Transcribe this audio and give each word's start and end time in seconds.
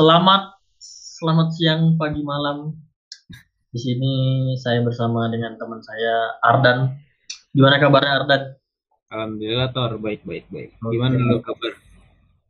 Selamat 0.00 0.56
selamat 1.20 1.48
siang, 1.60 2.00
pagi, 2.00 2.24
malam. 2.24 2.72
Di 3.68 3.76
sini 3.76 4.12
saya 4.56 4.80
bersama 4.80 5.28
dengan 5.28 5.60
teman 5.60 5.84
saya 5.84 6.40
Ardan. 6.40 6.96
Gimana 7.52 7.76
kabarnya 7.76 8.24
Ardan? 8.24 8.42
Alhamdulillah 9.12 9.68
Tor, 9.76 10.00
baik 10.00 10.24
baik 10.24 10.48
baik. 10.48 10.72
Gimana 10.80 11.20
lu 11.20 11.44
kabar? 11.44 11.76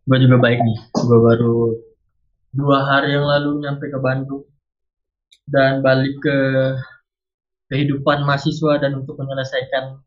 Gue 0.07 0.19
juga 0.23 0.39
baik 0.39 0.63
nih. 0.63 0.79
Gue 0.95 1.19
baru 1.19 1.75
dua 2.55 2.87
hari 2.87 3.19
yang 3.19 3.27
lalu 3.27 3.67
nyampe 3.67 3.91
ke 3.91 3.99
Bandung 3.99 4.47
dan 5.51 5.83
balik 5.83 6.23
ke 6.23 6.39
kehidupan 7.67 8.31
mahasiswa 8.31 8.79
dan 8.79 8.95
untuk 8.95 9.19
menyelesaikan 9.19 9.99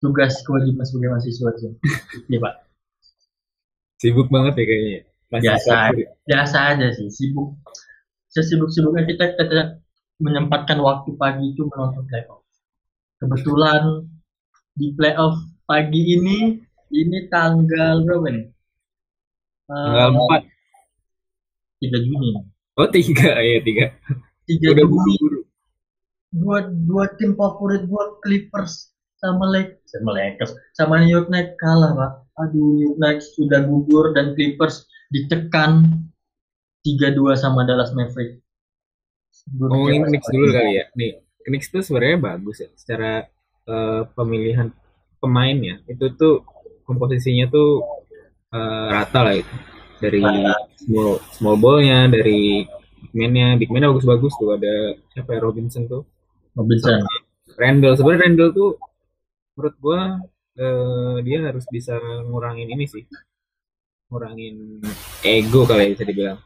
tugas 0.00 0.40
kewajiban 0.48 0.88
sebagai 0.88 1.20
mahasiswa 1.20 1.52
sih. 1.52 1.72
Iya 2.32 2.40
Pak. 2.40 2.54
Sibuk 4.00 4.32
banget 4.32 4.56
ya 4.56 4.64
kayaknya. 4.64 5.11
Biasa, 5.32 5.96
biasa 6.28 6.58
aja 6.76 6.88
sih. 6.92 7.08
Sibuk. 7.08 7.56
Sesibuk-sibuknya 8.28 9.08
kita 9.08 9.24
kita 9.36 9.80
menyempatkan 10.20 10.76
waktu 10.80 11.16
pagi 11.16 11.56
itu 11.56 11.64
menonton 11.72 12.04
playoff. 12.08 12.44
Kebetulan 13.20 14.04
di 14.76 14.92
playoff 14.92 15.36
pagi 15.64 16.20
ini 16.20 16.60
ini 16.92 17.18
tanggal 17.32 18.04
berapa 18.04 18.28
nih? 18.28 18.46
Tanggal 19.68 20.08
Eh, 20.12 20.44
4. 21.80 21.88
3 21.88 22.06
Juni. 22.08 22.30
Oh 22.76 22.88
tiga 22.88 23.36
ya 23.48 23.60
tiga. 23.64 23.86
3 24.48 24.72
Udah 24.76 24.86
Juni 24.86 25.42
dua 26.32 26.72
dua 26.88 27.04
tim 27.20 27.36
favorit 27.36 27.84
gua 27.86 28.16
Clippers 28.24 28.90
sama 29.20 29.44
Lakers 29.52 29.88
sama 29.92 30.10
Lakers 30.16 30.52
sama 30.72 31.04
New 31.04 31.12
York 31.12 31.28
Knicks 31.28 31.54
kalah 31.60 31.92
pak 31.92 32.12
aduh 32.40 32.72
New 32.74 32.84
York 32.88 32.98
Knicks 32.98 33.36
sudah 33.36 33.60
gugur 33.68 34.16
dan 34.16 34.32
Clippers 34.32 34.88
ditekan 35.12 35.84
3-2 36.82 37.36
sama 37.36 37.68
Dallas 37.68 37.92
Mavericks 37.92 38.42
Ngomongin 39.52 40.06
kecewa 40.06 40.10
Knicks 40.12 40.28
dulu 40.30 40.46
kali 40.52 40.72
ya. 40.78 40.84
Nih, 40.94 41.10
Knicks 41.48 41.68
tuh 41.72 41.82
sebenarnya 41.82 42.18
bagus 42.20 42.56
ya. 42.62 42.70
Secara 42.78 43.26
eh, 43.66 44.02
pemilihan 44.14 44.68
pemainnya 45.18 45.82
itu 45.88 46.06
tuh 46.14 46.46
komposisinya 46.86 47.48
tuh 47.50 47.82
eh, 48.52 48.88
rata 48.92 49.20
lah 49.26 49.34
itu. 49.36 49.54
Dari 50.02 50.20
small 50.82 51.22
small 51.38 51.56
ballnya, 51.62 52.10
dari 52.10 52.66
big 53.06 53.12
man-nya, 53.14 53.54
big 53.54 53.70
man 53.70 53.86
bagus-bagus 53.90 54.34
tuh. 54.38 54.58
Ada 54.58 54.98
siapa 55.14 55.38
ya 55.38 55.40
Robinson 55.42 55.86
tuh. 55.86 56.02
Robinson 56.52 57.02
Randall 57.56 57.96
sebenarnya 57.96 58.28
Randall 58.28 58.50
tuh 58.52 58.70
menurut 59.56 59.74
gua 59.80 60.00
eh, 60.56 61.16
dia 61.24 61.38
harus 61.48 61.64
bisa 61.68 61.96
ngurangin 62.28 62.68
ini 62.72 62.84
sih 62.88 63.04
ngurangin 64.12 64.84
ego 65.24 65.64
kali 65.64 65.88
ya 65.88 65.92
bisa 65.96 66.04
dibilang. 66.04 66.38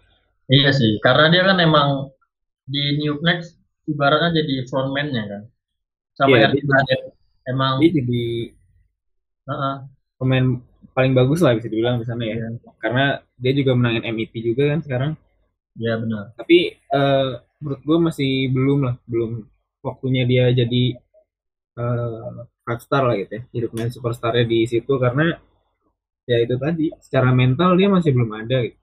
Iya 0.47 0.71
sih 0.71 1.03
karena 1.03 1.27
dia 1.35 1.43
kan 1.43 1.59
emang 1.59 2.15
di 2.71 3.03
New 3.03 3.19
Knicks 3.19 3.59
ibaratnya 3.91 4.39
jadi 4.39 4.55
frontman-nya 4.71 5.23
kan. 5.27 5.43
Sama 6.15 6.39
RJ 6.39 6.63
dia- 6.63 7.11
emang 7.51 7.83
dia 7.83 7.91
jadi 7.99 8.25
heeh, 9.47 9.75
pemain 10.19 10.47
paling 10.95 11.13
bagus 11.13 11.43
lah 11.43 11.59
bisa 11.59 11.67
dibilang 11.67 11.99
di 11.99 12.07
sana 12.07 12.23
ya. 12.23 12.39
Iya. 12.39 12.49
Karena 12.79 13.05
dia 13.37 13.53
juga 13.59 13.75
menangin 13.75 14.07
MVP 14.07 14.43
juga 14.43 14.71
kan 14.71 14.81
sekarang. 14.87 15.13
Iya, 15.77 15.99
benar. 16.01 16.33
Tapi 16.39 16.59
eh, 16.79 17.31
menurut 17.61 17.81
gua 17.83 17.99
masih 18.11 18.49
belum 18.55 18.79
lah 18.87 18.95
belum 19.11 19.45
waktunya 19.83 20.23
dia 20.25 20.51
jadi 20.55 20.95
eh 21.77 22.33
five 22.67 22.83
star 22.83 23.05
lah 23.05 23.15
gitu 23.21 23.37
ya 23.39 23.43
jadi 23.53 23.67
pemain 23.71 23.93
superstarnya 23.93 24.47
di 24.49 24.65
situ. 24.65 24.95
Karena 24.97 25.37
ya 26.31 26.37
itu 26.45 26.55
tadi 26.65 26.87
secara 27.05 27.31
mental 27.41 27.71
dia 27.79 27.89
masih 27.97 28.11
belum 28.17 28.31
ada 28.41 28.57
gitu. 28.67 28.79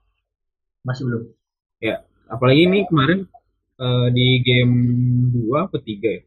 masih 0.87 1.03
belum 1.07 1.23
Ya, 1.87 1.95
apalagi 2.33 2.61
ini 2.67 2.79
kemarin 2.89 3.19
eh, 3.85 4.07
di 4.17 4.27
game 4.47 4.75
2 5.35 5.67
atau 5.67 5.79
3 5.81 6.09
ya? 6.17 6.21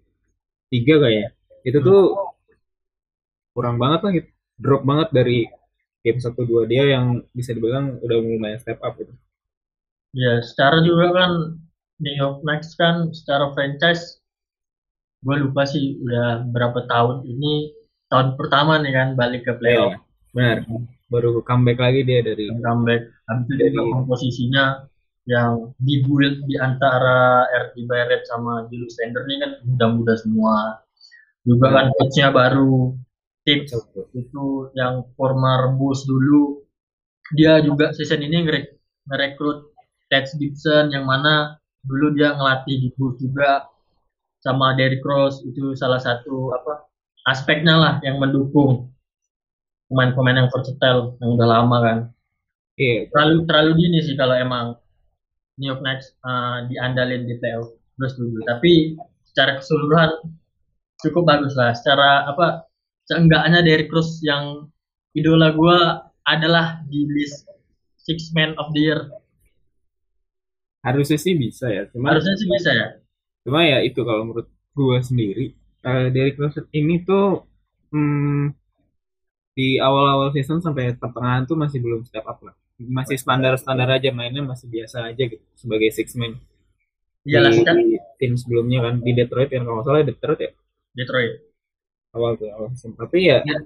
3 0.73 0.95
kayaknya. 1.03 1.29
Itu 1.69 1.79
tuh 1.89 2.01
kurang 3.55 3.77
banget 3.83 4.01
lah 4.05 4.13
gitu. 4.19 4.31
Drop 4.63 4.83
banget 4.89 5.09
dari 5.19 5.39
game 6.05 6.21
1 6.23 6.41
2 6.51 6.63
dia 6.71 6.85
yang 6.95 7.07
bisa 7.37 7.51
dibilang 7.57 7.99
udah 8.05 8.17
lumayan 8.23 8.61
step 8.63 8.79
up 8.87 8.95
gitu. 9.01 9.13
Ya, 10.17 10.41
secara 10.41 10.81
juga 10.89 11.07
kan 11.13 11.33
New 12.01 12.17
York 12.17 12.41
Knicks 12.45 12.71
kan 12.81 13.13
secara 13.13 13.53
franchise 13.57 14.21
gue 15.27 15.37
lupa 15.43 15.63
sih 15.67 15.99
udah 16.05 16.47
berapa 16.55 16.87
tahun 16.87 17.27
ini 17.27 17.75
tahun 18.13 18.39
pertama 18.39 18.79
nih 18.79 18.93
kan 18.95 19.09
balik 19.19 19.43
ke 19.49 19.53
playoff 19.59 19.93
Iya, 19.93 20.01
benar. 20.35 20.57
Baru 21.07 21.39
comeback 21.47 21.79
lagi 21.79 22.01
dia 22.03 22.21
dari 22.23 22.51
comeback. 22.51 23.03
Habis 23.31 23.45
juga 23.47 23.63
Dari- 23.63 23.93
komposisinya 23.95 24.65
yang 25.27 25.75
dibuild 25.83 26.47
di 26.47 26.55
antara 26.59 27.47
RJ 27.51 27.87
Barrett 27.91 28.23
sama 28.31 28.67
Julius 28.71 28.95
Randle 29.03 29.27
ini 29.27 29.37
kan 29.43 29.51
muda-muda 29.67 30.15
semua. 30.19 30.83
Juga 31.47 31.67
kan 31.71 31.87
coachnya 31.95 32.31
baru 32.31 32.95
tips 33.47 33.71
itu 34.15 34.47
yang 34.75 35.07
former 35.15 35.75
Bulls 35.79 36.07
dulu. 36.07 36.63
Dia 37.35 37.59
juga 37.63 37.91
season 37.95 38.23
ini 38.23 38.47
ngerek- 38.47 38.75
ngerekrut 39.11 39.71
Ted 40.11 40.31
Gibson 40.39 40.95
yang 40.95 41.07
mana 41.07 41.59
dulu 41.87 42.15
dia 42.15 42.35
ngelatih 42.35 42.87
di 42.87 42.89
Bulls 42.95 43.19
juga 43.19 43.67
sama 44.43 44.75
Derrick 44.79 45.03
Rose. 45.03 45.43
Itu 45.43 45.75
salah 45.75 45.99
satu 45.99 46.55
apa 46.55 46.87
aspeknya 47.27 47.75
lah 47.79 47.95
yang 48.07 48.23
mendukung 48.23 48.95
pemain-pemain 49.91 50.45
yang 50.45 50.51
versatile 50.51 51.15
yang 51.23 51.31
udah 51.39 51.49
lama 51.49 51.77
kan. 51.83 51.99
Iya, 52.77 53.09
terlalu 53.09 53.49
terlalu 53.49 53.71
dini 53.81 53.99
sih 54.05 54.15
kalau 54.21 54.37
emang 54.37 54.77
New 55.57 55.73
York 55.73 55.81
Knicks 55.81 56.13
uh, 56.27 56.69
diandalin 56.69 57.25
di 57.25 57.41
playoff. 57.41 57.73
Gue 57.97 58.09
setuju 58.13 58.39
tapi 58.45 58.73
secara 59.25 59.57
keseluruhan 59.57 60.11
cukup 61.01 61.25
bagus 61.25 61.57
lah. 61.57 61.73
Secara 61.73 62.29
apa 62.29 62.69
seenggaknya 63.09 63.65
Derrick 63.65 63.89
Rose 63.89 64.21
yang 64.21 64.69
idola 65.17 65.57
gue 65.57 65.79
adalah 66.29 66.85
di 66.91 67.07
list 67.09 67.49
six 67.97 68.31
man 68.37 68.53
of 68.61 68.71
the 68.77 68.83
year. 68.93 69.01
Harusnya 70.87 71.19
sih 71.19 71.35
bisa 71.35 71.67
ya. 71.67 71.89
Cuma 71.91 72.15
harusnya 72.15 72.39
sih 72.39 72.47
bisa 72.47 72.71
ya. 72.71 72.89
Cuma 73.43 73.67
ya 73.67 73.83
itu 73.83 74.03
kalau 74.07 74.23
menurut 74.27 74.51
gua 74.77 75.01
sendiri 75.01 75.57
eh 75.87 76.11
Derrick 76.13 76.37
Rose 76.37 76.63
ini 76.75 77.03
tuh 77.03 77.47
hmm, 77.95 78.53
di 79.57 79.81
awal-awal 79.81 80.29
season 80.37 80.61
sampai 80.61 80.95
pertengahan 80.95 81.49
tuh 81.49 81.57
masih 81.57 81.79
belum 81.85 82.05
step 82.05 82.25
up 82.29 82.39
lah. 82.45 82.55
Masih 82.77 83.17
standar-standar 83.17 83.89
aja 83.97 84.13
mainnya 84.13 84.45
masih 84.45 84.69
biasa 84.69 85.09
aja 85.11 85.23
gitu 85.33 85.43
sebagai 85.57 85.91
six 85.97 86.13
man. 86.21 86.37
iyalah 87.27 87.51
di 87.51 87.63
kan 87.67 87.77
tim 88.21 88.33
sebelumnya 88.39 88.79
kan 88.87 88.95
di 89.03 89.11
Detroit 89.11 89.51
yang 89.51 89.67
kalau 89.67 89.83
salah 89.83 90.07
Detroit 90.07 90.39
ya 90.39 90.51
Detroit 90.95 91.33
awal 92.15 92.39
tuh 92.39 92.49
awal 92.55 92.69
musim. 92.73 92.95
tapi 92.95 93.19
ya 93.31 93.43
Ya. 93.43 93.59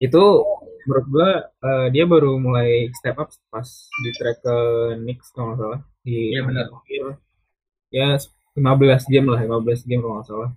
itu 0.00 0.22
menurut 0.88 1.06
gua 1.12 1.28
eh, 1.62 1.86
dia 1.94 2.04
baru 2.08 2.40
mulai 2.40 2.88
step 2.98 3.16
up 3.22 3.28
pas 3.52 3.68
di 4.02 4.10
track 4.16 4.36
ke 4.42 4.56
Knicks 4.98 5.28
kalau 5.30 5.52
nggak 5.52 5.58
salah 5.60 5.80
di 6.02 6.34
Iya, 6.34 6.40
benar. 6.48 6.66
akhir 6.72 7.02
ya 7.92 8.08
15 8.56 9.12
game 9.12 9.26
lah 9.30 9.38
15 9.44 9.86
game 9.88 10.00
kalau 10.02 10.14
nggak 10.18 10.28
salah 10.30 10.50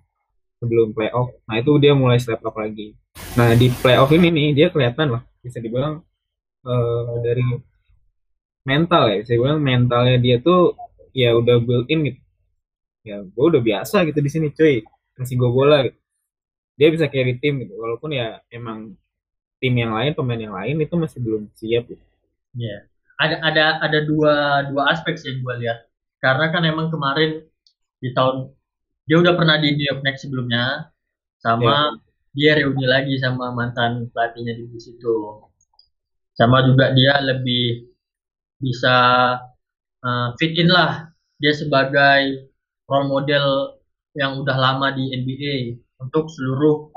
sebelum 0.58 0.94
playoff. 0.94 1.34
Nah 1.48 1.60
itu 1.60 1.72
dia 1.82 1.92
mulai 1.92 2.18
step 2.20 2.40
up 2.42 2.54
lagi. 2.56 2.94
Nah 3.38 3.54
di 3.54 3.70
playoff 3.70 4.10
ini 4.14 4.28
nih 4.30 4.48
dia 4.54 4.66
kelihatan 4.70 5.18
lah. 5.18 5.22
Bisa 5.42 5.58
dibilang 5.60 6.00
eh, 6.64 7.14
dari 7.24 7.44
mental 8.64 9.02
ya. 9.12 9.16
Bisa 9.22 9.32
dibilang 9.36 9.60
mentalnya 9.60 10.16
dia 10.20 10.36
tuh 10.40 10.74
ya 11.14 11.34
udah 11.36 11.56
built 11.62 11.86
in 11.90 12.00
gitu. 12.08 12.20
Ya 13.04 13.20
gue 13.20 13.44
udah 13.52 13.60
biasa 13.60 14.08
gitu 14.08 14.18
di 14.24 14.30
sini 14.32 14.48
cuy. 14.50 14.82
Kasih 15.14 15.36
gue 15.36 15.50
bola 15.50 15.84
gitu. 15.86 15.98
Dia 16.74 16.88
bisa 16.90 17.06
carry 17.06 17.38
tim 17.38 17.62
gitu. 17.62 17.76
Walaupun 17.78 18.10
ya 18.16 18.42
emang 18.50 18.98
tim 19.62 19.74
yang 19.76 19.94
lain 19.94 20.12
pemain 20.16 20.40
yang 20.40 20.54
lain 20.56 20.76
itu 20.80 20.94
masih 20.98 21.18
belum 21.22 21.52
siap 21.54 21.86
gitu. 21.86 22.04
Iya. 22.56 22.88
Ada 23.14 23.36
ada 23.46 23.64
ada 23.78 23.98
dua 24.02 24.66
dua 24.74 24.90
aspek 24.90 25.14
sih 25.14 25.30
yang 25.30 25.46
gue 25.46 25.54
lihat. 25.62 25.78
Karena 26.18 26.50
kan 26.50 26.62
emang 26.66 26.88
kemarin 26.90 27.44
di 28.02 28.10
tahun 28.10 28.50
dia 29.04 29.16
udah 29.20 29.34
pernah 29.36 29.56
di 29.60 29.76
New 29.76 29.86
York 29.86 30.00
Knicks 30.00 30.24
sebelumnya 30.24 30.90
sama 31.40 32.00
dia 32.34 32.56
reuni 32.56 32.88
lagi 32.88 33.14
sama 33.20 33.52
mantan 33.52 34.10
pelatihnya 34.10 34.56
di 34.58 34.80
situ. 34.80 35.44
Sama 36.34 36.66
juga 36.66 36.90
dia 36.96 37.14
lebih 37.22 37.94
bisa 38.58 38.96
uh, 40.02 40.28
fit 40.40 40.56
in 40.56 40.72
lah 40.72 41.14
dia 41.38 41.52
sebagai 41.52 42.50
role 42.88 43.08
model 43.08 43.78
yang 44.14 44.40
udah 44.40 44.56
lama 44.56 44.94
di 44.94 45.10
NBA 45.14 45.78
untuk 46.00 46.30
seluruh 46.30 46.90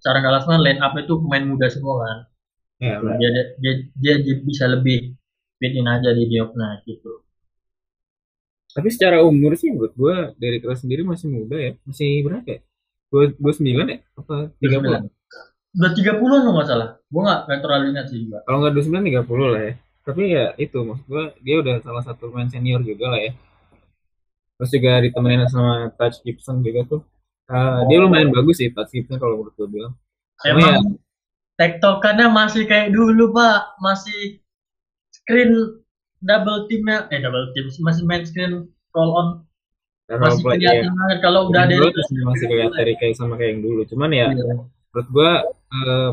secara 0.00 0.20
nggak 0.20 0.34
langsung 0.40 0.60
line 0.60 0.80
up 0.80 0.92
itu 0.96 1.16
pemain 1.20 1.44
muda 1.44 1.68
semua 1.68 1.96
kan 2.04 2.18
ya 2.80 2.96
benar. 3.00 3.16
dia, 3.20 3.30
dia 3.60 3.72
dia 4.00 4.14
dia 4.20 4.34
bisa 4.44 4.68
lebih 4.68 5.16
fit 5.60 5.72
in 5.72 5.88
aja 5.88 6.12
di 6.12 6.28
New 6.28 6.38
York 6.40 6.52
Knicks 6.56 6.84
gitu 6.88 7.23
tapi 8.72 8.88
secara 8.88 9.20
umur 9.20 9.58
sih 9.58 9.68
menurut 9.74 9.92
gue 9.92 10.16
dari 10.40 10.62
kelas 10.62 10.86
sendiri 10.86 11.04
masih 11.04 11.28
muda 11.28 11.56
ya. 11.58 11.72
Masih 11.84 12.24
berapa 12.24 12.48
ya? 12.48 12.60
Dua 13.12 13.24
dua 13.34 13.52
sembilan 13.52 13.86
ya? 13.90 13.98
Apa 14.16 14.34
tiga 14.62 14.78
puluh? 14.80 15.00
Udah 15.74 15.92
tiga 15.92 16.12
puluh 16.16 16.36
nggak 16.40 16.66
salah? 16.70 16.88
Gue 17.10 17.22
nggak 17.26 17.40
nggak 17.50 17.60
terlalu 17.60 17.84
ingat 17.92 18.06
sih 18.08 18.18
juga 18.24 18.38
kalau 18.46 18.58
nggak 18.62 18.72
dua 18.72 18.84
sembilan 18.86 19.04
tiga 19.04 19.22
puluh 19.26 19.46
lah 19.50 19.62
ya. 19.66 19.74
Tapi 20.04 20.22
ya 20.28 20.46
itu 20.60 20.78
maksud 20.84 21.06
gue 21.08 21.24
dia 21.42 21.56
udah 21.64 21.74
salah 21.82 22.02
satu 22.06 22.30
main 22.30 22.48
senior 22.48 22.80
juga 22.84 23.12
lah 23.12 23.20
ya. 23.20 23.32
Terus 24.54 24.70
juga 24.70 24.92
ditemenin 25.02 25.50
sama 25.50 25.90
Touch 25.98 26.22
Gibson 26.22 26.62
juga 26.62 26.86
tuh. 26.86 27.02
Uh, 27.50 27.84
dia 27.90 28.00
lumayan 28.00 28.32
bagus 28.32 28.62
sih 28.62 28.70
Touch 28.70 28.88
Gibson 28.94 29.18
kalau 29.18 29.42
menurut 29.42 29.54
gue 29.58 29.68
bilang. 29.68 29.92
Emang 30.46 30.98
tektokannya 31.54 32.26
masih 32.30 32.66
kayak 32.66 32.90
dulu 32.90 33.30
pak, 33.34 33.78
masih 33.78 34.42
screen 35.10 35.82
double 36.24 36.66
teamnya, 36.66 37.06
eh 37.12 37.20
double 37.20 37.52
team. 37.52 37.68
Masih 37.84 38.02
main 38.08 38.24
screen 38.24 38.66
roll 38.96 39.10
on. 39.14 39.28
Ya, 40.04 40.20
masih 40.20 40.44
kelihatan 40.44 40.84
ya. 40.84 40.92
banget 40.92 41.18
kalau 41.24 41.40
udah 41.48 41.60
ada 41.64 41.74
Dulu 41.80 41.88
masih, 42.28 42.44
kelihatan 42.44 42.76
dari 42.76 42.92
kayak 43.00 43.14
sama 43.16 43.40
kayak 43.40 43.56
yang 43.56 43.62
dulu. 43.64 43.80
Cuman 43.88 44.10
ya 44.12 44.28
Iya. 44.32 44.44
menurut 44.92 45.08
gua 45.12 45.30
eh, 45.48 46.10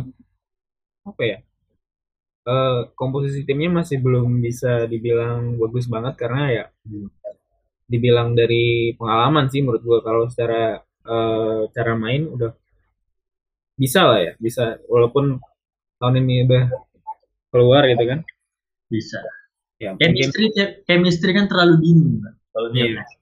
apa 1.08 1.24
ya? 1.28 1.38
Eh, 2.42 2.80
komposisi 2.96 3.44
timnya 3.44 3.70
masih 3.84 4.00
belum 4.00 4.40
bisa 4.42 4.88
dibilang 4.88 5.60
bagus 5.60 5.86
banget 5.92 6.14
karena 6.18 6.44
ya 6.50 6.66
dibilang 7.92 8.32
dari 8.34 8.96
pengalaman 8.96 9.52
sih 9.52 9.60
menurut 9.60 9.84
gua. 9.84 10.00
Kalau 10.04 10.24
secara 10.32 10.80
eh, 11.04 11.60
cara 11.76 11.94
main 12.00 12.28
udah 12.32 12.52
bisa 13.76 14.08
lah 14.08 14.20
ya 14.24 14.32
bisa. 14.40 14.80
Walaupun 14.88 15.36
tahun 16.00 16.16
ini 16.24 16.48
udah 16.48 16.64
keluar 17.52 17.84
gitu 17.92 18.04
kan. 18.08 18.20
Bisa. 18.88 19.20
Ya 19.82 19.90
mungkin 19.92 20.14
Chemistry 20.14 20.46
chemistry 20.86 21.32
kan 21.34 21.50
terlalu 21.50 21.76
dini 21.82 22.22
kalau 22.54 22.70
dia 22.70 22.86
Iya. 22.86 23.02
main. 23.02 23.18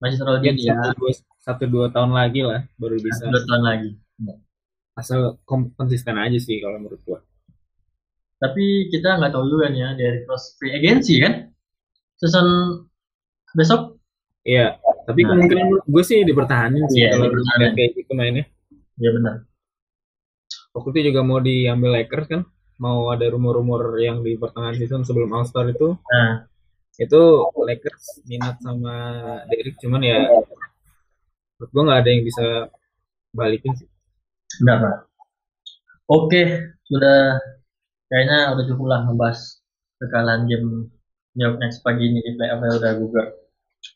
masih 0.00 0.16
terlalu 0.18 0.38
dini 0.42 0.60
ya 0.60 0.74
satu 0.74 0.90
dua, 0.96 1.10
satu 1.38 1.64
dua 1.64 1.86
tahun 1.88 2.10
lagi 2.10 2.40
lah 2.42 2.60
baru 2.74 2.98
bisa 2.98 3.22
dua 3.24 3.42
tahun 3.46 3.62
lagi. 3.62 3.90
asal 4.92 5.38
konsisten 5.46 6.18
aja 6.18 6.36
sih 6.36 6.58
kalau 6.58 6.76
menurut 6.76 7.00
gua 7.02 7.20
Tapi 8.36 8.88
kita 8.88 9.16
nggak 9.16 9.30
tahu 9.30 9.44
juga 9.46 9.68
nih 9.68 9.80
ya 9.80 9.90
dari 9.94 10.18
cross 10.24 10.56
free 10.56 10.72
agency 10.72 11.20
kan 11.20 11.52
season 12.16 12.46
besok 13.52 13.96
Iya, 14.40 14.76
tapi 15.04 15.20
Nah. 15.20 15.36
kemungkinan 15.36 15.84
gue 15.84 16.02
sih 16.02 16.24
dipertahanin 16.24 16.88
sih 16.88 17.04
Iya, 17.04 17.12
kalau 17.12 17.28
dipertahanin. 17.28 17.60
lihat 17.60 17.72
kayak 17.76 17.90
gitu 17.94 18.12
mainnya. 18.14 18.44
ya 18.96 19.10
benar. 19.12 19.34
Waktu 20.72 20.88
itu 20.90 21.00
juga 21.06 21.20
mau 21.20 21.38
diambil 21.38 21.90
Lakers 21.94 22.26
kan, 22.26 22.40
mau 22.80 23.12
ada 23.12 23.28
rumor-rumor 23.28 24.00
yang 24.00 24.24
di 24.24 24.40
pertengahan 24.40 24.80
season 24.80 25.04
sebelum 25.04 25.30
All 25.36 25.44
Star 25.44 25.68
itu, 25.68 25.94
Nah 26.08 26.50
itu 27.00 27.20
Lakers 27.56 28.20
minat 28.28 28.60
sama 28.60 28.94
Derrick, 29.48 29.80
cuman 29.80 30.04
ya 30.04 30.20
menurut 31.56 31.70
gue 31.72 31.82
nggak 31.88 32.00
ada 32.04 32.10
yang 32.12 32.24
bisa 32.28 32.46
balikin 33.32 33.72
sih. 33.72 33.88
Enggak, 34.60 34.76
Pak. 34.84 34.96
Oke, 36.12 36.42
sudah 36.84 37.40
kayaknya 38.12 38.52
udah 38.52 38.64
cukup 38.68 38.86
lah 38.92 39.00
ngebahas 39.08 39.40
kekalahan 39.96 40.44
game 40.44 40.92
New 41.38 41.44
York 41.46 41.56
Knicks 41.56 41.80
pagi 41.80 42.04
ini 42.10 42.20
di 42.20 42.36
playoff 42.36 42.60
ya 42.60 42.72
udah. 42.76 42.92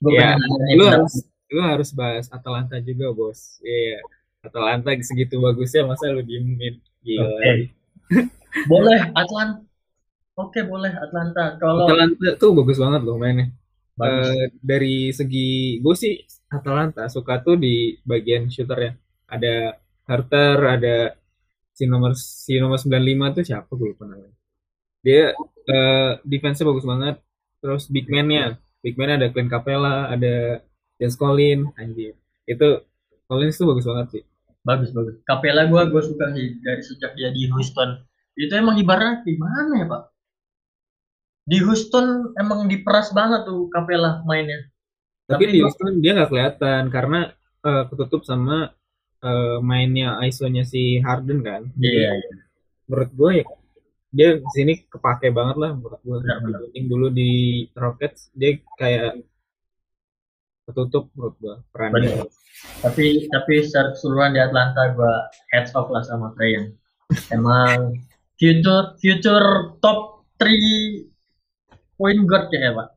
Gue 0.00 0.12
Iya, 0.16 0.40
Lu 0.80 0.84
harus 0.88 1.14
lu 1.52 1.60
harus 1.60 1.90
bahas 1.92 2.32
Atalanta 2.32 2.80
juga 2.80 3.12
bos. 3.12 3.60
Iya, 3.60 4.00
Atalanta 4.48 4.96
segitu 5.04 5.36
bagusnya 5.44 5.84
masa 5.84 6.08
lu 6.08 6.24
diemin? 6.24 6.80
Gila. 7.04 7.28
Oke. 7.36 7.83
boleh 8.72 9.00
Atlanta. 9.14 9.62
Oke, 10.34 10.66
boleh 10.66 10.90
Atlanta. 10.90 11.54
Kalau 11.62 11.86
Atalanta 11.86 12.34
tuh 12.34 12.50
bagus 12.58 12.78
banget 12.78 13.02
loh 13.06 13.16
mainnya. 13.16 13.54
bagus. 13.94 14.26
Eh, 14.34 14.46
dari 14.58 14.96
segi 15.14 15.78
gue 15.78 15.94
sih 15.94 16.18
Atalanta 16.50 17.06
suka 17.06 17.38
tuh 17.42 17.54
di 17.54 17.94
bagian 18.02 18.50
shooter 18.50 18.78
ya. 18.78 18.92
Ada 19.30 19.78
Carter, 20.04 20.56
ada 20.60 20.96
si 21.74 21.86
nomor 21.86 22.12
si 22.18 22.58
nomor 22.58 22.78
95 22.78 23.36
tuh 23.40 23.44
siapa 23.46 23.70
gue 23.74 23.88
lupa 23.94 24.04
namanya. 24.10 24.34
Dia 25.04 25.32
eh 25.70 26.12
defense-nya 26.26 26.66
bagus 26.66 26.86
banget. 26.86 27.16
Terus 27.62 27.88
big 27.88 28.06
man-nya, 28.12 28.60
big 28.84 28.98
man 29.00 29.16
ada 29.16 29.32
Clint 29.32 29.48
Capella, 29.48 30.12
ada 30.12 30.60
James 31.00 31.16
Collins, 31.16 31.72
anjir. 31.80 32.18
Itu 32.44 32.84
Collins 33.24 33.56
tuh 33.56 33.66
bagus 33.72 33.86
banget 33.88 34.06
sih. 34.20 34.24
Bagus 34.64 34.90
bagus. 34.90 35.20
Capella 35.28 35.68
gue 35.68 35.82
gue 35.92 36.02
suka 36.02 36.32
sih 36.32 36.58
dari 36.64 36.82
sejak 36.82 37.12
dia 37.14 37.30
di 37.30 37.46
Houston. 37.52 38.00
Itu 38.34 38.52
emang 38.56 38.80
ibaratnya 38.80 39.22
gimana 39.22 39.72
ya 39.78 39.86
Pak? 39.86 40.02
Di 41.44 41.58
Houston 41.60 42.32
emang 42.40 42.66
diperas 42.66 43.12
banget 43.12 43.44
tuh 43.44 43.68
Capella 43.68 44.24
mainnya. 44.24 44.64
Tapi 45.28 45.44
Tapi 45.44 45.52
di 45.52 45.60
gua- 45.60 45.68
Houston 45.68 45.92
dia 46.00 46.12
nggak 46.16 46.30
kelihatan 46.32 46.82
karena 46.88 47.20
eh, 47.64 47.84
ketutup 47.92 48.24
sama 48.24 48.72
eh, 49.24 49.58
mainnya 49.60 50.16
ISO-nya 50.24 50.64
si 50.64 50.98
Harden 51.04 51.44
kan. 51.44 51.62
Iya. 51.78 52.16
iya. 52.16 52.42
menurut 52.84 53.10
gue 53.16 53.30
ya 53.40 53.46
dia 54.14 54.28
di 54.38 54.50
sini 54.54 54.72
kepake 54.86 55.32
banget 55.32 55.56
lah 55.56 55.72
menurut 55.72 55.98
gue 56.04 56.20
dulu 56.84 57.08
di 57.08 57.64
Rockets 57.72 58.28
dia 58.36 58.60
kayak 58.76 59.24
ketutup 60.64 61.12
menurut 61.14 61.34
gue 61.38 61.54
perannya. 61.70 62.24
Tapi 62.80 63.28
tapi 63.28 63.54
secara 63.60 63.92
keseluruhan 63.92 64.32
di 64.32 64.40
Atlanta 64.40 64.82
gue 64.90 65.14
heads 65.50 65.72
off 65.74 65.88
lah 65.88 66.00
sama 66.00 66.32
Trey 66.32 66.56
Young. 66.56 66.68
Emang 67.30 67.98
future 68.34 68.96
future 68.96 69.46
top 69.78 70.24
3 70.36 71.04
point 71.94 72.20
guard 72.24 72.48
ya 72.50 72.72
Pak. 72.72 72.88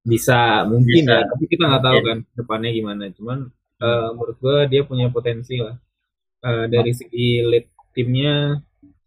bisa 0.00 0.64
mungkin 0.64 1.04
Bisa. 1.04 1.20
ya 1.20 1.28
tapi 1.28 1.44
kita 1.46 1.68
nggak 1.68 1.84
tahu 1.84 1.96
Mungkin. 2.00 2.08
kan 2.08 2.18
depannya 2.32 2.70
gimana 2.72 3.04
cuman 3.12 3.38
eh, 3.76 4.08
menurut 4.16 4.36
gue 4.38 4.56
dia 4.66 4.82
punya 4.82 5.08
potensi 5.08 5.60
lah 5.60 5.76
Eh, 6.38 6.70
dari 6.70 6.94
segi 6.94 7.42
lead 7.42 7.66
timnya 7.90 8.54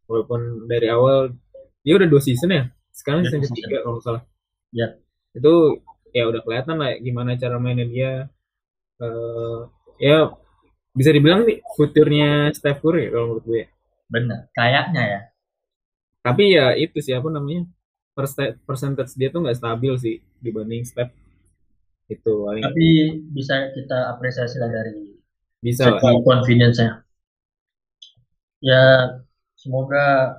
walaupun 0.04 0.68
dari 0.68 0.92
awal 0.92 1.31
dia 1.80 1.96
udah 1.96 2.04
dua 2.06 2.19
season 2.19 2.52
ya 2.52 2.68
sekarang 2.92 3.24
Iya, 3.24 3.31
season 3.34 3.50
ketiga 3.50 3.78
kalau 3.81 3.98
salah 3.98 4.22
Ya. 4.69 5.00
itu 5.31 5.80
ya 6.12 6.24
udah 6.30 6.42
kelihatan 6.46 6.75
lah 6.81 6.92
gimana 7.00 7.40
cara 7.40 7.56
mainnya 7.58 7.88
dia 7.88 8.12
Eh, 9.02 9.60
ya 9.98 10.30
bisa 10.94 11.10
dibilang 11.10 11.42
nih 11.50 11.58
futurnya 11.74 12.54
Steph 12.54 12.86
Curry 12.86 13.10
kalau 13.10 13.34
menurut 13.34 13.46
gue 13.50 13.63
Benar. 14.13 14.40
Kayaknya 14.54 15.04
ya. 15.08 15.22
tapi 16.22 16.54
ya 16.54 16.78
itu 16.78 17.02
siapa 17.02 17.25
namanya 17.34 17.66
percentage 18.69 19.18
dia 19.18 19.34
tuh 19.34 19.42
nggak 19.42 19.58
stabil 19.58 19.94
sih 19.98 20.16
dibanding 20.38 20.86
Steph 20.86 21.10
itu 22.14 22.34
paling 22.46 22.62
Tapi 22.62 22.88
bisa 23.34 23.74
kita 23.74 24.14
apresiasi 24.14 24.62
lah 24.62 24.69
dari 24.69 25.18
bisa 25.66 25.90
segi 25.90 26.22
confidence-nya. 26.22 27.02
Ya 28.62 29.18
semoga 29.57 30.38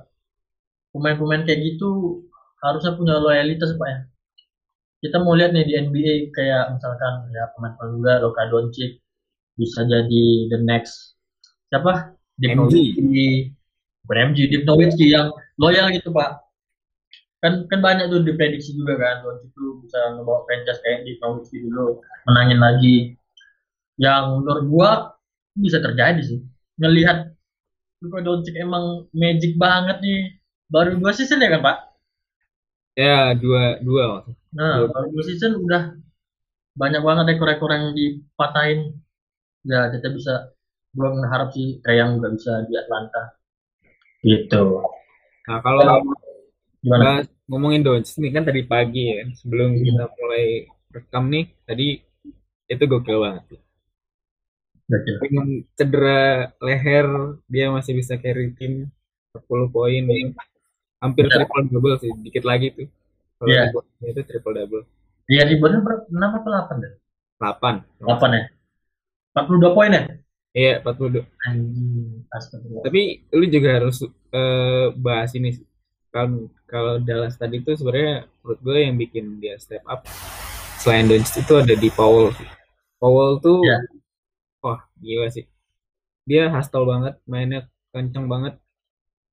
pemain-pemain 0.95 1.43
kayak 1.43 1.59
gitu 1.67 2.23
harusnya 2.63 2.95
punya 2.95 3.19
loyalitas 3.19 3.75
Pak 3.75 3.87
ya. 3.91 3.99
Kita 5.03 5.19
mau 5.19 5.35
lihat 5.35 5.51
nih 5.51 5.67
di 5.67 5.73
NBA 5.75 6.13
kayak 6.31 6.79
misalkan 6.79 7.27
ya 7.35 7.51
pemain 7.51 7.75
pemuda 7.75 8.23
Luka 8.23 8.47
Doncic 8.47 9.03
bisa 9.59 9.83
jadi 9.83 10.23
the 10.47 10.63
next 10.63 11.19
siapa? 11.67 12.15
Dirk. 12.39 12.55
Nowitzki. 12.55 13.51
Bukan 14.07 14.17
MG, 14.31 14.37
Dirk 14.47 14.63
Nowitzki 14.63 15.11
yang 15.11 15.27
loyal 15.59 15.91
gitu 15.91 16.07
Pak. 16.15 16.39
Kan 17.43 17.67
kan 17.67 17.79
banyak 17.83 18.07
tuh 18.07 18.23
diprediksi 18.23 18.71
juga 18.79 18.95
kan 18.95 19.27
Doncic 19.27 19.51
itu 19.51 19.83
bisa 19.83 19.99
ngebawa 20.15 20.47
franchise 20.47 20.79
kayak 20.87 21.03
Dirk 21.03 21.19
Nowitzki 21.19 21.57
dulu 21.67 21.99
menangin 22.31 22.59
lagi. 22.63 22.95
Yang 23.99 24.23
menurut 24.39 24.65
gua 24.71 24.89
bisa 25.59 25.83
terjadi 25.83 26.23
sih. 26.23 26.39
Ngelihat 26.79 27.27
Luka 27.99 28.23
Doncic 28.23 28.55
emang 28.55 29.11
magic 29.11 29.59
banget 29.59 29.99
nih. 29.99 30.39
Baru 30.71 30.95
dua 30.95 31.11
season 31.11 31.43
ya 31.43 31.59
kan 31.59 31.61
Pak? 31.61 31.77
ya 32.93 33.33
dua 33.33 33.81
dua 33.81 34.03
maksudnya. 34.17 34.42
Nah, 34.53 34.73
Dua. 34.79 34.89
baru 34.89 35.07
dua 35.09 35.23
season 35.25 35.57
udah 35.59 35.83
banyak 36.73 37.01
banget 37.01 37.25
rekor-rekor 37.33 37.69
yang 37.69 37.85
dipatahin. 37.91 38.79
Ya, 39.63 39.89
kita 39.89 40.07
bisa 40.09 40.33
gua 40.93 41.09
mengharap 41.09 41.49
sih 41.51 41.81
kayak 41.81 41.97
yang 41.97 42.09
juga 42.17 42.29
bisa 42.33 42.51
di 42.65 42.73
Atlanta. 42.75 43.23
Gitu. 44.23 44.79
nah 45.43 45.59
kalau 45.59 45.99
Gimana? 46.79 47.03
bahas 47.19 47.25
ngomongin 47.43 47.83
Doncic 47.83 48.15
nih 48.15 48.31
kan 48.31 48.47
tadi 48.47 48.63
pagi 48.63 49.11
ya 49.11 49.27
sebelum 49.35 49.75
Hmm. 49.75 49.83
kita 49.83 50.03
mulai 50.15 50.45
rekam 50.89 51.23
nih 51.27 51.45
tadi 51.67 51.87
itu 52.65 52.83
gokil 52.87 53.19
banget 53.19 53.43
Gokil. 54.87 55.15
dengan 55.19 55.47
cedera 55.75 56.23
leher 56.63 57.07
dia 57.51 57.67
masih 57.67 57.99
bisa 57.99 58.15
carry 58.15 58.55
tim 58.55 58.87
10 59.35 59.67
poin 59.67 60.03
hampir 60.99 61.27
triple 61.27 61.67
double 61.67 61.99
sih 61.99 62.15
dikit 62.23 62.47
lagi 62.47 62.71
tuh 62.71 62.87
kalau 63.43 63.51
Iya. 63.51 63.63
reboundnya 63.67 64.07
itu 64.09 64.21
triple 64.23 64.53
double 64.55 64.83
Dia 65.23 65.43
reboundnya 65.43 65.81
berapa? 65.81 66.03
6 66.07 66.31
atau 66.33 66.49
8 66.49 66.75
deh? 66.79 66.93
8 67.37 67.75
8 67.99 68.31
ya? 68.31 68.43
42 69.33 69.75
poin 69.75 69.91
ya? 69.91 70.01
iya 70.53 70.73
42 70.79 71.25
Anjing, 71.43 72.23
astagfirullah. 72.29 72.83
tapi 72.85 73.01
lu 73.29 73.45
juga 73.47 73.69
harus 73.73 73.97
eh, 74.31 74.87
bahas 74.95 75.33
ini 75.33 75.49
kan 76.07 76.29
kalau 76.63 77.01
Dallas 77.01 77.35
tadi 77.35 77.57
tuh 77.59 77.73
sebenarnya 77.73 78.29
menurut 78.39 78.59
gue 78.61 78.77
yang 78.79 78.95
bikin 78.95 79.25
dia 79.37 79.57
step 79.57 79.81
up 79.83 80.05
selain 80.77 81.09
Doncic 81.09 81.41
itu 81.41 81.53
ada 81.55 81.73
di 81.73 81.89
Powell. 81.89 82.29
Powell 82.97 83.41
tuh 83.41 83.65
Iya. 83.65 83.81
wah 84.61 84.79
gila 84.95 85.27
sih 85.27 85.49
dia 86.23 86.47
hustle 86.47 86.85
banget 86.85 87.17
mainnya 87.25 87.65
kenceng 87.89 88.29
banget 88.29 88.55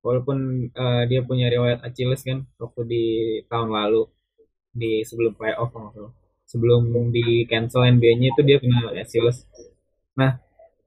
walaupun 0.00 0.69
uh, 0.73 1.02
dia 1.04 1.21
punya 1.25 1.52
riwayat 1.52 1.85
Achilles 1.85 2.25
kan 2.25 2.45
waktu 2.57 2.80
di 2.88 3.04
tahun 3.47 3.69
lalu 3.73 4.09
di 4.73 5.04
sebelum 5.04 5.37
playoff 5.37 5.71
kalau 5.73 6.12
sebelum 6.49 6.90
di 7.14 7.47
cancel 7.47 7.87
NBA-nya 7.87 8.35
itu 8.35 8.40
dia 8.42 8.59
kena 8.59 8.90
Achilles. 8.97 9.47
Nah 10.16 10.40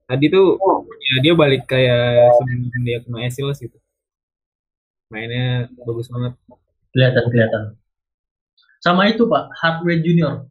tadi 0.10 0.28
tuh 0.28 0.60
ya 1.00 1.16
dia 1.24 1.34
balik 1.38 1.64
kayak 1.70 2.36
sebelum 2.42 2.84
dia 2.84 3.00
kena 3.06 3.18
Achilles 3.24 3.60
gitu. 3.62 3.78
Mainnya 5.14 5.70
bagus 5.86 6.10
banget. 6.10 6.34
Kelihatan 6.94 7.24
kelihatan. 7.30 7.64
Sama 8.82 9.08
itu 9.08 9.30
pak 9.30 9.54
Hardway 9.62 10.02
Junior. 10.02 10.50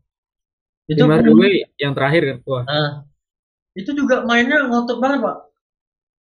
Itu 0.87 1.05
Hardway 1.05 1.67
yang 1.77 1.93
terakhir 1.93 2.23
kan? 2.25 2.39
Wah. 2.47 2.65
Uh, 2.65 2.91
itu 3.75 3.91
juga 3.93 4.23
mainnya 4.25 4.65
ngotot 4.69 5.01
banget 5.03 5.21
pak 5.25 5.52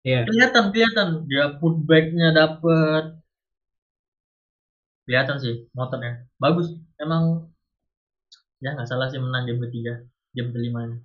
Iya. 0.07 0.23
Kelihatan, 0.23 0.71
kelihatan. 0.71 1.07
Dia 1.27 1.59
putbacknya 1.59 2.31
dapet. 2.31 3.19
Kelihatan 5.03 5.35
sih 5.43 5.67
motornya. 5.75 6.23
Bagus. 6.39 6.71
Emang 6.95 7.51
ya 8.63 8.71
nggak 8.71 8.87
salah 8.87 9.11
sih 9.11 9.19
menang 9.19 9.43
game 9.43 9.61
ketiga, 9.67 9.99
game 10.31 10.55
kelima. 10.55 10.95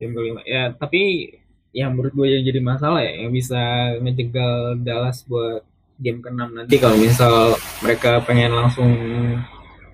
Game 0.00 0.16
kelima. 0.16 0.40
Ya, 0.48 0.72
tapi 0.72 1.36
yang 1.76 1.92
menurut 1.92 2.16
gue 2.16 2.26
yang 2.32 2.44
jadi 2.48 2.60
masalah 2.64 3.04
ya, 3.04 3.28
yang 3.28 3.32
bisa 3.36 3.60
ngejegal 4.00 4.80
Dallas 4.80 5.20
buat 5.28 5.60
game 6.00 6.20
keenam 6.20 6.52
nanti 6.52 6.76
kalau 6.76 6.96
misal 7.00 7.56
mereka 7.80 8.20
pengen 8.24 8.52
langsung 8.52 8.92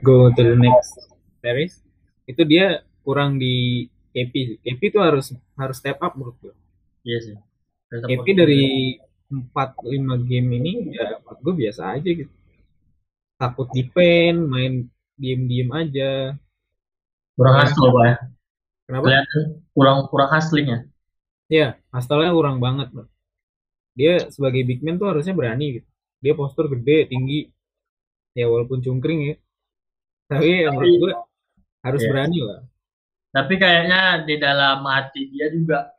go 0.02 0.31
to 0.35 0.42
the 0.42 0.59
next 0.59 0.99
series, 1.42 1.83
itu 2.26 2.42
dia 2.47 2.87
kurang 3.02 3.38
di 3.38 3.87
KP. 4.14 4.62
KP 4.62 4.81
itu 4.95 4.99
harus 5.02 5.35
harus 5.59 5.76
step 5.78 5.99
up 5.99 6.14
menurut 6.14 6.38
gue. 6.38 6.54
Iya 7.02 7.19
sih. 7.19 7.37
Tapi 7.92 8.30
dari 8.32 8.96
4-5 9.28 10.28
game 10.28 10.49
ini 10.61 10.72
ya 10.96 11.20
gue 11.20 11.54
biasa 11.56 11.96
aja 11.96 12.08
gitu. 12.08 12.32
Takut 13.37 13.68
di 13.72 13.84
pen, 13.84 14.49
main 14.49 14.88
diem-diem 15.20 15.68
aja. 15.72 16.32
Kurang 17.37 17.56
hasil 17.61 17.84
pak 17.84 18.04
ya. 18.04 18.16
Kenapa? 18.88 19.04
Kelihatan 19.08 19.40
kurang 19.76 19.99
kurang 20.08 20.30
hasilnya. 20.32 20.78
Iya, 21.52 21.76
hasilnya 21.92 22.32
kurang 22.32 22.56
banget. 22.64 22.88
Bang. 22.92 23.08
Dia 23.92 24.25
sebagai 24.32 24.64
big 24.64 24.80
man 24.80 24.96
tuh 24.96 25.12
harusnya 25.12 25.37
berani 25.37 25.80
gitu. 25.80 25.88
Dia 26.22 26.32
postur 26.32 26.70
gede, 26.72 27.12
tinggi. 27.12 27.50
Ya 28.32 28.49
walaupun 28.49 28.80
cungkring 28.80 29.32
ya. 29.32 29.37
Tapi 30.32 30.64
yang 30.64 30.80
menurut 30.80 30.96
gue 30.96 31.12
harus 31.84 32.00
yeah. 32.00 32.11
berani 32.12 32.38
lah. 32.40 32.61
Tapi 33.32 33.54
kayaknya 33.56 34.00
di 34.28 34.34
dalam 34.40 34.84
hati 34.84 35.28
dia 35.28 35.49
juga 35.52 35.92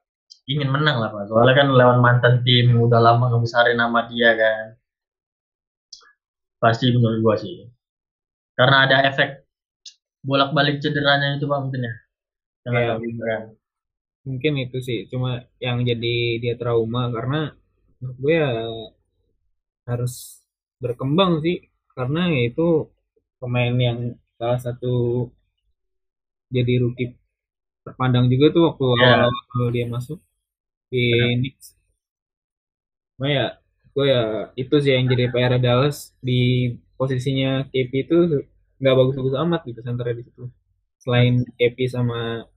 ingin 0.49 0.69
menang 0.69 0.97
lah 0.99 1.09
Pak. 1.13 1.23
Soalnya 1.29 1.55
kan 1.63 1.67
lawan 1.71 1.99
mantan 2.03 2.35
tim 2.45 2.75
udah 2.75 2.99
lama 2.99 3.31
ngebesarin 3.31 3.77
nama 3.79 3.99
dia 4.11 4.29
kan. 4.35 4.65
Pasti 6.61 6.91
menurut 6.95 7.19
gua 7.23 7.35
sih. 7.39 7.67
Karena 8.57 8.85
ada 8.87 8.97
efek 9.09 9.43
bolak-balik 10.23 10.79
cederanya 10.83 11.35
itu 11.35 11.45
Pak 11.49 11.59
mungkin 11.63 11.81
ya. 11.87 11.93
ya, 12.71 12.95
Mungkin 14.23 14.53
itu 14.63 14.77
sih. 14.79 14.99
Cuma 15.11 15.43
yang 15.59 15.83
jadi 15.83 16.39
dia 16.39 16.55
trauma 16.55 17.11
karena 17.11 17.51
menurut 17.99 18.17
gue 18.23 18.35
ya 18.35 18.51
harus 19.89 20.43
berkembang 20.79 21.43
sih. 21.43 21.57
Karena 21.93 22.31
itu 22.47 22.89
pemain 23.39 23.75
yang 23.75 23.99
salah 24.39 24.59
satu 24.59 25.27
jadi 26.53 26.73
rookie 26.81 27.22
terpandang 27.83 28.31
juga 28.31 28.55
tuh 28.55 28.63
waktu 28.71 28.85
yeah. 28.99 29.27
awal-awal 29.27 29.67
dia 29.75 29.85
masuk 29.91 30.19
di 30.87 31.11
Knicks. 31.39 31.75
Nah 33.19 33.29
ya, 33.29 33.45
gue 33.93 34.05
ya 34.09 34.23
itu 34.55 34.75
sih 34.79 34.91
yang 34.95 35.05
jadi 35.11 35.29
PR 35.29 35.53
Dallas 35.59 36.15
di 36.23 36.73
posisinya 36.95 37.67
KP 37.69 37.91
itu 38.07 38.17
nggak 38.79 38.95
bagus-bagus 38.95 39.35
amat 39.43 39.61
gitu 39.67 39.79
center 39.83 40.07
di 40.15 40.23
situ. 40.23 40.43
Selain 41.03 41.43
KP 41.59 41.77
sama 41.91 42.47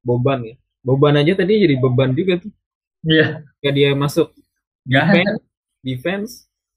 Boban 0.00 0.40
ya. 0.44 0.56
Boban 0.84 1.16
aja 1.20 1.32
tadi 1.36 1.60
jadi 1.60 1.76
beban 1.80 2.12
juga 2.16 2.40
tuh. 2.40 2.52
Iya. 3.04 3.44
Yeah. 3.60 3.72
dia 3.72 3.90
masuk 3.92 4.32
defense, 4.84 5.40
defense 5.80 6.32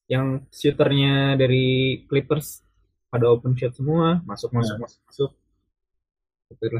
yang 0.07 0.47
shooternya 0.51 1.35
dari 1.35 2.03
Clippers 2.07 2.63
pada 3.11 3.27
open 3.31 3.55
shot 3.55 3.75
semua, 3.75 4.23
masuk 4.23 4.51
masuk 4.55 4.75
yeah. 4.79 4.83
masuk 4.83 5.01
masuk. 5.07 5.31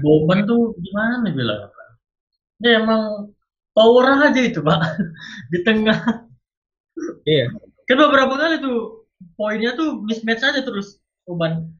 Boban 0.03 0.47
tuh 0.47 0.75
gimana 0.79 1.27
bilang? 1.31 1.69
Dia 2.57 2.81
emang 2.81 3.33
power 3.75 4.31
aja 4.31 4.41
itu 4.41 4.63
pak. 4.63 4.79
Di 5.51 5.59
tengah. 5.61 6.27
Iya. 7.27 7.51
Kan 7.87 7.97
beberapa 7.99 8.35
kali 8.35 8.59
tuh 8.63 9.07
poinnya 9.37 9.73
tuh 9.73 10.01
mismatch 10.05 10.45
aja 10.45 10.61
terus 10.61 11.01
Uban 11.25 11.73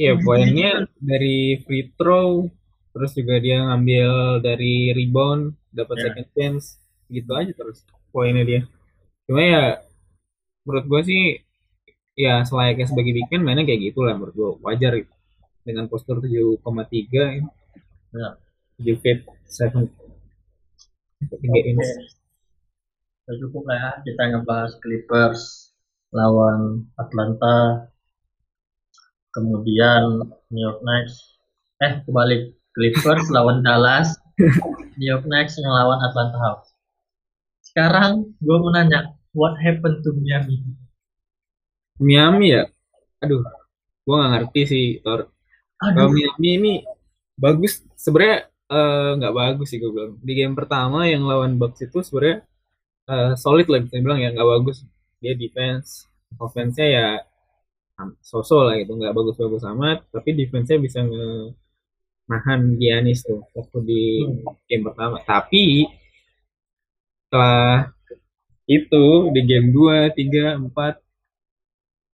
iya 0.00 0.16
poinnya 0.16 0.88
dari 0.98 1.60
free 1.68 1.92
throw 2.00 2.48
terus 2.96 3.12
juga 3.16 3.40
dia 3.40 3.60
ngambil 3.60 4.40
dari 4.44 4.92
rebound 4.92 5.56
dapat 5.72 5.96
yeah. 6.00 6.04
second 6.08 6.28
chance 6.36 6.64
gitu 7.08 7.32
aja 7.32 7.52
terus 7.56 7.84
poinnya 8.12 8.44
dia. 8.44 8.60
Cuma 9.24 9.40
ya 9.40 9.64
menurut 10.68 10.84
gue 10.88 11.00
sih 11.08 11.22
ya 12.12 12.44
selayaknya 12.44 12.92
sebagai 12.92 13.12
big 13.16 13.28
man 13.32 13.42
mainnya 13.44 13.64
kayak 13.64 13.92
gitu 13.92 14.04
lah 14.04 14.16
menurut 14.16 14.34
gue 14.36 14.50
wajar 14.64 14.92
gitu. 15.00 15.12
Dengan 15.62 15.86
postur 15.86 16.18
7,3 16.22 16.62
ya. 18.12 18.28
7 18.78 19.02
feet 19.02 19.26
7 19.46 19.86
Oke. 21.22 21.38
Okay. 21.38 21.78
cukup 23.38 23.62
lah 23.70 23.78
ya 23.78 23.90
kita 24.02 24.22
ngebahas 24.34 24.74
Clippers 24.82 25.72
lawan 26.12 26.86
Atlanta. 27.00 27.88
Kemudian 29.32 30.28
New 30.52 30.62
York 30.62 30.84
Knicks. 30.84 31.40
Eh, 31.80 32.04
kebalik. 32.04 32.52
Clippers 32.76 33.30
lawan 33.34 33.64
Dallas. 33.64 34.12
New 35.00 35.08
York 35.08 35.24
Knicks 35.24 35.56
yang 35.56 35.72
lawan 35.72 36.00
Atlanta 36.04 36.36
Hawks. 36.36 36.68
Sekarang 37.64 38.36
gue 38.44 38.56
mau 38.60 38.68
nanya, 38.68 39.16
what 39.32 39.56
happened 39.56 40.04
to 40.04 40.12
Miami? 40.12 40.60
Miami 41.96 42.60
ya? 42.60 42.68
Aduh, 43.24 43.40
gue 44.04 44.14
gak 44.18 44.30
ngerti 44.36 44.60
sih, 44.68 44.86
Thor. 45.00 45.32
Aduh. 45.82 46.10
Miami 46.14 46.48
ini 46.56 46.72
bagus. 47.34 47.82
Sebenarnya 47.98 48.52
Eh, 48.72 49.10
nggak 49.20 49.34
uh, 49.34 49.36
bagus 49.36 49.68
sih 49.68 49.78
gue 49.82 49.90
bilang. 49.92 50.12
Di 50.24 50.32
game 50.32 50.54
pertama 50.56 51.04
yang 51.04 51.28
lawan 51.28 51.60
Bucks 51.60 51.84
itu 51.84 52.00
sebenarnya 52.00 52.36
uh, 53.12 53.32
solid 53.36 53.68
lah 53.68 53.80
bisa 53.84 54.00
bilang 54.00 54.20
ya. 54.24 54.32
Nggak 54.32 54.48
bagus. 54.48 54.76
Dia 55.20 55.34
defense. 55.36 56.08
Offense-nya 56.40 56.86
ya 56.88 57.06
sosok 58.24 58.62
lah 58.72 58.74
gitu. 58.80 58.96
Nggak 58.96 59.12
bagus-bagus 59.12 59.62
amat. 59.76 59.98
Tapi 60.08 60.30
defense-nya 60.40 60.78
bisa 60.80 61.04
nge 61.04 61.52
nahan 62.30 62.60
Giannis 62.80 63.20
tuh 63.28 63.44
waktu 63.52 63.78
di 63.84 64.02
game 64.68 64.84
pertama. 64.88 65.20
Tapi 65.20 65.84
setelah 67.28 67.92
itu 68.64 69.04
di 69.34 69.40
game 69.48 69.68
2, 69.74 70.16
3, 70.16 70.64
4 70.64 70.96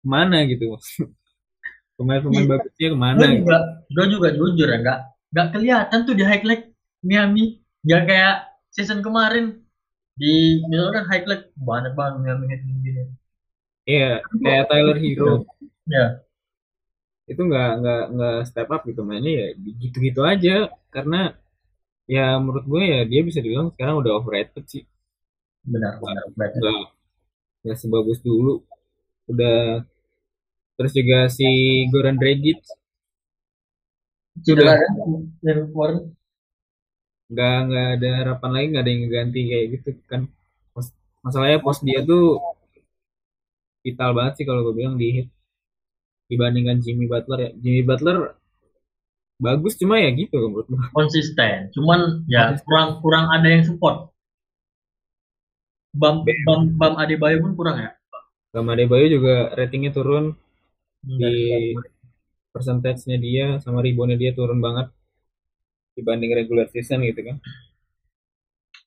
ke 0.00 0.06
mana 0.06 0.38
gitu 0.48 0.64
pemain-pemain 1.96 2.46
bagusnya 2.46 2.88
ke 2.92 2.98
mana 2.98 3.18
gue 3.20 3.40
juga, 3.40 3.58
gue 3.88 4.06
juga 4.12 4.28
jujur 4.36 4.68
ya 4.68 4.78
nggak 4.84 5.00
nggak 5.32 5.46
kelihatan 5.52 5.98
tuh 6.06 6.14
di 6.14 6.24
highlight 6.24 6.64
Miami. 7.04 7.60
Nggak 7.84 8.02
kayak 8.08 8.36
season 8.72 9.00
kemarin 9.00 9.64
di 10.16 10.64
misalkan 10.68 11.04
highlight 11.08 11.52
banyak 11.60 11.92
banget 11.92 12.14
Miami 12.24 12.44
gini 12.80 13.02
iya 13.86 14.24
kayak 14.42 14.66
Tyler 14.72 14.96
Hero. 14.96 15.44
Ya 15.86 16.24
itu 17.26 17.42
nggak 17.42 17.70
nggak 17.82 18.02
nggak 18.14 18.36
step 18.46 18.68
up 18.70 18.82
gitu 18.86 19.02
mainnya 19.02 19.32
ya 19.32 19.46
gitu-gitu 19.56 20.20
aja. 20.22 20.70
Karena 20.94 21.34
ya 22.06 22.38
menurut 22.38 22.64
gue 22.64 22.82
ya 22.86 23.00
dia 23.04 23.20
bisa 23.26 23.42
dibilang 23.42 23.74
sekarang 23.74 24.00
udah 24.02 24.12
overrated 24.18 24.64
sih. 24.66 24.82
Benar 25.66 25.98
benar 26.00 26.24
nggak 26.32 26.80
nggak 27.66 27.76
sebagus 27.78 28.22
dulu. 28.22 28.62
Udah 29.26 29.82
terus 30.76 30.92
juga 30.92 31.26
si 31.32 31.48
Goran 31.88 32.20
Dragic. 32.20 32.60
Sudah. 34.44 34.76
Nggak 37.26 37.56
nggak 37.66 37.88
ada 37.98 38.10
harapan 38.22 38.50
lain 38.54 38.68
nggak 38.70 38.84
ada 38.84 38.92
yang 38.92 39.02
ganti 39.10 39.40
kayak 39.50 39.66
gitu 39.80 39.88
kan. 40.06 40.30
Masalahnya 41.24 41.58
pos 41.58 41.82
dia 41.82 42.06
tuh 42.06 42.38
vital 43.82 44.14
banget 44.14 44.32
sih 44.38 44.46
kalau 44.46 44.62
gue 44.70 44.74
bilang 44.78 44.94
di 44.94 45.08
hit. 45.10 45.28
Dibandingkan 46.30 46.78
Jimmy 46.82 47.10
Butler 47.10 47.38
ya. 47.38 47.50
Jimmy 47.58 47.82
Butler 47.82 48.38
bagus 49.36 49.76
cuma 49.76 50.00
ya 50.00 50.08
gitu 50.14 50.38
menurut 50.48 50.66
gue 50.70 50.78
konsisten. 50.94 51.72
Cuman 51.74 52.24
ya 52.30 52.54
kurang 52.62 53.02
kurang 53.02 53.26
ada 53.32 53.48
yang 53.48 53.66
support. 53.66 54.12
Bam 55.96 56.22
Bam 56.22 56.76
Bam 56.76 56.94
Adebayo 57.00 57.40
pun 57.40 57.56
kurang 57.56 57.76
ya? 57.80 57.90
Bam 58.52 58.68
Adebayo 58.68 59.08
juga 59.08 59.50
ratingnya 59.56 59.90
turun 59.96 60.36
di 61.06 61.34
persentasenya 62.50 63.18
dia 63.26 63.46
sama 63.62 63.78
reboundnya 63.84 64.18
dia 64.18 64.32
turun 64.34 64.58
banget 64.66 64.88
dibanding 65.96 66.32
regular 66.38 66.66
season 66.72 67.00
gitu 67.08 67.20
kan. 67.28 67.36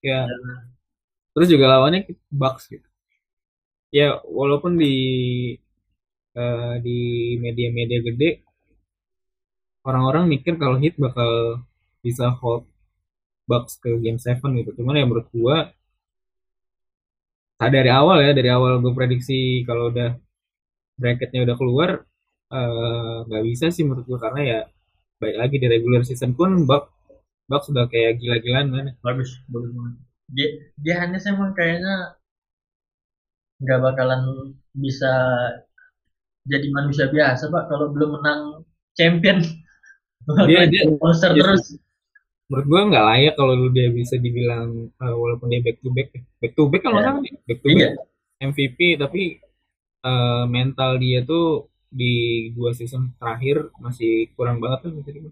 Ya. 0.03 0.27
Terus 1.33 1.47
juga 1.53 1.65
lawannya 1.71 2.01
Bucks 2.31 2.67
gitu. 2.73 2.87
Ya 3.89 4.21
walaupun 4.25 4.77
di 4.77 4.93
uh, 6.37 6.75
di 6.85 6.97
media-media 7.41 7.99
gede 8.05 8.29
orang-orang 9.87 10.25
mikir 10.29 10.53
kalau 10.61 10.77
Heat 10.81 10.95
bakal 11.01 11.63
bisa 12.05 12.29
hold 12.39 12.65
Bucks 13.49 13.81
ke 13.81 13.89
game 14.03 14.19
7 14.21 14.37
gitu. 14.61 14.69
Cuman 14.77 14.99
ya 14.99 15.05
menurut 15.09 15.27
gua 15.33 15.57
nah 17.59 17.67
dari 17.67 17.91
awal 17.91 18.23
ya, 18.23 18.31
dari 18.31 18.49
awal 18.55 18.79
gue 18.79 18.93
prediksi 18.95 19.67
kalau 19.67 19.91
udah 19.91 20.15
bracketnya 20.99 21.47
udah 21.47 21.55
keluar 21.55 21.89
eh, 22.51 23.17
nggak 23.25 23.41
uh, 23.43 23.47
bisa 23.47 23.71
sih 23.71 23.87
menurut 23.87 24.05
gua 24.05 24.19
karena 24.19 24.41
ya 24.43 24.59
baik 25.19 25.35
lagi 25.39 25.55
di 25.59 25.67
regular 25.67 26.03
season 26.03 26.35
pun 26.35 26.67
Bucks 26.67 26.91
Bucks 27.49 27.65
sudah 27.73 27.89
kayak 27.89 28.21
gila-gilaan 28.21 28.69
kan. 28.69 28.87
Bagus, 29.01 29.41
bagus 29.49 29.73
banget. 29.73 29.93
Dia, 30.29 30.49
dia 30.77 30.95
hanya 31.01 31.17
emang 31.17 31.57
kayaknya 31.57 32.13
nggak 33.59 33.79
bakalan 33.81 34.53
bisa 34.77 35.11
jadi 36.47 36.67
manusia 36.71 37.09
biasa 37.11 37.51
pak 37.51 37.67
kalau 37.67 37.91
belum 37.91 38.21
menang 38.21 38.41
champion 38.95 39.43
dia 40.47 40.63
dia 40.69 40.87
monster 41.03 41.35
dia, 41.35 41.43
terus 41.43 41.75
menurut 42.47 42.65
gua 42.71 42.81
nggak 42.87 43.05
layak 43.09 43.33
kalau 43.35 43.53
lu 43.57 43.67
dia 43.75 43.91
bisa 43.91 44.15
dibilang 44.15 44.87
uh, 45.01 45.15
walaupun 45.17 45.51
dia 45.51 45.59
back 45.59 45.77
to 45.83 45.89
back 45.91 46.07
back 46.39 46.53
to 46.55 46.63
back 46.71 46.81
kan 46.85 46.93
yeah. 46.93 46.97
masalah 47.03 47.19
back 47.19 47.59
to 47.59 47.67
back 47.67 47.81
yeah. 47.83 47.93
MVP 48.39 48.79
tapi 48.95 49.21
uh, 50.05 50.45
mental 50.49 50.99
dia 50.99 51.23
tuh 51.23 51.69
di 51.89 52.47
dua 52.53 52.71
season 52.77 53.13
terakhir 53.17 53.73
masih 53.81 54.29
kurang 54.37 54.61
banget 54.61 54.89
tuh 54.89 54.91
bisa. 55.01 55.31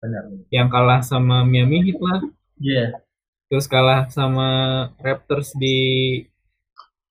Benar. 0.00 0.22
Yang 0.48 0.68
kalah 0.72 1.00
sama 1.04 1.42
Miami 1.44 1.90
Heat 1.90 1.98
lah. 2.00 2.20
Iya. 2.60 2.74
Yeah. 2.74 2.88
Terus 3.50 3.66
kalah 3.66 4.06
sama 4.14 4.48
Raptors 5.02 5.50
di 5.58 5.76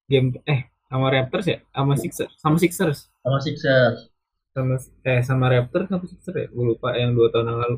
game 0.07 0.39
eh 0.47 0.71
sama 0.87 1.11
Raptors 1.11 1.45
ya, 1.45 1.59
sama 1.69 1.93
Sixers, 1.99 2.33
sama 2.39 2.57
Sixers. 2.57 3.11
Sama 3.21 3.37
Sixers 3.43 4.09
sama 4.53 4.75
eh 5.05 5.21
sama 5.23 5.45
Raptors 5.47 5.87
apa 5.93 6.05
Sixers 6.09 6.35
ya 6.35 6.47
gue 6.49 6.65
lupa 6.75 6.97
yang 6.97 7.13
dua 7.13 7.27
tahun 7.29 7.53
yang 7.53 7.59
lalu 7.63 7.77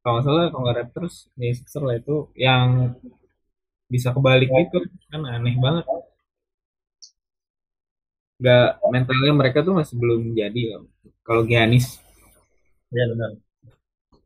kalau 0.00 0.12
nggak 0.16 0.24
salah 0.24 0.44
kalau 0.48 0.62
nggak 0.64 0.76
Raptors 0.80 1.14
nih 1.34 1.52
Sixers 1.58 1.84
lah 1.84 1.96
itu 1.98 2.16
yang 2.38 2.94
bisa 3.92 4.08
kebalik 4.14 4.48
gitu 4.48 4.78
kan 5.10 5.22
aneh 5.26 5.56
banget 5.58 5.84
nggak 8.38 8.68
mentalnya 8.94 9.34
mereka 9.34 9.58
tuh 9.66 9.74
masih 9.74 9.98
belum 9.98 10.32
jadi 10.32 10.78
loh. 10.78 10.86
Kalau 11.26 11.42
Giannis. 11.44 11.98
Ya 12.94 13.04
benar. 13.10 13.36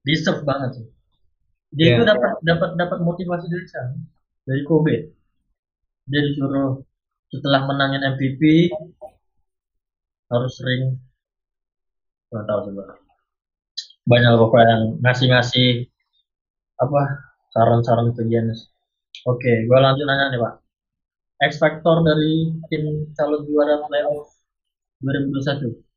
Deserve 0.04 0.44
banget 0.44 0.70
sih. 0.78 0.86
Dia 1.72 1.84
yeah. 1.84 1.96
itu 1.96 2.02
dapat 2.04 2.30
dapat 2.44 2.70
dapat 2.76 2.98
motivasi 3.00 3.48
dari 3.48 3.66
sana 3.66 3.96
dari 4.44 4.62
Kobe. 4.68 4.96
Dia 6.06 6.20
disuruh 6.20 6.84
setelah 7.32 7.64
menangin 7.64 8.04
MVP 8.18 8.68
harus 10.28 10.52
sering 10.56 11.00
nggak 12.32 12.44
tahu 12.48 12.60
juga 12.72 12.96
banyak 14.08 14.32
bapak 14.40 14.62
yang 14.64 14.82
ngasih-ngasih 15.04 15.84
apa 16.80 17.00
saran-saran 17.52 18.16
ke 18.16 18.24
Giannis. 18.28 18.72
Oke 19.28 19.68
gue 19.68 19.78
lanjut 19.78 20.04
nanya 20.08 20.32
nih 20.32 20.40
pak 20.40 20.61
X 21.42 21.58
factor 21.58 22.06
dari 22.06 22.54
tim 22.70 23.10
calon 23.18 23.42
juara 23.50 23.82
playoff 23.90 24.30
2021 25.02 25.92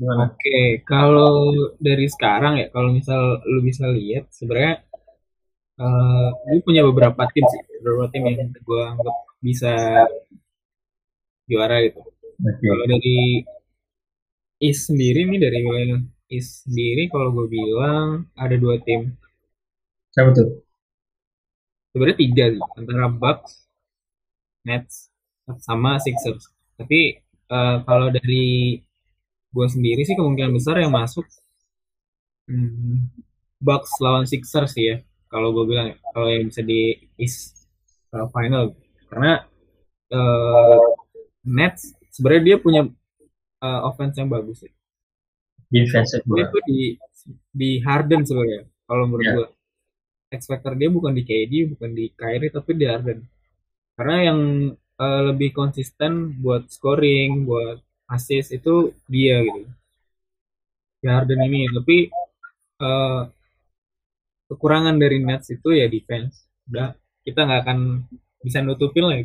Gimana? 0.00 0.32
Oke, 0.32 0.80
kalau 0.88 1.52
dari 1.76 2.08
sekarang 2.08 2.56
ya, 2.56 2.72
kalau 2.72 2.88
misal 2.88 3.36
lu 3.44 3.60
bisa 3.60 3.84
lihat, 3.84 4.32
sebenarnya 4.32 4.80
uh, 5.76 6.32
gue 6.48 6.64
punya 6.64 6.80
beberapa 6.88 7.28
tim 7.28 7.44
sih, 7.44 7.60
beberapa 7.84 8.08
tim 8.08 8.24
yang 8.24 8.48
gue 8.48 8.82
anggap 8.96 9.16
bisa 9.44 9.72
juara 11.44 11.84
gitu. 11.84 12.00
Okay. 12.40 12.64
Kalau 12.64 12.84
dari 12.88 13.18
Is 14.60 14.88
sendiri 14.88 15.28
nih 15.28 15.40
dari 15.40 15.58
wilayah 15.64 16.00
Is 16.32 16.64
sendiri 16.64 17.12
kalau 17.12 17.36
gue 17.36 17.46
bilang 17.52 18.24
ada 18.40 18.56
dua 18.56 18.80
tim. 18.80 19.12
Siapa 20.16 20.32
tuh? 20.32 20.64
Sebenarnya 21.92 22.18
tiga 22.24 22.44
sih, 22.56 22.64
antara 22.80 23.12
Bucks, 23.12 23.68
Nets, 24.66 25.10
sama 25.60 25.96
Sixers. 25.98 26.50
Tapi 26.76 27.20
uh, 27.50 27.82
kalau 27.84 28.08
dari 28.12 28.78
gue 29.50 29.66
sendiri 29.66 30.06
sih 30.06 30.14
kemungkinan 30.14 30.54
besar 30.54 30.78
yang 30.78 30.94
masuk 30.94 31.26
hmm, 32.46 33.10
Bucks 33.58 33.98
lawan 33.98 34.24
Sixers 34.24 34.72
sih 34.78 34.84
ya. 34.94 34.96
Kalau 35.30 35.54
gue 35.54 35.64
bilang 35.66 35.94
kalau 36.14 36.30
yang 36.30 36.50
bisa 36.50 36.62
di 36.62 36.94
East 37.18 37.66
uh, 38.14 38.26
final 38.30 38.74
karena 39.10 39.42
uh, 40.14 40.86
Nets 41.46 41.94
sebenarnya 42.14 42.42
dia 42.54 42.56
punya 42.58 42.82
uh, 43.62 43.80
offense 43.86 44.18
yang 44.18 44.30
bagus 44.30 44.66
ya. 44.66 44.72
Defense 45.70 46.18
itu 46.18 46.58
di 46.66 46.80
di 47.54 47.78
Harden 47.78 48.26
sebenarnya 48.26 48.66
kalau 48.90 49.04
menurut 49.06 49.26
yeah. 49.26 49.36
gue. 49.38 49.48
X 50.30 50.46
factor 50.46 50.78
dia 50.78 50.86
bukan 50.86 51.10
di 51.10 51.26
KD, 51.26 51.74
bukan 51.74 51.90
di 51.90 52.14
Kyrie 52.14 52.54
tapi 52.54 52.78
di 52.78 52.86
Harden. 52.86 53.18
Karena 54.00 54.32
yang 54.32 54.40
uh, 54.96 55.22
lebih 55.28 55.52
konsisten 55.52 56.40
buat 56.40 56.72
scoring, 56.72 57.44
buat 57.44 57.84
assist 58.08 58.56
itu 58.56 58.96
dia 59.04 59.44
gitu. 59.44 59.68
Di 61.04 61.06
Harden 61.12 61.44
ini 61.44 61.68
tapi 61.68 62.08
uh, 62.80 63.28
kekurangan 64.48 64.96
dari 64.96 65.20
Nets 65.20 65.52
itu 65.52 65.76
ya 65.76 65.84
defense. 65.92 66.48
Udah 66.72 66.96
kita 67.28 67.44
nggak 67.44 67.60
akan 67.68 68.08
bisa 68.40 68.64
nutupin 68.64 69.04
lah. 69.04 69.20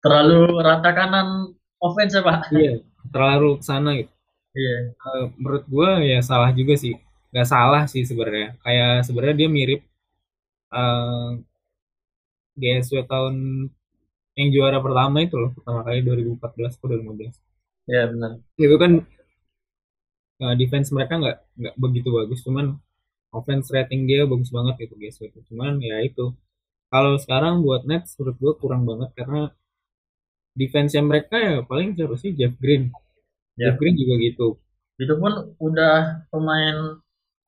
Terlalu 0.00 0.64
rata 0.64 0.90
kanan 0.96 1.52
offense 1.76 2.16
ya 2.16 2.24
pak? 2.24 2.48
Iya 2.56 2.80
terlalu 3.12 3.60
ke 3.60 3.64
sana 3.66 3.90
gitu. 3.98 4.12
Iya. 4.56 4.76
Uh, 5.00 5.24
menurut 5.40 5.64
gue 5.68 5.90
ya 6.08 6.18
salah 6.24 6.50
juga 6.54 6.74
sih. 6.80 6.94
Gak 7.32 7.48
salah 7.48 7.88
sih 7.88 8.04
sebenarnya. 8.04 8.54
Kayak 8.64 9.08
sebenarnya 9.08 9.36
dia 9.44 9.48
mirip 9.48 9.80
uh, 10.72 11.40
GSW 12.56 13.04
tahun 13.08 13.34
yang 14.32 14.48
juara 14.48 14.78
pertama 14.80 15.20
itu 15.20 15.36
loh 15.36 15.52
pertama 15.52 15.84
kali 15.84 16.00
2014 16.04 16.76
atau 16.76 16.86
2015. 16.88 17.20
Iya 17.22 17.32
yeah, 17.88 18.04
benar. 18.08 18.30
Itu 18.56 18.76
kan 18.80 18.92
uh, 20.42 20.54
defense 20.56 20.88
mereka 20.94 21.14
nggak 21.20 21.38
nggak 21.58 21.74
begitu 21.76 22.08
bagus, 22.12 22.40
cuman 22.44 22.76
offense 23.32 23.72
rating 23.72 24.04
dia 24.04 24.24
bagus 24.28 24.52
banget 24.52 24.88
gitu 24.88 24.94
GSW 24.96 25.32
itu. 25.32 25.40
Cuman 25.52 25.80
ya 25.80 26.00
itu 26.04 26.32
kalau 26.92 27.16
sekarang 27.16 27.64
buat 27.64 27.88
Nets 27.88 28.16
menurut 28.20 28.36
gue 28.36 28.52
kurang 28.60 28.84
banget 28.84 29.10
karena 29.16 29.48
defense 30.52 30.92
yang 30.92 31.08
mereka 31.08 31.40
ya 31.40 31.54
paling 31.64 31.96
sih 32.20 32.36
Jeff 32.36 32.52
Green. 32.60 32.92
Yeah. 33.56 33.72
Jeff 33.72 33.76
Green 33.80 33.96
juga 33.96 34.14
gitu. 34.20 34.48
Itu 35.00 35.16
pun 35.16 35.56
udah 35.56 36.28
pemain 36.28 37.00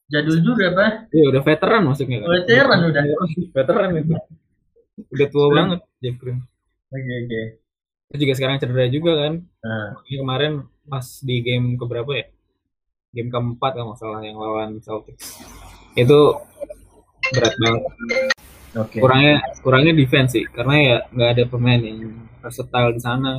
jadul 0.09 0.41
juga, 0.41 0.73
Pak. 0.73 1.13
Iya, 1.13 1.25
udah 1.33 1.43
veteran 1.45 1.83
maksudnya 1.85 2.25
kan. 2.25 2.29
Veteran 2.45 2.81
udah. 2.89 3.03
veteran 3.53 3.91
itu. 4.01 4.15
Udah 4.95 5.29
tua 5.31 5.47
banget 5.51 5.81
Jeff 5.99 6.17
Green. 6.23 6.39
Oke, 6.95 7.03
okay, 7.03 7.17
oke. 7.19 7.27
Okay. 7.27 7.45
Itu 8.15 8.17
juga 8.23 8.35
sekarang 8.39 8.57
cedera 8.63 8.87
juga 8.87 9.13
kan. 9.27 9.33
Nah. 9.43 9.89
kemarin 10.07 10.53
pas 10.87 11.07
di 11.25 11.37
game 11.43 11.75
keberapa 11.75 12.11
ya? 12.15 12.27
Game 13.15 13.31
keempat 13.31 13.75
kalau 13.75 13.95
masalah 13.95 14.23
yang 14.23 14.39
lawan 14.39 14.79
Celtics. 14.79 15.43
Itu 15.99 16.39
berat 17.35 17.55
banget. 17.59 17.83
Okay. 18.75 18.99
Kurangnya 18.99 19.39
kurangnya 19.63 19.95
defense 19.95 20.35
sih, 20.35 20.45
karena 20.51 20.75
ya 20.83 20.97
nggak 21.15 21.31
ada 21.39 21.45
pemain 21.47 21.79
yang 21.79 22.11
versatile 22.43 22.91
di 22.91 23.01
sana. 23.03 23.39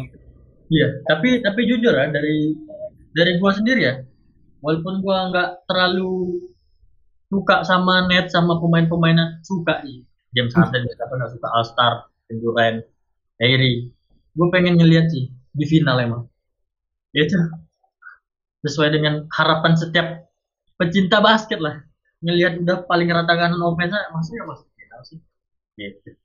Iya, 0.72 1.04
tapi 1.04 1.44
tapi 1.44 1.68
jujur 1.68 1.92
ya 1.92 2.08
dari 2.08 2.56
dari 3.12 3.36
gua 3.36 3.52
sendiri 3.52 3.82
ya, 3.84 3.96
walaupun 4.64 5.04
gua 5.04 5.28
nggak 5.36 5.68
terlalu 5.68 6.40
suka 7.28 7.68
sama 7.68 8.08
net 8.08 8.32
sama 8.32 8.64
pemain-pemain 8.64 9.44
suka 9.44 9.84
nih 9.84 10.08
James 10.36 10.52
Harden 10.52 10.84
kita 10.84 11.08
pernah 11.08 11.32
suka 11.32 11.48
All 11.48 11.66
Star, 11.66 11.94
Durant, 12.28 12.84
Kyrie. 13.40 13.90
Gue 14.36 14.48
pengen 14.52 14.76
ngeliat 14.76 15.08
sih 15.08 15.32
di 15.32 15.66
final 15.66 15.96
emang. 16.04 16.24
Itu 17.16 17.40
sesuai 18.68 18.92
dengan 18.92 19.24
harapan 19.32 19.80
setiap 19.80 20.28
pecinta 20.76 21.24
basket 21.24 21.64
lah. 21.64 21.80
Ngelihat 22.20 22.60
udah 22.68 22.84
paling 22.84 23.08
rata 23.08 23.32
kanan 23.32 23.64
offense 23.64 23.96
maksudnya 24.12 24.44
masuk 24.44 24.68
final 24.76 25.02
sih. 25.08 25.20
Gitu. 25.80 26.20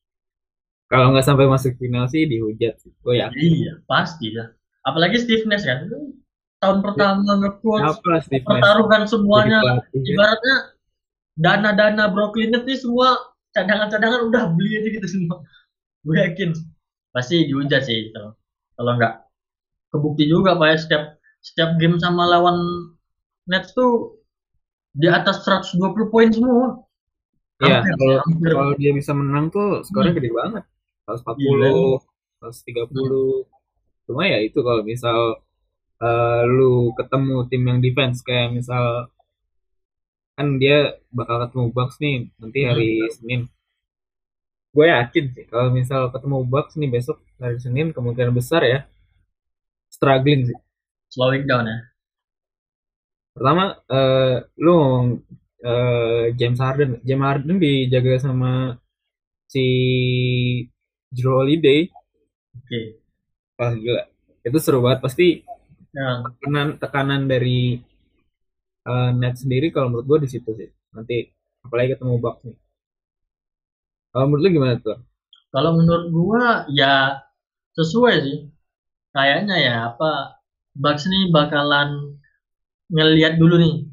Kalau 0.90 1.14
nggak 1.14 1.22
sampai 1.22 1.46
masuk 1.46 1.78
final 1.78 2.10
sih 2.10 2.26
dihujat 2.26 2.82
sih. 2.82 2.90
Oh 3.06 3.14
ya. 3.14 3.30
Iya, 3.30 3.78
pasti 3.86 4.34
ya. 4.34 4.50
Apalagi 4.82 5.22
Steve 5.22 5.46
Nash 5.46 5.62
kan. 5.62 5.86
Tahun 6.60 6.84
pertama 6.84 7.40
nge-coach, 7.40 8.04
pertaruhan 8.44 9.08
semuanya. 9.08 9.80
Ibaratnya 9.96 10.76
dana-dana 11.40 12.12
Brooklyn 12.12 12.52
Nets 12.52 12.68
ini 12.68 12.76
semua 12.76 13.16
cadangan-cadangan 13.56 14.20
udah 14.30 14.42
beli 14.54 14.80
aja 14.80 14.88
gitu 15.00 15.08
semua. 15.08 15.42
Gue 16.06 16.16
yakin 16.16 16.54
pasti 17.10 17.46
dihujat 17.50 17.86
sih 17.86 18.10
itu. 18.10 18.24
Kalau 18.78 18.92
nggak 18.96 19.14
kebukti 19.90 20.24
juga 20.30 20.54
pak 20.56 20.66
ya 20.70 20.76
setiap 20.78 21.04
setiap 21.42 21.70
game 21.80 21.98
sama 21.98 22.28
lawan 22.30 22.58
Nets 23.50 23.74
tuh 23.74 24.20
di 24.94 25.10
atas 25.10 25.42
120 25.46 26.12
poin 26.12 26.30
semua. 26.30 26.78
Iya, 27.60 27.84
kalau, 27.84 28.16
kalau 28.24 28.72
dia 28.80 28.92
bisa 28.96 29.12
menang 29.12 29.52
tuh 29.52 29.84
skornya 29.84 30.16
hmm. 30.16 30.18
gede 30.22 30.30
banget. 30.32 30.64
140. 31.04 31.36
Gila. 31.36 31.68
130 32.40 33.44
cuma 34.08 34.26
ya 34.26 34.42
itu 34.42 34.58
kalau 34.64 34.82
misal 34.82 35.38
uh, 36.02 36.42
lu 36.48 36.90
ketemu 36.98 37.46
tim 37.46 37.62
yang 37.62 37.78
defense 37.78 38.24
kayak 38.24 38.50
misal 38.50 39.06
kan 40.40 40.56
dia 40.56 40.96
bakal 41.12 41.44
ketemu 41.44 41.66
Bucks 41.76 42.00
nih 42.00 42.32
nanti 42.40 42.60
hari 42.64 42.88
hmm. 43.04 43.12
Senin 43.12 43.40
gue 44.72 44.86
yakin 44.88 45.24
sih 45.36 45.44
kalau 45.52 45.68
misal 45.68 46.08
ketemu 46.08 46.38
Bucks 46.48 46.80
nih 46.80 46.88
besok 46.88 47.20
hari 47.36 47.60
Senin 47.60 47.92
kemungkinan 47.92 48.32
besar 48.32 48.64
ya 48.64 48.88
struggling 49.92 50.48
sih 50.48 50.56
slowing 51.12 51.44
down 51.44 51.68
ya 51.68 51.78
pertama 53.36 53.76
uh, 53.92 54.40
lu 54.56 54.72
ngomong 54.72 55.08
uh, 55.60 56.32
James 56.40 56.56
Harden 56.56 57.04
James 57.04 57.20
Harden 57.28 57.60
dijaga 57.60 58.16
sama 58.24 58.80
si 59.44 59.66
Drew 61.12 61.36
Holiday 61.36 61.92
oke 62.56 62.64
okay. 62.64 63.00
Wah 63.60 63.76
gila. 63.76 64.02
Itu 64.40 64.56
seru 64.56 64.80
banget 64.80 65.04
pasti 65.04 65.44
ya. 65.92 66.24
tekanan 66.24 66.80
tekanan 66.80 67.28
dari 67.28 67.76
uh, 68.90 69.10
net 69.14 69.38
sendiri 69.38 69.70
kalau 69.70 69.94
menurut 69.94 70.06
gue 70.10 70.18
di 70.26 70.28
situ 70.34 70.50
sih. 70.58 70.68
Nanti 70.90 71.30
apalagi 71.62 71.94
ketemu 71.94 72.18
Bucks 72.18 72.42
nih. 72.42 72.58
Kalau 74.10 74.24
menurut 74.26 74.42
lu 74.42 74.50
gimana 74.50 74.74
tuh? 74.82 74.98
Kalau 75.54 75.70
menurut 75.78 76.06
gue 76.10 76.44
ya 76.74 77.22
sesuai 77.78 78.14
sih. 78.26 78.38
Kayaknya 79.14 79.56
ya 79.62 79.74
apa 79.94 80.42
Bucks 80.74 81.06
nih 81.06 81.30
bakalan 81.30 82.18
ngelihat 82.90 83.38
dulu 83.38 83.54
nih 83.58 83.86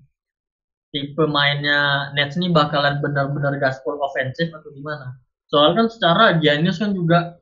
tipe 0.90 1.24
mainnya 1.30 2.10
Nets 2.18 2.40
nih 2.42 2.50
bakalan 2.50 2.98
benar-benar 2.98 3.62
gaspol 3.62 4.02
ofensif 4.02 4.50
atau 4.50 4.74
gimana. 4.74 5.22
Soalnya 5.48 5.86
kan 5.86 5.88
secara 5.94 6.26
Giannis 6.42 6.82
kan 6.82 6.92
juga 6.98 7.38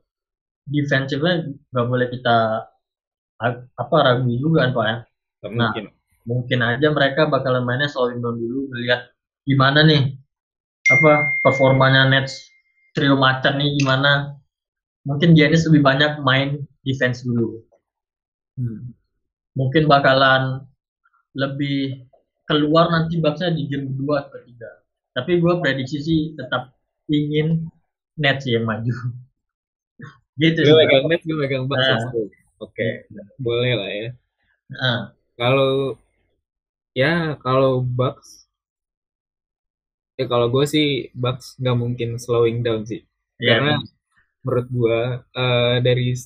defensifnya 0.68 1.48
nggak 1.72 1.86
boleh 1.86 2.08
kita 2.12 2.66
apa 3.76 3.96
ragu 4.02 4.28
juga 4.36 4.68
kan 4.68 4.70
pak 4.72 4.84
ya. 4.84 4.96
Nah, 4.96 5.50
mungkin. 5.72 5.84
Mungkin 6.26 6.58
aja 6.60 6.90
mereka 6.90 7.30
bakalan 7.30 7.62
mainnya 7.62 7.86
slowing 7.86 8.18
down 8.18 8.36
dulu 8.36 8.66
melihat 8.74 9.08
gimana 9.46 9.86
nih 9.86 10.18
apa 10.90 11.38
performanya 11.42 12.10
Nets 12.10 12.50
trio 12.94 13.14
macan 13.16 13.58
nih 13.60 13.78
gimana. 13.78 14.34
Mungkin 15.06 15.38
Giannis 15.38 15.62
lebih 15.70 15.86
banyak 15.86 16.18
main 16.26 16.66
defense 16.82 17.22
dulu. 17.22 17.62
Hmm. 18.58 18.90
Mungkin 19.54 19.86
bakalan 19.86 20.66
lebih 21.38 22.10
keluar 22.50 22.90
nanti 22.90 23.22
baksnya 23.22 23.54
di 23.54 23.70
game 23.70 23.94
kedua 23.94 24.26
atau 24.26 24.42
ketiga. 24.42 24.66
Tapi 25.14 25.38
gue 25.38 25.52
prediksi 25.62 26.02
sih 26.02 26.20
tetap 26.34 26.74
ingin 27.06 27.70
Nets 28.18 28.50
yang 28.50 28.66
maju. 28.66 28.90
gitu 30.36 30.60
gue 30.60 30.76
megang 30.76 31.04
net 31.08 31.22
gue 31.24 31.36
megang 31.36 31.64
Bucks 31.64 31.80
nah. 31.80 32.12
oke 32.12 32.28
okay. 32.60 33.08
boleh 33.40 33.72
lah 33.72 33.88
ya 33.88 34.08
nah. 34.68 35.00
kalau 35.40 35.96
ya 36.96 37.36
kalau 37.44 37.84
Bucks 37.84 38.48
ya 40.16 40.24
kalau 40.24 40.48
gue 40.48 40.64
sih 40.64 41.12
Bucks 41.12 41.60
nggak 41.60 41.76
mungkin 41.76 42.10
slowing 42.16 42.64
down 42.64 42.88
sih. 42.88 43.04
Yeah. 43.36 43.60
karena 43.60 43.74
menurut 44.40 44.66
gue 44.72 45.00
uh, 45.20 45.76
dari 45.84 46.16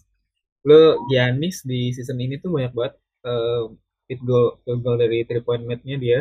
lo 0.62 1.02
Giannis 1.10 1.66
di 1.66 1.90
season 1.90 2.22
ini 2.22 2.38
tuh 2.38 2.54
banyak 2.54 2.70
banget 2.70 2.94
uh, 3.26 3.66
fit 4.06 4.20
goal 4.22 4.62
field 4.62 4.80
goal 4.86 4.94
dari 4.94 5.26
three 5.26 5.42
point 5.42 5.66
match-nya 5.66 5.98
dia. 5.98 6.18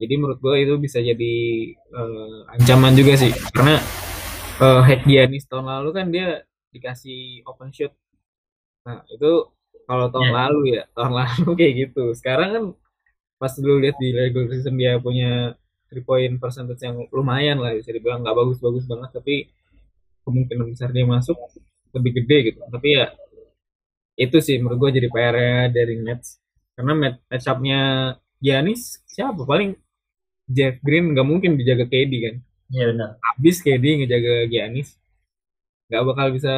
Jadi 0.00 0.14
menurut 0.16 0.40
gue 0.40 0.54
itu 0.64 0.74
bisa 0.80 1.04
jadi 1.04 1.34
uh, 1.92 2.56
ancaman 2.56 2.96
juga 2.96 3.20
sih. 3.20 3.36
Karena 3.52 3.76
uh, 4.64 4.80
head 4.88 5.04
Giannis 5.04 5.44
tahun 5.44 5.68
lalu 5.68 5.90
kan 5.92 6.06
dia 6.08 6.48
dikasih 6.72 7.44
open 7.44 7.68
shoot. 7.76 7.92
Nah 8.88 9.04
itu 9.12 9.52
kalau 9.84 10.08
tahun 10.08 10.32
yeah. 10.32 10.38
lalu 10.40 10.60
ya 10.80 10.82
tahun 10.96 11.12
lalu 11.20 11.48
kayak 11.60 11.74
gitu. 11.76 12.04
Sekarang 12.16 12.48
kan 12.56 12.64
pas 13.40 13.52
dulu 13.56 13.80
lihat 13.80 13.96
di 13.96 14.12
regular 14.12 14.52
season 14.52 14.76
dia 14.76 15.00
punya 15.00 15.56
three 15.88 16.04
point 16.04 16.36
percentage 16.36 16.84
yang 16.84 17.08
lumayan 17.08 17.56
lah 17.56 17.72
bisa 17.72 17.90
dibilang 17.90 18.20
nggak 18.20 18.36
bagus-bagus 18.36 18.84
banget 18.84 19.10
tapi 19.16 19.34
kemungkinan 20.28 20.68
besar 20.70 20.92
dia 20.92 21.08
masuk 21.08 21.34
lebih 21.96 22.22
gede 22.22 22.52
gitu. 22.52 22.60
Tapi 22.68 22.88
ya 23.00 23.06
itu 24.20 24.36
sih 24.44 24.60
menurut 24.60 24.78
gue 24.88 25.00
jadi 25.00 25.08
PR 25.08 25.36
dari 25.72 25.96
Nets. 25.98 26.38
Karena 26.76 26.92
match 26.96 27.46
up-nya 27.48 27.80
Giannis 28.40 29.00
siapa? 29.08 29.42
Paling 29.44 29.76
Jeff 30.46 30.78
Green 30.84 31.16
nggak 31.16 31.26
mungkin 31.26 31.56
dijaga 31.56 31.88
KD 31.88 32.12
kan? 32.22 32.36
Iya 32.70 32.84
benar. 32.94 33.10
Habis 33.18 33.64
KD 33.64 33.84
ngejaga 34.04 34.46
Giannis 34.46 35.00
nggak 35.90 36.02
bakal 36.06 36.26
bisa 36.30 36.54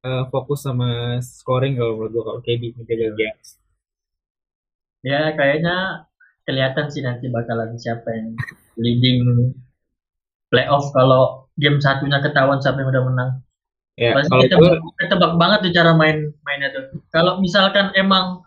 uh, 0.00 0.24
fokus 0.32 0.64
sama 0.64 1.20
scoring 1.20 1.76
kalau 1.76 2.00
menurut 2.00 2.12
gue 2.16 2.24
kalau 2.24 2.40
KD 2.40 2.62
menjaga 2.78 3.08
games. 3.12 3.48
Ya 5.06 5.32
kayaknya 5.34 6.06
kelihatan 6.48 6.86
sih 6.88 7.04
nanti 7.04 7.28
bakalan 7.28 7.76
siapa 7.76 8.08
yang 8.08 8.34
leading 8.80 9.52
playoff 10.48 10.88
kalau 10.96 11.46
game 11.60 11.78
satunya 11.78 12.18
ketahuan 12.24 12.58
siapa 12.58 12.80
yang 12.80 12.90
udah 12.90 13.04
menang. 13.04 13.30
Ya, 13.98 14.14
Pasti 14.14 14.30
kita 14.46 14.56
itu... 14.56 14.78
ketebak 15.02 15.32
banget 15.36 15.58
tuh 15.68 15.72
cara 15.74 15.92
main 15.98 16.30
mainnya 16.46 16.70
tuh. 16.70 17.02
Kalau 17.10 17.42
misalkan 17.42 17.90
emang 17.98 18.46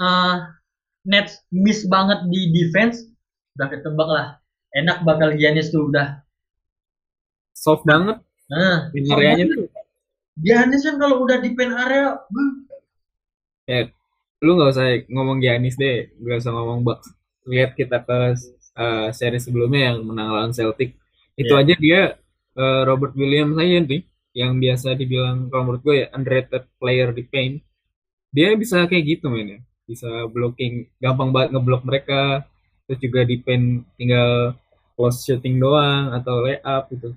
uh, 0.00 0.34
Nets 1.04 1.44
miss 1.52 1.84
banget 1.88 2.24
di 2.32 2.52
defense, 2.52 3.04
udah 3.60 3.68
ketebak 3.68 4.08
lah. 4.08 4.26
Enak 4.72 5.04
bakal 5.04 5.36
Giannis 5.36 5.68
tuh 5.68 5.92
udah 5.92 6.20
soft 7.52 7.84
banget 7.84 8.20
Nah, 8.50 8.90
areanya 8.90 9.46
tuh. 9.46 9.70
Giannis 10.42 10.82
kan 10.82 10.98
kalau 10.98 11.22
udah 11.22 11.38
di 11.38 11.54
pen 11.54 11.70
area, 11.70 12.18
ya 13.70 13.86
lu 14.40 14.56
nggak 14.56 14.70
usah 14.72 14.86
ngomong 15.08 15.38
Giannis 15.44 15.76
deh, 15.76 16.12
nggak 16.16 16.38
usah 16.40 16.52
ngomong 16.52 16.80
Bucks. 16.84 17.12
Lihat 17.48 17.76
kita 17.76 18.00
ke 18.04 18.36
uh, 18.76 19.08
seri 19.12 19.38
sebelumnya 19.40 19.92
yang 19.92 20.04
menang 20.04 20.28
lawan 20.32 20.52
Celtic, 20.56 20.96
itu 21.36 21.52
yeah. 21.52 21.62
aja 21.62 21.74
dia 21.76 22.00
uh, 22.56 22.82
Robert 22.88 23.12
Williams 23.16 23.56
aja 23.60 23.84
nih, 23.84 24.02
yang 24.36 24.56
biasa 24.56 24.96
dibilang 24.96 25.52
kalau 25.52 25.70
menurut 25.70 25.82
gue 25.84 25.96
ya 26.04 26.06
underrated 26.16 26.64
player 26.80 27.12
di 27.12 27.24
paint. 27.28 27.56
Dia 28.30 28.54
bisa 28.54 28.86
kayak 28.86 29.04
gitu 29.18 29.26
mainnya, 29.26 29.58
bisa 29.84 30.06
blocking, 30.30 30.86
gampang 31.02 31.34
banget 31.34 31.50
ngeblok 31.58 31.82
mereka, 31.82 32.46
terus 32.86 33.06
juga 33.06 33.26
di 33.26 33.38
paint 33.42 33.82
tinggal 33.98 34.54
close 34.98 35.24
shooting 35.24 35.56
doang 35.56 36.10
atau 36.10 36.44
layup 36.44 36.90
gitu 36.92 37.16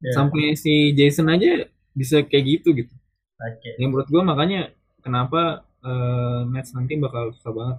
yeah. 0.00 0.14
sampai 0.16 0.56
si 0.58 0.90
Jason 0.96 1.30
aja 1.30 1.68
bisa 1.94 2.24
kayak 2.26 2.44
gitu 2.58 2.74
gitu 2.74 2.94
okay. 3.38 3.78
yang 3.78 3.94
menurut 3.94 4.08
gue 4.10 4.22
makanya 4.24 4.60
kenapa 5.04 5.62
uh, 5.84 6.48
Nets 6.48 6.72
nanti 6.72 6.96
bakal 6.96 7.30
susah 7.36 7.52
banget. 7.52 7.78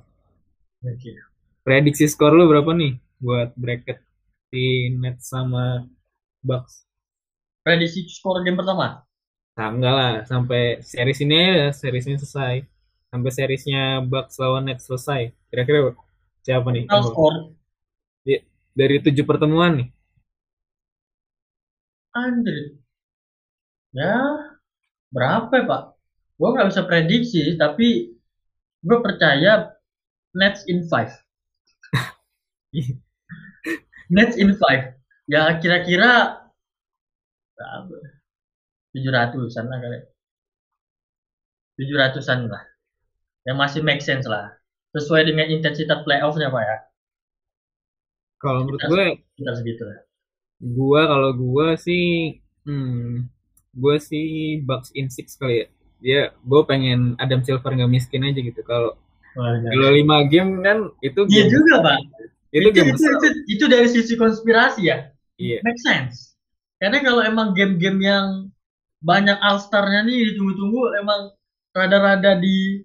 Okay. 0.86 1.18
prediksi 1.65 2.06
skor 2.06 2.30
lu 2.30 2.46
berapa 2.46 2.70
nih 2.78 3.02
buat 3.18 3.58
bracket 3.58 3.98
di 4.54 4.94
Nets 4.94 5.34
sama 5.34 5.82
Bucks? 6.46 6.86
Prediksi 7.65 8.06
skor 8.06 8.46
game 8.46 8.62
pertama? 8.62 9.02
Nah, 9.58 9.68
enggak 9.74 9.94
lah 9.98 10.13
sampai 10.30 10.86
series 10.86 11.26
ini 11.26 11.36
ya 11.41 11.68
series 11.74 12.06
ini 12.06 12.22
selesai. 12.22 12.62
Sampai 13.10 13.32
seriesnya 13.34 14.06
Bucks 14.06 14.38
lawan 14.38 14.70
Nets 14.70 14.86
selesai. 14.86 15.34
Kira-kira 15.50 15.98
siapa 16.46 16.70
nih? 16.70 16.86
Skor 16.86 17.56
dari 18.76 19.00
tujuh 19.00 19.24
pertemuan 19.24 19.80
nih. 19.80 19.88
Andre. 22.12 22.76
Ya, 23.96 24.20
berapa 25.15 25.52
ya, 25.56 25.63
Pak? 25.63 25.84
Gue 26.36 26.50
nggak 26.52 26.67
bisa 26.71 26.84
prediksi, 26.84 27.56
tapi 27.56 28.12
gue 28.84 28.98
percaya 29.00 29.71
Nets 30.36 30.67
in 30.67 30.84
five. 30.91 31.12
Nets 34.15 34.36
in 34.36 34.54
five. 34.60 35.00
Ya 35.26 35.58
kira-kira 35.63 36.43
tujuh 38.91 39.12
ratusan 39.12 39.65
lah 39.71 39.80
kali. 39.80 40.00
Tujuh 41.80 41.95
ratusan 41.95 42.52
lah. 42.52 42.63
Ya 43.48 43.56
masih 43.56 43.80
make 43.82 44.04
sense 44.04 44.28
lah. 44.28 44.52
Sesuai 44.91 45.28
dengan 45.28 45.48
intensitas 45.52 46.04
playoffnya 46.04 46.52
Pak 46.52 46.63
ya. 46.63 46.78
Kalau 48.39 48.67
menurut 48.67 48.82
gue 48.86 49.06
kita 49.39 49.52
segitu 49.58 49.84
lah 49.88 50.06
Gua 50.62 51.04
kalau 51.08 51.36
gua 51.36 51.76
sih 51.76 52.38
hmm, 52.63 53.28
gua 53.76 54.00
sih 54.00 54.60
Bucks 54.63 54.91
in 54.95 55.12
six 55.12 55.36
kali 55.36 55.65
ya. 55.65 55.67
Dia 56.03 56.31
gue 56.31 56.62
pengen 56.67 57.15
Adam 57.19 57.41
Silver 57.43 57.71
nggak 57.71 57.91
miskin 57.91 58.27
aja 58.27 58.39
gitu. 58.39 58.62
Kalau 58.63 58.95
kalau 59.36 59.89
lima 59.91 60.23
game 60.31 60.63
kan 60.63 60.88
itu 61.03 61.27
Iya 61.27 61.45
juga, 61.51 61.84
Bang. 61.84 62.01
Itu, 62.55 62.71
itu, 62.71 62.81
itu, 62.88 63.03
itu, 63.03 63.27
itu 63.51 63.65
dari 63.67 63.88
sisi 63.91 64.15
konspirasi 64.15 64.88
ya. 64.88 65.12
Iya. 65.36 65.60
Make 65.60 65.81
sense. 65.84 66.39
Karena 66.79 67.03
kalau 67.03 67.19
emang 67.19 67.51
game-game 67.51 67.99
yang 67.99 68.27
banyak 69.03 69.36
all 69.43 69.60
star-nya 69.60 70.08
nih 70.08 70.31
ditunggu-tunggu 70.34 70.95
emang 71.03 71.36
rada-rada 71.75 72.39
di 72.39 72.79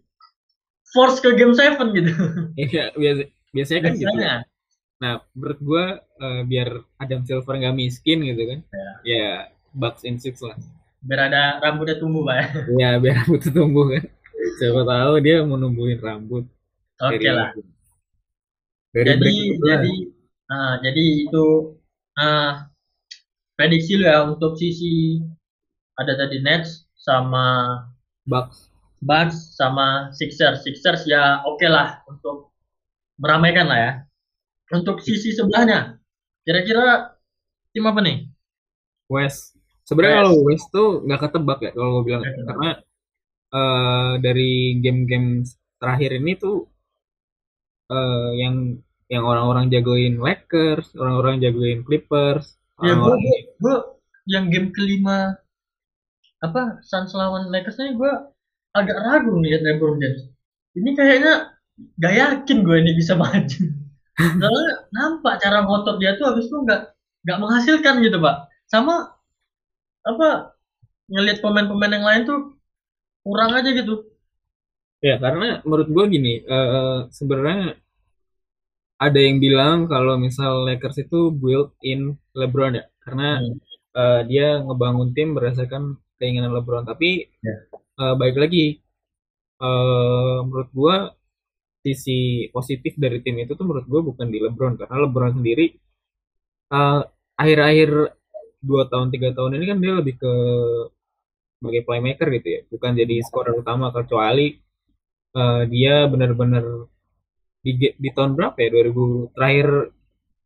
force 0.91 1.23
ke 1.23 1.39
game 1.39 1.55
seven 1.55 1.95
gitu. 1.95 2.11
Iya, 2.61 2.91
biasa, 2.99 3.23
biasanya 3.55 3.81
kan 3.87 3.93
gitu. 3.95 4.15
Nah, 5.01 5.15
menurut 5.33 5.61
gue 5.63 5.85
uh, 6.21 6.43
biar 6.45 6.69
Adam 7.01 7.25
Silver 7.25 7.57
nggak 7.57 7.79
miskin 7.79 8.21
gitu 8.27 8.43
kan, 8.45 8.61
yeah. 8.69 8.95
ya 9.07 9.29
Bucks 9.73 10.05
in 10.05 10.21
six 10.21 10.45
lah. 10.45 10.59
Biar 11.01 11.21
ada 11.33 11.43
rambutnya 11.65 11.97
tumbuh 11.97 12.23
pak 12.29 12.37
ya. 12.37 12.47
Biar 13.01 13.15
rambutnya 13.25 13.51
tumbuh 13.53 13.85
kan. 13.89 14.05
Siapa 14.61 14.81
tahu 14.85 15.13
dia 15.25 15.45
mau 15.45 15.57
numbuhin 15.57 16.01
rambut. 16.01 16.45
Oke 17.01 17.17
Dari- 17.17 17.33
lah. 17.33 17.51
dari 18.91 19.07
jadi 19.07 19.21
break 19.23 19.37
itu 19.39 19.63
lah. 19.65 19.69
jadi 19.71 19.95
ah, 20.51 20.75
jadi 20.83 21.05
itu 21.25 21.47
ah, 22.19 22.53
prediksi 23.57 23.93
lu 23.97 24.05
ya 24.05 24.27
untuk 24.27 24.59
sisi 24.59 25.23
ada 25.97 26.17
tadi 26.17 26.41
Nets 26.43 26.89
sama 26.97 27.77
Bucks. 28.27 28.69
Bucks 29.01 29.57
sama 29.57 30.11
Sixers. 30.13 30.65
Sixers 30.65 31.05
ya 31.09 31.41
oke 31.45 31.65
lah 31.69 32.01
untuk 32.09 32.53
meramaikan 33.21 33.69
lah 33.69 33.79
ya. 33.79 33.93
Untuk 34.71 35.01
sisi 35.05 35.33
sebelahnya 35.33 35.97
kira-kira 36.45 37.17
tim 37.73 37.85
apa 37.89 38.01
nih? 38.03 38.27
West 39.13 39.60
sebenarnya 39.91 40.23
kalau 40.23 40.35
West 40.47 40.71
tuh 40.71 41.03
nggak 41.03 41.21
ketebak 41.27 41.59
ya 41.67 41.71
kalau 41.75 41.91
gue 41.99 42.05
bilang. 42.07 42.23
Ketebak. 42.23 42.47
karena 42.47 42.71
eh, 43.51 44.13
dari 44.23 44.53
game-game 44.79 45.43
terakhir 45.83 46.11
ini 46.15 46.33
tuh 46.39 46.57
eh, 47.91 48.31
yang 48.39 48.79
yang 49.11 49.25
orang-orang 49.27 49.67
jagoin 49.75 50.23
Lakers 50.23 50.95
orang-orang 50.95 51.43
jagoin 51.43 51.83
Clippers 51.83 52.55
ya 52.81 52.95
gue 52.95 53.15
gue 53.59 53.77
yang 54.31 54.47
game 54.47 54.71
kelima 54.71 55.35
apa 56.41 56.79
Suns 56.87 57.13
lawan 57.13 57.51
Lakers 57.51 57.77
nih 57.83 57.99
gue 57.99 58.13
agak 58.73 58.97
ragu 59.03 59.35
ngeliat 59.35 59.63
LeBron 59.67 59.99
James. 60.01 60.31
Ini 60.79 60.91
kayaknya 60.95 61.35
gak 61.99 62.15
yakin 62.15 62.59
gue 62.63 62.77
ini 62.81 62.93
bisa 62.97 63.19
maju. 63.21 63.63
Soalnya 64.21 64.75
nampak 64.93 65.41
cara 65.41 65.65
ngotot 65.65 65.97
dia 65.99 66.15
tuh 66.21 66.33
habis 66.33 66.47
itu 66.47 66.57
nggak 66.61 66.93
nggak 67.25 67.39
menghasilkan 67.41 67.95
gitu 68.05 68.17
pak. 68.21 68.37
Sama 68.69 69.20
apa 70.09 70.27
ngelihat 71.13 71.39
pemain-pemain 71.45 71.95
yang 71.97 72.07
lain 72.11 72.23
tuh 72.31 72.39
kurang 73.27 73.53
aja 73.59 73.71
gitu 73.79 73.95
Ya, 75.09 75.15
karena 75.25 75.47
menurut 75.65 75.89
gue 75.95 76.05
gini, 76.15 76.33
eh, 76.45 76.99
sebenarnya 77.19 77.81
ada 79.07 79.19
yang 79.27 79.37
bilang 79.45 79.77
kalau 79.93 80.15
misal 80.27 80.53
Lakers 80.69 80.97
itu 81.05 81.19
built 81.43 81.71
in 81.93 82.01
LeBron 82.41 82.73
ya, 82.79 82.85
karena 83.05 83.29
Hmm. 83.37 83.61
eh, 84.01 84.21
dia 84.31 84.47
ngebangun 84.67 85.09
tim 85.17 85.29
berdasarkan 85.37 85.83
keinginan 86.19 86.53
LeBron. 86.57 86.85
Tapi 86.91 87.09
Ya. 87.43 87.71
eh, 88.03 88.15
baik 88.21 88.37
lagi, 88.43 88.67
eh, 89.67 90.37
menurut 90.47 90.71
gue 90.81 90.97
sisi 91.85 92.19
positif 92.57 92.93
dari 93.05 93.19
tim 93.25 93.37
itu 93.45 93.53
tuh 93.59 93.67
menurut 93.69 93.87
gue 93.93 94.01
bukan 94.09 94.27
di 94.35 94.39
LeBron, 94.45 94.75
karena 94.81 94.97
LeBron 95.05 95.33
sendiri 95.39 95.67
akhir-akhir 97.41 97.91
dua 98.61 98.83
tahun 98.93 99.09
tiga 99.15 99.33
tahun 99.37 99.57
ini 99.57 99.65
kan 99.71 99.79
dia 99.83 99.93
lebih 100.01 100.15
ke 100.21 100.33
sebagai 101.61 101.83
playmaker 101.85 102.29
gitu 102.41 102.49
ya, 102.49 102.61
bukan 102.73 102.91
jadi 102.97 103.15
scorer 103.27 103.55
utama 103.57 103.93
kecuali 103.93 104.57
eh, 105.37 105.63
dia 105.69 106.09
benar-benar 106.09 106.65
di, 107.61 107.73
di 107.93 108.11
tahun 108.17 108.33
berapa 108.37 108.57
ya 108.57 108.69
2000 108.73 109.37
terakhir 109.37 109.69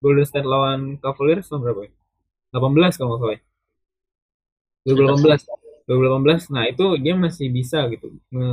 Golden 0.03 0.27
State 0.27 0.49
lawan 0.49 0.99
Cavaliers 0.99 1.47
tahun 1.47 1.63
berapa 1.63 1.81
ya 1.87 1.93
18 2.55 2.99
kalau 2.99 3.09
nggak 3.15 3.21
salah 3.23 3.35
ya. 3.39 3.43
2018 4.85 5.87
2018 5.87 6.55
nah 6.55 6.65
itu 6.69 6.85
dia 7.01 7.15
masih 7.15 7.47
bisa 7.55 7.79
gitu 7.93 8.13
nge 8.35 8.51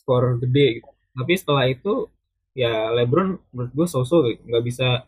skor 0.00 0.40
gede 0.40 0.80
gitu. 0.80 0.90
tapi 1.12 1.32
setelah 1.36 1.64
itu 1.68 2.08
ya 2.56 2.90
LeBron 2.96 3.38
menurut 3.52 3.72
gue 3.76 3.86
so-so 3.86 4.24
gitu. 4.26 4.42
nggak 4.48 4.64
bisa 4.64 5.04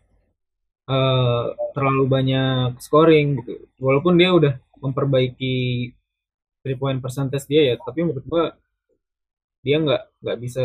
eh, 0.93 1.45
terlalu 1.75 2.05
banyak 2.15 2.71
scoring 2.85 3.27
gitu. 3.41 3.53
Walaupun 3.81 4.15
dia 4.21 4.31
udah 4.39 4.55
memperbaiki 4.83 5.55
three 6.63 6.79
point 6.79 6.99
percentage 7.03 7.47
dia 7.51 7.63
ya 7.71 7.75
tapi 7.79 8.07
menurut 8.07 8.27
gue 8.27 8.45
dia 9.63 9.77
nggak 9.79 10.03
nggak 10.23 10.39
bisa 10.45 10.65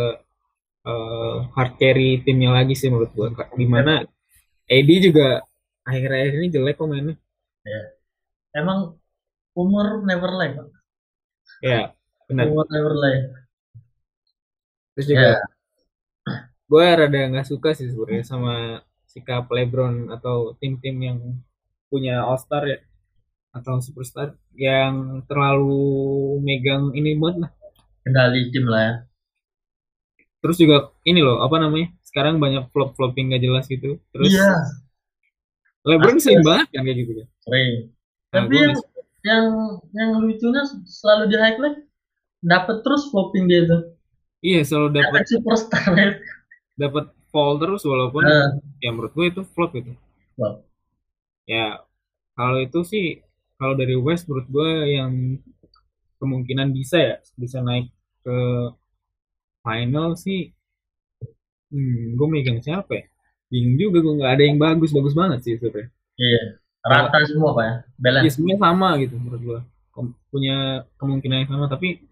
eh, 0.87 1.35
hard 1.55 1.73
carry 1.81 2.21
timnya 2.25 2.51
lagi 2.57 2.73
sih 2.77 2.89
menurut 2.91 3.11
gue 3.17 3.27
di 3.55 3.67
mana 3.69 4.03
AD 4.67 4.89
juga 4.99 5.41
akhir-akhir 5.87 6.33
ini 6.43 6.47
jelek 6.51 6.75
kok 6.75 6.87
mainnya. 6.91 7.15
Emang 8.51 8.99
umur 9.55 10.03
never 10.03 10.31
lie 10.35 10.53
Pak. 10.57 10.67
ya 11.63 11.79
benar. 12.27 12.43
Umur 12.51 12.67
never 12.67 12.93
lie. 12.99 13.21
Terus 14.93 15.07
juga 15.07 15.23
ya 15.23 15.35
gue 16.67 16.83
rada 16.83 17.21
nggak 17.31 17.47
suka 17.47 17.71
sih 17.71 17.87
sebenarnya 17.87 18.27
sama 18.27 18.83
sikap 19.07 19.47
LeBron 19.47 20.11
atau 20.11 20.53
tim-tim 20.59 20.95
yang 20.99 21.19
punya 21.87 22.21
All 22.21 22.37
Star 22.37 22.67
ya 22.67 22.79
atau 23.55 23.81
superstar 23.81 24.37
yang 24.53 25.25
terlalu 25.25 26.37
megang 26.45 26.93
ini 26.93 27.17
banget 27.17 27.47
lah. 27.47 27.51
Kendali 28.05 28.53
tim 28.53 28.65
lah 28.69 28.81
ya. 28.83 28.95
Terus 30.43 30.57
juga 30.61 30.93
ini 31.07 31.25
loh 31.25 31.41
apa 31.41 31.57
namanya 31.57 31.89
sekarang 32.05 32.37
banyak 32.37 32.69
flop 32.69 32.93
flopping 32.93 33.33
gak 33.33 33.43
jelas 33.43 33.65
gitu. 33.65 33.97
Terus 34.13 34.31
iya. 34.31 34.53
LeBron 35.87 36.21
sering 36.21 36.45
banget 36.45 36.67
kan 36.69 36.83
kayak 36.85 36.97
gitu 37.01 37.11
kan? 37.17 37.27
Sering. 37.47 37.71
Nah, 38.27 38.43
tapi 38.43 38.55
yang 38.59 38.73
yang 39.25 39.45
yang 39.95 40.09
lucunya 40.21 40.63
selalu 40.85 41.23
di 41.31 41.37
highlight 41.39 41.77
dapat 42.43 42.85
terus 42.85 43.09
flopping 43.09 43.49
dia 43.49 43.65
tuh. 43.65 43.81
Iya 44.45 44.61
selalu 44.61 44.87
dapat 45.01 45.25
dapat 45.25 45.31
superstar 45.33 45.87
ya. 45.97 46.09
Dapat 46.77 47.16
fall 47.31 47.53
terus 47.61 47.81
walaupun 47.91 48.23
Nah, 48.25 48.57
ya 48.83 48.89
menurut 48.95 49.13
gue 49.17 49.25
itu 49.31 49.41
flop 49.53 49.71
gitu. 49.77 49.91
Wow. 50.37 50.61
ya 51.49 51.81
kalau 52.37 52.57
itu 52.65 52.79
sih 52.91 53.05
kalau 53.59 53.73
dari 53.81 53.95
West 54.05 54.23
menurut 54.29 54.47
gue 54.55 54.69
yang 54.97 55.11
kemungkinan 56.21 56.69
bisa 56.77 56.97
ya 56.97 57.15
bisa 57.37 57.57
naik 57.61 57.87
ke 58.25 58.37
final 59.63 60.15
sih 60.17 60.53
hmm, 61.71 62.15
gue 62.17 62.27
megang 62.31 62.59
siapa 62.63 62.91
ya? 62.99 63.03
Bingung 63.51 63.75
juga 63.79 63.97
gue 64.03 64.13
nggak 64.19 64.33
ada 64.35 64.43
yang 64.43 64.57
bagus 64.59 64.91
bagus 64.91 65.15
banget 65.15 65.39
sih 65.45 65.53
sebenarnya. 65.59 65.89
Iya 66.19 66.41
rata 66.87 67.17
semua 67.27 67.51
pak 67.57 67.63
ya. 67.67 67.75
Ya 67.75 67.83
balance 68.03 68.33
semuanya 68.35 68.59
sama 68.63 68.89
gitu 69.03 69.15
menurut 69.19 69.41
gue 69.43 69.59
Kom- 69.93 70.15
punya 70.31 70.83
kemungkinan 70.99 71.37
yang 71.43 71.51
sama 71.51 71.65
tapi 71.67 72.06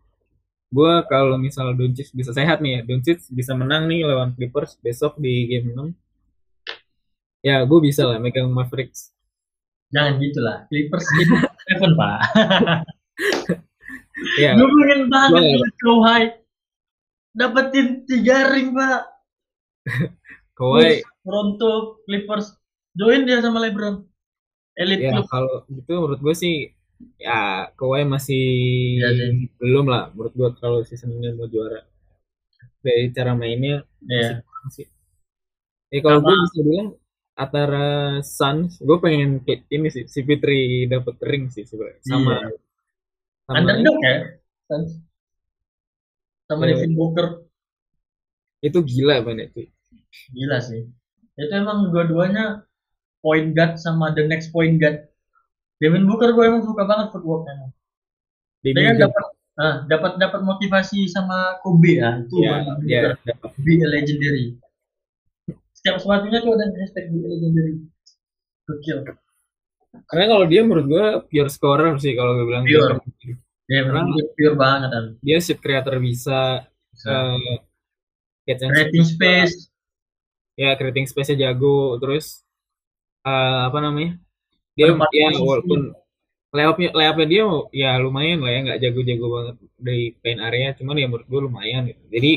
gue 0.73 0.93
kalau 1.08 1.38
misal 1.38 1.73
Doncic 1.78 2.10
bisa 2.12 2.34
sehat 2.34 2.60
nih 2.60 2.80
ya 2.80 2.82
Doncic 2.86 3.21
bisa 3.30 3.54
menang 3.54 3.86
nih 3.86 4.06
lawan 4.06 4.34
Clippers 4.34 4.78
besok 4.82 5.17
di 5.21 5.45
game 5.49 5.71
6 5.73 5.93
ya 7.45 7.62
gue 7.62 7.80
bisa 7.82 8.10
lah 8.10 8.17
megang 8.17 8.49
Mavericks. 8.49 9.13
Jangan 9.93 10.17
gitulah 10.17 10.58
Clippers 10.67 11.06
di 11.13 11.23
Seven 11.69 11.91
pak. 11.97 12.19
Ya. 14.39 14.56
Gue 14.56 14.63
pengen 14.71 15.12
banget 15.12 15.43
Kawhi 15.84 16.23
dapetin 17.36 18.08
tiga 18.08 18.47
ring 18.56 18.71
pak. 18.71 19.04
Kawhi. 20.58 21.04
Toronto 21.21 21.99
Clippers 22.08 22.56
join 22.95 23.28
dia 23.28 23.43
sama 23.43 23.60
LeBron. 23.60 24.08
Elite 24.75 25.08
ya 25.08 25.23
kalau 25.32 25.63
gitu 25.71 25.88
menurut 25.88 26.19
gue 26.19 26.36
sih 26.36 26.71
ya 27.19 27.69
Kawhi 27.75 28.03
masih 28.08 28.43
Iya 28.99 29.10
sih. 29.13 29.29
belum 29.60 29.86
lah 29.88 30.12
menurut 30.15 30.34
gue 30.34 30.49
kalau 30.58 30.79
season 30.84 31.12
ini 31.15 31.36
mau 31.36 31.47
juara 31.47 31.84
dari 32.79 33.10
cara 33.12 33.34
mainnya 33.34 33.84
Iya. 34.05 34.39
kurang 34.41 34.69
sih 34.71 34.88
ya 35.89 35.99
kalau 35.99 36.19
gue 36.21 36.34
bisa 36.34 36.60
bilang 36.62 36.89
antara 37.36 37.88
Suns 38.23 38.79
gue 38.79 38.97
pengen 38.99 39.43
ini 39.67 39.88
sih 39.91 40.08
si 40.08 40.23
Fitri 40.23 40.88
dapat 40.88 41.19
ring 41.21 41.51
sih 41.51 41.67
sebenarnya 41.67 41.99
sama 42.01 42.34
Iya. 42.39 42.55
sama 43.45 43.55
underdog 43.60 43.97
ya 43.99 44.15
Suns. 44.65 44.91
sama 46.47 46.62
Iya. 46.63 46.77
Devin 46.77 46.93
Booker 46.93 47.27
itu 48.62 48.79
gila 48.81 49.21
banget 49.21 49.51
cuy 49.51 49.67
gila 50.31 50.58
sih 50.63 50.88
itu 51.36 51.51
emang 51.51 51.91
dua-duanya 51.91 52.63
point 53.19 53.51
guard 53.51 53.75
sama 53.75 54.15
the 54.15 54.23
next 54.23 54.49
point 54.49 54.79
guard 54.79 55.10
Devin 55.79 56.07
Booker 56.07 56.31
gue 56.31 56.43
emang 56.47 56.63
suka 56.63 56.88
banget 56.88 57.11
footwork 57.11 57.43
emang. 57.51 57.71
Dia 58.63 58.73
kan 58.73 58.97
dapat 58.97 59.25
ah, 59.59 59.75
dapat 59.85 60.11
dapat 60.17 60.41
motivasi 60.41 61.05
sama 61.11 61.59
Kobe 61.61 61.99
ya 62.01 62.23
itu 62.23 62.35
ya, 62.41 62.63
ya, 62.88 63.01
dapat. 63.21 63.51
be 63.61 63.77
a 63.83 63.88
legendary. 63.88 64.55
Setiap 65.75 66.01
sepatunya 66.01 66.41
tuh 66.41 66.55
ada 66.55 66.65
hashtag 66.79 67.11
be 67.11 67.19
a 67.21 67.27
legendary. 67.29 67.75
Gokil. 68.65 68.97
Karena 70.11 70.25
kalau 70.27 70.45
dia 70.49 70.61
menurut 70.65 70.85
gue 70.89 71.05
pure 71.29 71.51
scorer 71.51 71.93
sih 72.01 72.17
kalau 72.17 72.39
gue 72.39 72.45
bilang. 72.47 72.65
Pure. 72.65 72.99
dia 73.65 73.81
Karena- 73.81 73.97
emang 74.05 74.07
dia 74.13 74.25
pure 74.38 74.55
banget 74.57 74.89
kan 74.93 75.05
dia 75.25 75.38
shot 75.41 75.57
creator 75.57 75.97
bisa 75.97 76.69
and 76.93 77.41
creating 78.45 79.05
shoot. 79.05 79.17
space. 79.17 79.55
Ya 80.55 80.71
creating 80.79 81.05
space-nya 81.09 81.51
jago 81.51 81.99
terus 81.99 82.41
eh, 83.27 83.61
apa 83.67 83.77
namanya 83.83 84.15
dia 84.75 84.89
posisi. 85.31 85.41
walaupun 85.49 85.79
layupnya 86.55 86.89
layupnya 86.95 87.27
dia 87.33 87.43
ya 87.75 87.89
lumayan 88.03 88.39
lah 88.43 88.51
ya 88.55 88.59
nggak 88.65 88.79
jago-jago 88.83 89.25
banget 89.35 89.55
dari 89.79 90.03
paint 90.23 90.41
area 90.47 90.67
cuman 90.77 90.95
ya 91.01 91.07
menurut 91.11 91.27
gue 91.27 91.41
lumayan 91.47 91.81
gitu. 91.91 92.03
jadi 92.11 92.31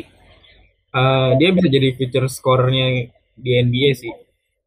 eh, 0.95 1.31
dia 1.41 1.49
bisa 1.57 1.69
jadi 1.69 1.89
future 1.99 2.27
scorernya 2.31 2.87
di 3.39 3.51
NBA 3.55 3.91
sih 3.95 4.13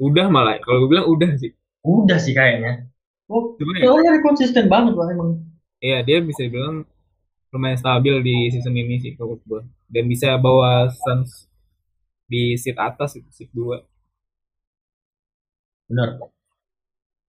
udah 0.01 0.25
malah 0.31 0.57
kalau 0.63 0.85
gue 0.85 0.89
bilang 0.97 1.07
udah 1.07 1.31
sih 1.37 1.51
udah 1.85 2.17
sih 2.21 2.33
kayaknya 2.33 2.87
oh 3.29 3.55
Cuman 3.59 3.73
ya- 3.77 3.85
soalnya 3.87 4.13
konsisten 4.23 4.65
banget 4.71 4.93
lah 4.97 5.09
emang 5.11 5.31
Iya, 5.81 6.05
dia 6.05 6.21
bisa 6.21 6.45
dibilang 6.45 6.85
lumayan 7.49 7.79
stabil 7.81 8.15
di 8.21 8.35
season 8.53 8.77
ini 8.77 9.01
sih 9.01 9.11
kalau 9.17 9.33
menurut 9.33 9.45
gue. 9.49 9.61
Dan 9.89 10.05
bisa 10.05 10.37
bawa 10.37 10.93
Suns 10.93 11.49
di 12.31 12.53
seat 12.61 12.77
atas 12.77 13.17
itu 13.19 13.29
seat 13.33 13.49
2. 13.53 13.81
Benar. 15.89 16.31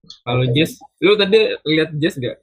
Kalau 0.02 0.44
Jazz, 0.50 0.82
lu 0.98 1.14
tadi 1.14 1.38
lihat 1.62 1.90
Jazz 1.98 2.18
gak? 2.18 2.38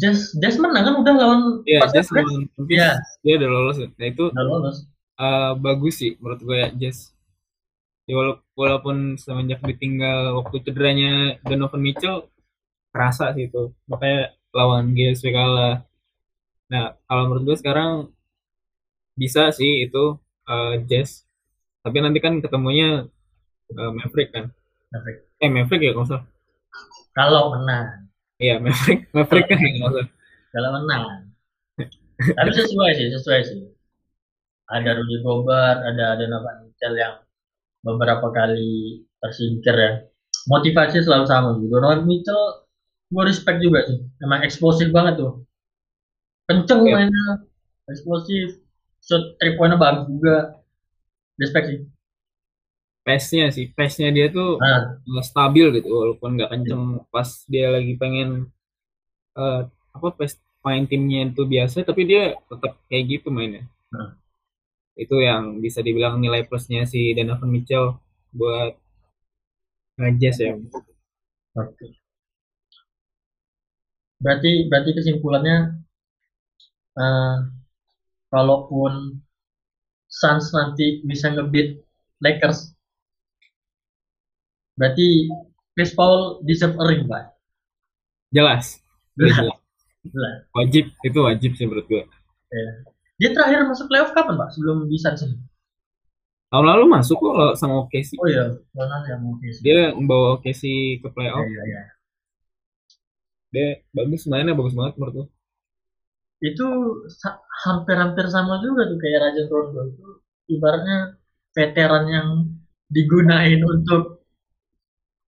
Jazz, 0.00 0.32
Jazz 0.40 0.56
menang 0.56 0.84
kan 0.90 0.94
udah 0.96 1.14
lawan 1.14 1.40
Iya, 1.68 1.80
Jazz 1.92 2.08
Everett. 2.08 2.24
lawan 2.24 2.42
Iya. 2.66 2.90
dia 3.22 3.34
udah 3.38 3.48
lolos. 3.52 3.76
Nah 4.00 4.06
itu 4.08 4.24
Udah 4.32 4.44
lolos. 4.48 4.76
uh, 5.20 5.52
bagus 5.54 5.94
sih 6.00 6.16
menurut 6.18 6.40
gue 6.42 6.56
ya 6.56 6.68
Jazz. 6.74 7.12
Ya, 8.04 8.14
wala- 8.20 8.42
walaupun 8.52 9.16
semenjak 9.16 9.60
ditinggal 9.64 10.36
waktu 10.40 10.56
cederanya 10.60 11.40
Donovan 11.40 11.80
Mitchell, 11.80 12.28
kerasa 12.92 13.32
sih 13.32 13.48
itu. 13.48 13.72
Makanya 13.88 14.34
lawan 14.52 14.92
GSW 14.92 15.30
kalah. 15.32 15.84
Nah, 16.72 16.96
kalau 17.06 17.22
menurut 17.28 17.44
gue 17.48 17.56
sekarang 17.60 17.90
bisa 19.14 19.52
sih 19.54 19.86
itu 19.86 20.18
uh, 20.50 20.74
Jazz. 20.88 21.22
Tapi 21.84 21.96
nanti 22.00 22.18
kan 22.24 22.40
ketemunya 22.40 23.04
uh, 23.76 23.92
Maverick 23.94 24.32
kan. 24.32 24.50
Maverick. 24.94 25.18
Eh 25.42 25.50
Maverick 25.50 25.82
ya 25.82 25.92
kalau. 25.92 26.22
Kalau 27.14 27.42
menang, 27.54 28.06
Iya 28.38 28.58
Maverick, 28.58 29.06
Maverick 29.14 29.46
kan 29.50 29.58
ya 29.58 29.70
kalau 30.50 30.70
menang. 30.78 31.02
Tapi 32.14 32.50
sesuai 32.50 32.90
sih, 32.94 33.10
sesuai 33.10 33.40
sih. 33.42 33.60
Ada 34.70 34.96
Rudy 34.96 35.18
Gobert, 35.20 35.82
ada 35.82 36.14
ada 36.14 36.24
Donovan 36.24 36.64
Mitchell 36.64 36.94
yang 36.94 37.14
beberapa 37.82 38.30
kali 38.30 39.02
tersingkir 39.18 39.74
ya. 39.74 39.92
Motivasi 40.46 41.02
selalu 41.02 41.26
sama 41.26 41.58
gitu. 41.58 41.74
Donovan 41.74 42.06
Mitchell 42.06 42.64
gue 43.10 43.22
respect 43.26 43.58
juga 43.60 43.82
sih. 43.86 43.98
Emang 44.22 44.42
eksplosif 44.42 44.90
banget 44.90 45.18
tuh. 45.20 45.42
Kenceng 46.46 46.82
Iya. 46.86 46.94
mainnya, 47.02 47.26
eksplosif. 47.90 48.62
Shot 49.04 49.36
three 49.36 49.54
pointnya 49.54 49.76
bagus 49.76 50.06
juga. 50.08 50.58
Respect 51.36 51.66
sih. 51.68 51.78
Pace-nya 53.04 53.52
sih, 53.52 53.68
pace-nya 53.76 54.10
dia 54.16 54.26
tuh 54.32 54.56
Nah, 54.56 54.96
uh, 54.96 55.24
stabil 55.24 55.66
gitu 55.76 55.88
walaupun 55.92 56.40
nggak 56.40 56.50
kenceng 56.56 57.04
pas 57.12 57.28
dia 57.52 57.68
lagi 57.68 57.92
pengen 58.00 58.48
uh, 59.36 59.68
apa 59.92 60.08
pace 60.16 60.40
main 60.64 60.88
timnya 60.88 61.28
itu 61.28 61.44
biasa 61.44 61.84
tapi 61.84 62.08
dia 62.08 62.32
tetap 62.48 62.80
kayak 62.88 63.04
gitu 63.20 63.28
mainnya. 63.28 63.68
nah. 63.92 64.16
Itu 64.96 65.20
yang 65.20 65.60
bisa 65.60 65.84
dibilang 65.84 66.22
nilai 66.22 66.48
plusnya 66.48 66.88
si 66.88 67.12
Donovan 67.12 67.50
Mitchell 67.52 67.98
buat 68.32 68.72
Jazz 70.18 70.42
ya. 70.42 70.58
Oke. 71.54 71.86
Berarti 74.18 74.66
berarti 74.66 74.90
kesimpulannya 74.96 75.58
eh, 76.98 77.36
kalaupun 78.34 79.22
Suns 80.10 80.54
nanti 80.54 81.02
bisa 81.02 81.30
ngebit 81.34 81.82
Lakers, 82.22 82.73
berarti 84.74 85.30
Chris 85.74 85.90
Paul 85.92 86.42
deserve 86.46 86.78
a 86.78 86.84
ring, 86.86 87.06
Pak. 87.06 87.34
Jelas. 88.30 88.78
Jelas. 89.18 89.46
Jelas. 90.04 90.36
Wajib, 90.54 90.84
itu 91.02 91.18
wajib 91.18 91.50
sih 91.58 91.64
menurut 91.66 91.86
gue. 91.86 92.02
Ya. 92.50 92.66
Dia 93.18 93.30
terakhir 93.30 93.66
masuk 93.66 93.86
playoff 93.90 94.10
kapan, 94.14 94.34
Pak? 94.38 94.54
Sebelum 94.54 94.86
di 94.90 94.98
Suns? 94.98 95.22
Tahun 96.54 96.66
lalu 96.70 96.86
masuk 96.86 97.18
kok 97.18 97.58
sama 97.58 97.82
OKC. 97.86 98.14
Oh 98.18 98.30
iya, 98.30 98.46
mana 98.74 99.02
yang 99.10 99.22
mungkin 99.26 99.50
sih. 99.50 99.62
Dia 99.66 99.90
membawa 99.90 100.38
OKC 100.38 100.62
ke 101.02 101.06
Iya, 101.06 101.10
playoff. 101.10 101.46
iya, 101.46 101.62
iya. 101.66 101.82
Dia 103.50 103.68
bagus 103.90 104.26
mainnya 104.26 104.54
bagus 104.54 104.74
banget 104.74 104.94
menurut 104.98 105.14
gue. 105.14 105.26
Itu 106.44 106.66
hampir-hampir 107.66 108.26
sama 108.30 108.58
juga 108.62 108.86
tuh 108.86 108.98
kayak 108.98 109.18
Rajon 109.22 109.46
Rondo 109.50 109.82
itu 109.88 110.06
ibaratnya 110.54 110.98
veteran 111.54 112.04
yang 112.10 112.28
digunain 112.90 113.62
untuk 113.62 114.23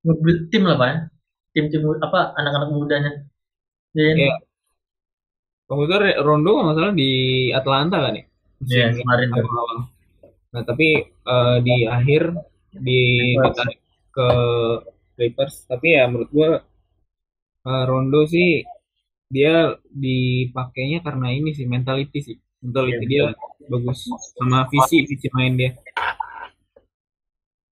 nge-build 0.05 0.41
tim 0.53 0.63
lah 0.69 0.77
Pak 0.77 0.87
ya. 0.87 0.97
Tim-tim 1.55 1.81
apa 2.03 2.19
anak-anak 2.37 2.69
mudanya. 2.69 3.11
Kan? 3.11 3.15
Iya. 3.95 4.35
Komputer 5.65 6.21
Rondo 6.21 6.61
nggak 6.61 6.75
salah 6.77 6.93
di 6.93 7.11
Atlanta 7.49 7.97
kan 7.97 8.13
ya? 8.13 8.23
Iya, 8.69 8.87
kemarin 9.01 9.27
tuh. 9.33 9.41
awal-awal. 9.41 9.77
Nah 10.53 10.63
tapi 10.63 10.87
eh, 11.09 11.57
di 11.65 11.75
akhir 11.89 12.21
di 12.75 13.01
ditarik 13.33 13.79
ke 14.13 14.27
Clippers. 15.17 15.65
Tapi 15.65 15.87
ya 15.97 16.05
menurut 16.05 16.29
gua 16.29 16.49
eh, 17.65 17.83
Rondo 17.89 18.29
sih 18.29 18.61
dia 19.25 19.73
dipakainya 19.89 21.01
karena 21.01 21.33
ini 21.33 21.55
sih 21.57 21.65
mentality 21.65 22.19
sih. 22.21 22.37
Mentality 22.61 23.05
Iya, 23.09 23.09
dia 23.09 23.23
bagus 23.65 24.05
sama 24.37 24.69
visi 24.69 25.01
visi 25.07 25.27
main 25.33 25.57
dia. 25.57 25.73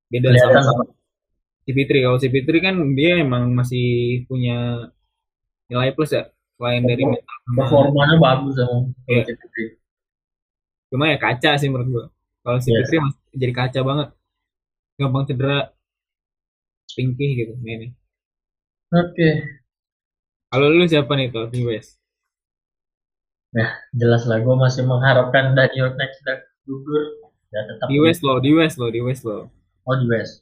Beda 0.09 0.33
sama. 0.33 1.02
CP3. 1.63 1.91
Kalau 2.04 2.17
CP3 2.19 2.49
kan 2.60 2.76
dia 2.93 3.19
emang 3.19 3.52
masih 3.52 3.86
punya 4.28 4.88
nilai 5.71 5.95
plus 5.95 6.12
ya 6.12 6.28
selain 6.60 6.84
dari 6.86 7.02
mental 7.04 7.26
sama 7.26 7.56
performanya 7.65 8.17
bagus 8.21 8.56
Iya. 9.10 9.23
CP3. 9.28 9.56
cuma 10.93 11.10
ya 11.10 11.17
kaca 11.17 11.52
sih 11.58 11.67
menurut 11.71 11.88
gua. 11.89 12.06
Kalau 12.45 12.58
Iya. 12.60 12.84
CP3 12.86 12.91
masih 13.02 13.21
jadi 13.39 13.54
kaca 13.56 13.80
banget. 13.82 14.08
Gampang 14.99 15.26
cedera. 15.26 15.60
Tingkih 16.93 17.30
gitu 17.34 17.54
mainnya. 17.58 17.89
Oke, 18.93 19.30
Kalau 20.54 20.69
lu 20.69 20.86
siapa 20.86 21.10
nih 21.17 21.34
tuh 21.34 21.49
West? 21.65 21.97
jelas 23.97 24.26
lah 24.30 24.41
gue 24.41 24.56
masih 24.58 24.86
mengharapkan 24.86 25.54
Daniel 25.54 25.93
next 25.97 26.21
dan 26.26 26.41
gugur 26.65 27.21
ya 27.54 27.62
tetap 27.69 27.86
Di 27.89 27.97
West 28.02 28.21
lo, 28.26 28.38
di 28.41 28.54
West 28.54 28.78
lo, 28.82 28.89
di 28.89 29.02
West 29.02 29.26
lo. 29.26 29.49
Oh 29.86 29.95
di 29.97 30.06
West. 30.10 30.41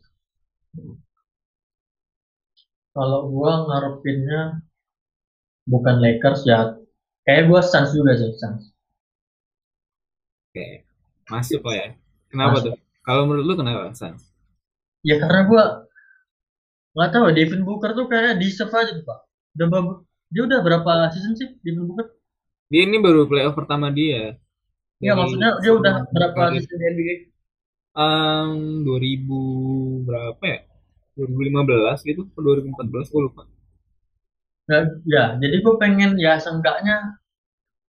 Kalau 2.91 3.32
gua 3.32 3.65
ngarepinnya 3.71 4.60
bukan 5.63 5.95
Lakers 6.04 6.43
ya, 6.43 6.75
kayak 7.23 7.47
gua 7.47 7.63
Suns 7.63 7.95
juga 7.95 8.19
sih 8.19 8.36
Suns. 8.36 8.75
Oke. 10.51 10.84
Masuk 11.32 11.63
lah 11.63 11.75
ya. 11.80 11.88
Kenapa 12.27 12.60
Masuk. 12.60 12.65
tuh? 12.67 12.75
Kalau 13.08 13.21
menurut 13.25 13.45
lu 13.47 13.56
kenapa 13.56 13.95
Suns? 13.95 14.27
Ya 15.08 15.15
karena 15.17 15.47
gua 15.47 15.63
nggak 16.91 17.10
tahu 17.15 17.32
Devin 17.32 17.63
Booker 17.63 17.95
tuh 17.95 18.12
kayak 18.12 18.36
deserve 18.36 18.75
aja 18.75 18.91
tuh 18.91 19.06
pak. 19.08 19.19
Udah 19.56 19.67
bagus. 19.71 19.97
Dia 20.32 20.41
udah 20.47 20.60
berapa 20.60 20.91
season 21.15 21.34
sih 21.39 21.47
Devin 21.63 21.88
Booker? 21.88 22.12
Dia 22.67 22.84
ini 22.84 22.99
baru 22.99 23.27
playoff 23.27 23.56
pertama 23.56 23.88
dia. 23.91 24.36
Iya 24.99 25.15
maksudnya 25.15 25.60
dia 25.63 25.71
udah 25.71 26.08
berapa 26.12 26.60
season 26.60 26.77
di 26.77 26.86
NBA? 26.91 27.15
Um, 27.91 28.88
2000 28.88 30.08
berapa 30.08 30.43
ya? 30.47 30.60
2015 31.15 32.08
gitu, 32.08 32.21
atau 32.32 32.41
2014 32.41 33.12
gue 33.12 33.21
lupa. 33.28 33.43
Nah, 34.69 34.88
ya 35.04 35.24
jadi 35.41 35.56
gue 35.60 35.76
pengen 35.82 36.15
ya 36.15 36.39
seenggaknya 36.39 37.19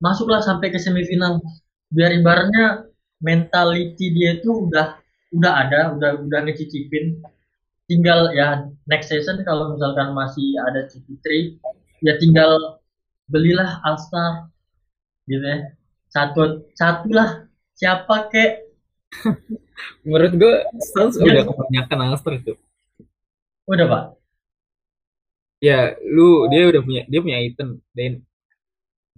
masuklah 0.03 0.43
sampai 0.43 0.75
ke 0.75 0.79
semifinal. 0.83 1.39
Biar 1.93 2.11
ibaratnya 2.17 2.89
mentality 3.23 4.11
dia 4.11 4.41
itu 4.41 4.67
udah 4.67 4.99
udah 5.37 5.53
ada, 5.69 5.81
udah 5.95 6.11
udah 6.27 6.41
ngecicipin. 6.49 7.23
Tinggal 7.87 8.33
ya 8.35 8.67
next 8.89 9.13
season 9.13 9.45
kalau 9.45 9.77
misalkan 9.77 10.17
masih 10.17 10.57
ada 10.65 10.89
CP3 10.89 11.55
ya 12.03 12.17
tinggal 12.19 12.81
belilah 13.31 13.79
All 13.87 14.01
Star 14.01 14.49
gitu 15.29 15.45
ya. 15.45 15.71
Satu 16.11 16.67
satu 16.75 17.09
lah 17.13 17.47
siapa 17.77 18.29
kek 18.33 18.53
Menurut 20.07 20.33
gue 20.35 20.55
Suns 20.95 21.19
Ya. 21.19 21.25
udah 21.27 21.45
kebanyakan 21.53 21.99
All-Star 22.01 22.35
itu. 22.39 22.53
Udah 23.71 23.87
pak. 23.93 24.05
Ya, 25.63 25.95
lu 26.15 26.51
dia 26.51 26.63
udah 26.71 26.83
punya 26.87 27.03
dia 27.11 27.21
punya 27.25 27.39
Aiton 27.39 27.71
dan 27.97 28.13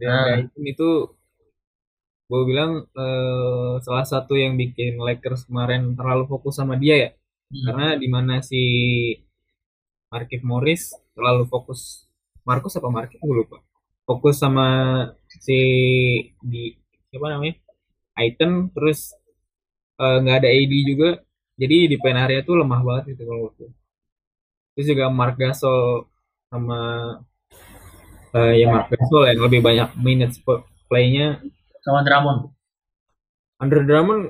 dan 0.00 0.08
Nah. 0.10 0.26
Aiton 0.36 0.64
itu 0.72 0.88
gue 2.30 2.40
bilang 2.50 2.70
eh, 3.02 3.72
salah 3.86 4.06
satu 4.12 4.32
yang 4.42 4.54
bikin 4.62 4.92
Lakers 5.06 5.42
kemarin 5.48 5.82
terlalu 5.98 6.24
fokus 6.32 6.54
sama 6.60 6.74
dia 6.82 6.96
ya. 7.04 7.10
Hmm. 7.52 7.64
karena 7.68 7.86
di 8.02 8.08
mana 8.14 8.34
si 8.40 8.60
Markif 10.12 10.40
Morris 10.50 10.82
terlalu 11.14 11.44
fokus 11.52 11.80
Marcus 12.48 12.74
apa 12.78 12.88
Markif? 12.96 13.18
Gue 13.20 13.36
lupa. 13.44 13.56
Fokus 14.08 14.36
sama 14.42 14.66
si 15.44 15.58
di 16.52 16.62
siapa 17.08 17.26
namanya? 17.32 17.54
Aiton 18.20 18.52
terus 18.74 18.98
eh, 20.02 20.16
nggak 20.22 20.36
ada 20.40 20.48
AD 20.58 20.72
juga. 20.90 21.10
Jadi 21.60 21.76
di 21.92 21.96
pen 22.02 22.18
area 22.18 22.40
tuh 22.48 22.54
lemah 22.60 22.80
banget 22.86 23.04
gitu 23.14 23.22
kalau 23.28 23.42
waktu 23.50 23.64
terus 24.74 24.86
juga 24.86 25.06
Mark 25.08 25.34
Gasol 25.34 26.04
sama 26.48 26.80
eh, 28.32 28.52
ya 28.58 28.66
Mark 28.68 28.88
Gasol 28.88 29.22
yang 29.26 29.40
lebih 29.40 29.60
banyak 29.60 29.88
minutes 29.96 30.38
play-nya 30.86 31.38
Sama 31.80 32.00
Drummond. 32.00 32.48
Andre 33.56 33.80
Drummond 33.82 34.22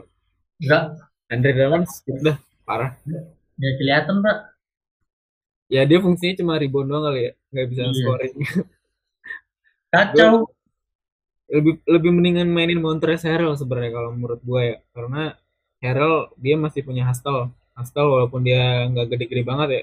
Enggak, 0.58 0.84
Andre 1.26 1.50
Drummond 1.52 1.84
skip 1.86 2.18
dah 2.20 2.36
parah 2.62 2.92
ya 3.54 3.70
kelihatan 3.76 4.18
pak. 4.20 4.38
ya 5.66 5.82
dia 5.84 5.98
fungsinya 5.98 6.34
cuma 6.36 6.56
rebound 6.56 6.88
doang 6.88 7.04
kali 7.04 7.20
ya 7.24 7.32
nggak 7.50 7.66
bisa 7.68 7.82
Iya. 7.82 7.94
scoring 7.94 8.34
Kacau. 9.92 10.50
lebih 11.46 11.78
lebih 11.86 12.10
mendingan 12.10 12.48
mainin 12.48 12.80
Montrezl 12.80 13.28
Harrell 13.28 13.54
sebenarnya 13.54 13.92
kalau 13.92 14.10
menurut 14.10 14.40
gue 14.40 14.60
ya 14.64 14.76
karena 14.90 15.22
Harrell 15.78 16.32
dia 16.36 16.56
masih 16.56 16.82
punya 16.82 17.04
hustle 17.04 17.48
hustle 17.72 18.08
walaupun 18.08 18.42
dia 18.42 18.88
nggak 18.90 19.06
gede-gede 19.08 19.42
banget 19.44 19.68
ya 19.70 19.82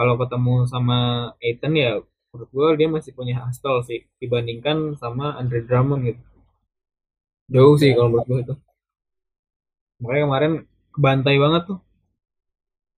kalau 0.00 0.16
ketemu 0.16 0.64
sama 0.64 0.98
Aiton 1.44 1.76
ya 1.76 2.00
menurut 2.32 2.48
gue 2.48 2.68
dia 2.80 2.88
masih 2.88 3.12
punya 3.12 3.36
hustle 3.44 3.84
sih 3.84 4.08
dibandingkan 4.16 4.96
sama 4.96 5.36
Andre 5.36 5.60
Drummond 5.60 6.08
gitu. 6.08 6.22
Jauh 7.52 7.76
sih 7.76 7.92
kalau 7.92 8.08
menurut 8.16 8.24
gue 8.24 8.38
itu. 8.48 8.54
Makanya 10.00 10.24
kemarin 10.24 10.52
kebantai 10.96 11.36
banget 11.36 11.62
tuh. 11.68 11.78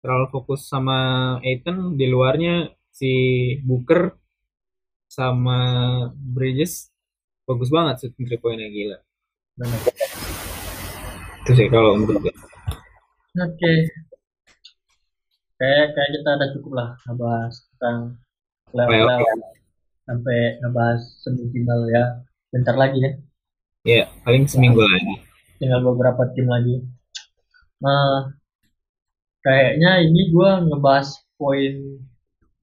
Terlalu 0.05 0.25
fokus 0.29 0.61
sama 0.69 0.97
Aiton 1.41 1.97
di 1.97 2.05
luarnya 2.05 2.69
si 2.93 3.13
Booker 3.65 4.13
sama 5.09 5.57
Bridges 6.13 6.93
bagus 7.49 7.73
banget 7.73 8.05
shooting 8.05 8.29
three 8.29 8.37
pointnya 8.37 8.69
gila. 8.69 8.97
Benar. 9.57 9.79
itu 11.41 11.51
sih 11.57 11.67
kalau 11.73 11.97
menurut 11.97 12.29
gue 12.29 12.33
Oke. 13.41 13.73
Kayak 15.61 15.93
kayak 15.93 16.09
kita 16.17 16.29
udah 16.33 16.49
cukup 16.57 16.71
lah 16.73 16.89
ngebahas 17.05 17.53
tentang 17.53 17.97
level 18.73 19.05
sampai 20.09 20.57
ngebahas 20.57 21.01
semifinal 21.21 21.85
ya. 21.93 22.25
Bentar 22.49 22.73
lagi 22.73 22.97
ya. 22.97 23.11
ya 23.85 24.03
paling 24.25 24.49
seminggu 24.49 24.81
lagi 24.81 25.21
Tinggal 25.61 25.85
beberapa 25.85 26.25
tim 26.33 26.49
lagi. 26.49 26.81
Nah, 27.77 28.33
kayaknya 29.45 30.01
ini 30.01 30.33
gua 30.33 30.65
ngebahas 30.65 31.13
poin 31.37 32.01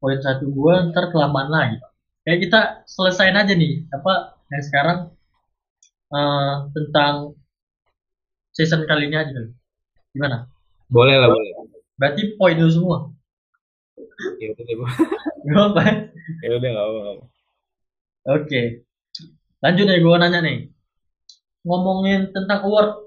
poin 0.02 0.18
satu 0.18 0.50
gua 0.50 0.90
ntar 0.90 1.14
kelamaan 1.14 1.54
lagi. 1.54 1.78
Kayak 2.26 2.38
kita 2.50 2.60
selesain 2.90 3.38
aja 3.38 3.54
nih 3.54 3.86
apa 3.94 4.34
yang 4.50 4.62
sekarang 4.66 4.98
eh, 6.10 6.54
tentang 6.74 7.38
season 8.50 8.82
kali 8.90 9.06
ini 9.06 9.16
aja. 9.22 9.38
Gimana? 10.10 10.50
boleh 10.88 11.20
lah 11.20 11.28
boleh 11.28 11.77
Berarti 11.98 12.38
poin 12.38 12.56
lu 12.56 12.70
semua. 12.70 12.98
ya 14.38 14.54
udah 14.54 14.64
deh 14.66 14.76
Bu. 14.78 14.84
Gak 15.48 15.64
apa 15.74 15.82
ya 16.42 16.48
udah 16.58 16.68
nggak 16.70 16.86
apa 16.86 16.98
nggak 16.98 17.14
apa. 17.18 17.24
Oke. 18.38 18.62
Lanjut 19.58 19.84
nih, 19.90 19.98
gue 19.98 20.14
nanya 20.18 20.40
nih. 20.44 20.58
Ngomongin 21.66 22.30
tentang 22.30 22.62
award 22.62 23.02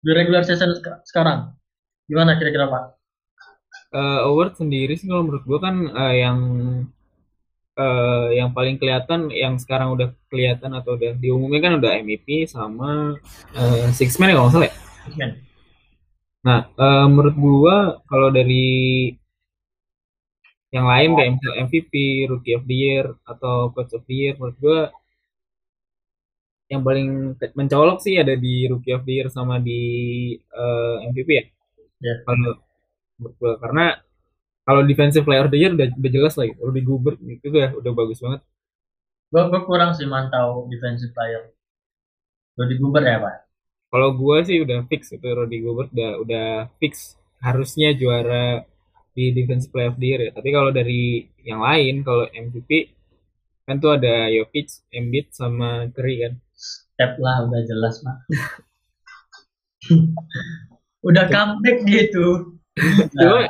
di 0.00 0.10
regular 0.16 0.42
season 0.44 0.72
sek- 0.72 1.04
sekarang. 1.04 1.52
Gimana 2.08 2.40
kira-kira 2.40 2.70
Pak? 2.70 2.84
Eh, 3.92 4.20
award 4.24 4.56
sendiri 4.56 4.96
sih 4.96 5.04
kalau 5.10 5.28
menurut 5.28 5.44
gue 5.44 5.58
kan 5.60 5.76
eh, 5.92 6.14
yang 6.24 6.38
eh, 7.76 8.26
yang 8.40 8.50
paling 8.56 8.80
kelihatan 8.80 9.28
yang 9.32 9.60
sekarang 9.60 9.92
udah 9.92 10.08
kelihatan 10.32 10.72
atau 10.72 10.96
udah 10.96 11.12
diumumin 11.20 11.60
kan 11.60 11.72
udah 11.76 11.92
MVP 12.00 12.48
sama 12.48 13.20
eh, 13.52 13.88
Six 13.92 14.16
Man 14.16 14.32
ya 14.32 14.40
kalau 14.40 14.48
nggak 14.48 14.54
salah 14.56 14.68
ya. 14.70 14.76
Nah, 16.46 16.60
eh, 16.84 17.06
menurut 17.10 17.36
gua 17.44 17.76
kalau 18.10 18.28
dari 18.38 18.64
yang 20.74 20.86
lain 20.92 21.10
kayak 21.16 21.30
misal 21.38 21.52
MVP, 21.66 21.92
Rookie 22.30 22.56
of 22.58 22.64
the 22.70 22.76
Year 22.76 23.04
atau 23.26 23.54
Coach 23.74 23.92
of 23.96 24.02
the 24.08 24.14
Year, 24.14 24.34
menurut 24.38 24.58
gua 24.62 24.78
yang 26.66 26.82
paling 26.82 27.38
mencolok 27.54 27.98
sih 28.02 28.18
ada 28.18 28.34
di 28.34 28.66
Rookie 28.66 28.94
of 28.94 29.06
the 29.06 29.12
Year 29.16 29.28
sama 29.30 29.58
di 29.62 29.80
eh, 30.38 30.96
MVP 31.10 31.30
ya. 31.38 31.44
Ya. 32.06 32.14
Kalau 32.26 32.52
menurut 33.18 33.34
gua 33.40 33.52
karena 33.62 33.84
kalau 34.66 34.82
Defensive 34.82 35.22
Player 35.22 35.46
of 35.46 35.52
the 35.54 35.60
Year 35.62 35.72
udah, 35.78 35.86
udah 35.94 36.10
jelas 36.10 36.34
lah 36.34 36.46
gitu. 36.50 36.60
Rudy 36.66 36.82
Gobert 36.82 37.18
itu 37.22 37.46
udah 37.54 37.70
udah 37.78 37.92
bagus 37.94 38.18
banget. 38.18 38.42
Gue 39.30 39.42
gue 39.50 39.60
kurang 39.62 39.90
sih 39.94 40.06
mantau 40.10 40.66
defensive 40.70 41.14
player. 41.14 41.54
Rudy 42.58 42.74
Gobert 42.82 43.06
ya 43.06 43.18
Pak? 43.22 43.45
Kalau 43.96 44.12
gua 44.12 44.44
sih 44.44 44.60
udah 44.60 44.84
fix 44.92 45.08
itu 45.16 45.24
Rudy 45.24 45.64
Gobert 45.64 45.88
udah 45.96 46.20
udah 46.20 46.48
fix 46.76 47.16
harusnya 47.40 47.96
juara 47.96 48.60
di 49.16 49.32
Defensive 49.32 49.72
Player 49.72 49.88
of 49.88 49.96
the 49.96 50.04
Year 50.04 50.20
ya. 50.28 50.30
Tapi 50.36 50.52
kalau 50.52 50.68
dari 50.68 51.24
yang 51.40 51.64
lain 51.64 52.04
kalau 52.04 52.28
MVP 52.28 52.92
kan 53.64 53.80
tuh 53.80 53.96
ada 53.96 54.28
Jokic, 54.28 54.84
Embiid 54.92 55.32
sama 55.32 55.88
Curry 55.96 56.28
kan. 56.28 56.36
Step 56.52 57.16
lah 57.16 57.48
udah 57.48 57.60
jelas 57.64 58.04
Pak. 58.04 58.16
udah 61.08 61.24
comeback 61.32 61.78
gitu. 61.88 62.60
Cuma 63.16 63.48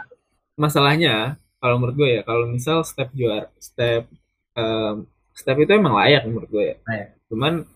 masalahnya 0.55 1.43
kalau 1.59 1.83
menurut 1.83 1.99
gue 1.99 2.09
ya 2.15 2.23
kalau 2.23 2.47
misal 2.47 2.87
step 2.87 3.11
juara 3.11 3.51
step 3.59 4.07
em, 4.55 5.11
step 5.35 5.57
itu 5.59 5.75
emang 5.75 5.99
layak 5.99 6.23
menurut 6.23 6.47
gue 6.47 6.65
ya. 6.71 6.77
Layak. 6.87 7.09
Cuman 7.27 7.67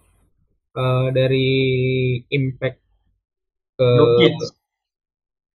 eh, 0.77 1.07
dari 1.15 1.49
impact 2.31 2.79
ke 3.81 3.89
Jokic. 3.97 4.35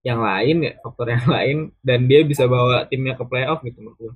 yang 0.04 0.20
lain 0.20 0.56
ya 0.66 0.72
faktor 0.84 1.06
yang 1.12 1.26
lain 1.36 1.58
dan 1.84 2.00
dia 2.10 2.20
bisa 2.24 2.44
bawa 2.48 2.88
timnya 2.88 3.14
ke 3.18 3.24
playoff 3.28 3.60
gitu 3.66 3.78
menurut 3.84 3.98
gue 4.00 4.14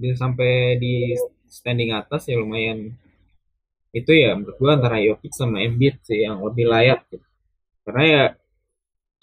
bisa 0.00 0.14
sampai 0.16 0.80
di 0.80 1.12
standing 1.44 1.92
atas 1.92 2.24
ya 2.30 2.40
lumayan 2.40 2.96
itu 3.90 4.10
ya 4.14 4.38
menurut 4.38 4.56
gue 4.56 4.70
antara 4.70 4.96
Jokic 5.02 5.32
sama 5.34 5.60
Embiid 5.66 5.96
sih 6.06 6.22
yang 6.26 6.38
lebih 6.46 6.66
layak 6.72 7.00
gitu. 7.10 7.26
karena 7.84 8.02
ya 8.14 8.24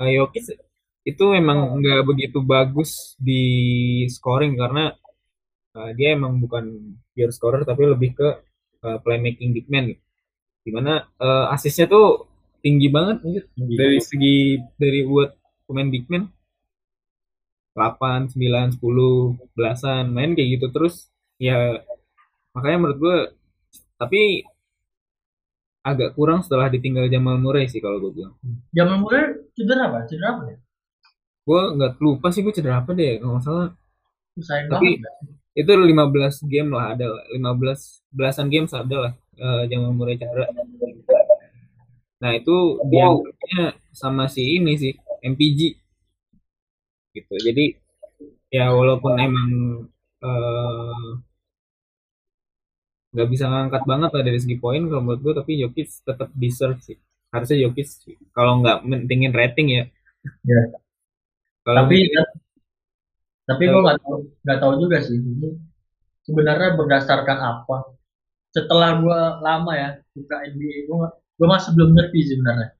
eh, 0.05 0.11
Jokic 0.17 0.45
itu 1.07 1.25
emang 1.39 1.59
nggak 1.79 2.01
begitu 2.09 2.39
bagus 2.43 3.15
di 3.17 3.41
scoring 4.11 4.53
karena 4.61 4.83
eh, 5.77 5.91
dia 5.97 6.09
emang 6.17 6.33
bukan 6.43 6.65
pure 7.13 7.33
scorer 7.37 7.61
tapi 7.69 7.83
lebih 7.93 8.11
ke 8.19 8.27
eh, 8.85 8.97
playmaking 9.03 9.49
big 9.55 9.67
man 9.71 9.85
gitu. 9.91 10.06
Di 10.67 10.75
mana 10.75 11.07
eh, 11.15 11.45
asisnya 11.55 11.87
tuh 11.87 12.27
tinggi 12.59 12.91
banget 12.91 13.23
anjir 13.23 13.43
dari 13.55 14.03
segi 14.03 14.59
dari 14.75 15.07
buat 15.07 15.31
pemain 15.63 15.87
big 15.87 16.03
man 16.11 16.27
8, 17.71 18.35
9, 18.35 18.81
10, 18.81 19.55
belasan 19.55 20.11
main 20.11 20.35
kayak 20.35 20.59
gitu 20.59 20.67
terus 20.75 21.07
ya 21.37 21.77
makanya 22.51 22.77
menurut 22.83 22.99
gue 22.99 23.17
tapi 23.95 24.41
agak 25.85 26.17
kurang 26.17 26.43
setelah 26.43 26.67
ditinggal 26.67 27.07
Jamal 27.07 27.37
Murray 27.39 27.69
sih 27.71 27.79
kalau 27.79 28.01
gue 28.01 28.11
bilang 28.11 28.33
Jamal 28.75 28.99
Murray 28.99 29.39
cedera 29.55 29.87
apa? 29.87 30.03
Cedera 30.03 30.35
apa 30.35 30.43
ya? 30.51 30.57
gue 31.47 31.61
nggak 31.79 31.91
lupa 32.03 32.27
sih 32.33 32.43
gue 32.43 32.51
cedera 32.51 32.83
apa 32.83 32.91
deh 32.91 33.23
kalau 33.23 33.39
nggak 33.39 33.45
salah 33.45 33.67
Sayang 34.37 34.67
Tapi- 34.69 34.99
banget. 34.99 35.33
itu 35.57 35.71
15 35.73 36.51
game 36.53 36.69
lah 36.69 36.93
ada 36.93 37.05
lah. 37.09 37.23
15 37.33 38.13
belasan 38.13 38.47
game 38.51 38.67
ada 38.67 38.97
lah 38.99 39.13
eh, 39.45 39.61
Jamal 39.69 39.91
Murray 39.97 40.15
cedera 40.21 40.45
nah 42.21 42.31
itu 42.39 42.55
dia 42.89 43.05
sama 43.93 44.25
si 44.33 44.41
ini 44.57 44.73
sih 44.81 44.93
MPG 45.31 45.59
gitu. 47.15 47.33
Jadi 47.47 47.63
ya 48.55 48.65
walaupun 48.77 49.13
emang 49.19 49.49
eh, 50.25 51.07
nggak 53.13 53.27
bisa 53.33 53.45
ngangkat 53.51 53.83
banget 53.91 54.09
lah 54.15 54.23
dari 54.27 54.39
segi 54.43 54.57
poin 54.63 54.81
kalau 54.89 55.01
menurut 55.03 55.21
gue 55.25 55.33
tapi 55.39 55.51
Jokic 55.61 55.87
tetap 56.07 56.29
deserve 56.41 56.79
sih. 56.87 56.97
Harusnya 57.33 57.57
Jokic 57.63 57.87
kalau 58.35 58.51
nggak 58.61 58.77
mentingin 58.89 59.31
rating 59.39 59.67
ya. 59.77 59.83
Ya. 60.51 60.61
kalau 61.65 61.77
Tapi 61.85 61.95
mentingin- 62.09 62.31
tapi 63.47 63.63
gue 63.71 63.81
nggak 63.85 63.99
tahu 64.03 64.15
nggak 64.43 64.59
tahu 64.61 64.73
juga 64.83 64.97
sih. 65.07 65.17
Ini 65.17 65.49
sebenarnya 66.27 66.69
berdasarkan 66.79 67.39
apa 67.51 67.77
setelah 68.57 68.97
gue 68.97 69.19
lama 69.45 69.71
ya 69.77 69.89
buka 70.17 70.35
NBA 70.49 70.89
gue 70.89 71.07
gue 71.37 71.47
masih 71.47 71.77
belum 71.77 71.93
ngerti 71.93 72.33
sebenarnya 72.33 72.73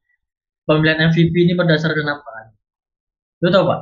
pemilihan 0.65 1.13
MVP 1.13 1.34
ini 1.45 1.53
berdasarkan 1.53 2.07
apa 2.17 2.30
lu 3.45 3.49
tau 3.53 3.65
pak 3.69 3.82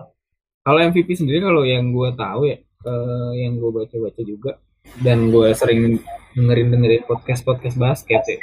Kalau 0.66 0.80
MVP 0.82 1.10
sendiri 1.14 1.46
kalau 1.46 1.62
yang 1.62 1.93
gue 1.93 2.10
tahu 2.18 2.50
ya, 2.50 2.58
eh, 2.58 3.32
yang 3.46 3.62
gue 3.62 3.70
baca-baca 3.70 4.22
juga 4.26 4.58
dan 5.06 5.30
gue 5.30 5.54
sering 5.54 6.02
dengerin 6.34 6.74
dengerin 6.74 7.06
podcast 7.06 7.46
podcast 7.46 7.78
basket 7.78 8.22
ya. 8.26 8.39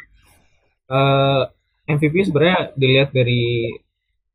Eh, 0.86 1.42
MVP 1.98 2.30
sebenarnya 2.30 2.70
dilihat 2.78 3.10
dari 3.10 3.74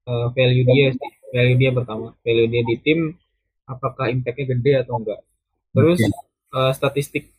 eh, 0.03 0.27
value 0.35 0.67
dia 0.67 0.87
sih, 0.99 1.11
value 1.31 1.57
dia 1.57 1.71
pertama, 1.71 2.11
value 2.27 2.49
dia 2.51 2.63
di 2.67 2.75
tim, 2.83 2.99
apakah 3.63 4.11
impactnya 4.11 4.45
gede 4.51 4.73
atau 4.83 4.99
enggak. 4.99 5.19
Terus 5.71 5.99
eh, 6.59 6.71
statistik, 6.75 7.31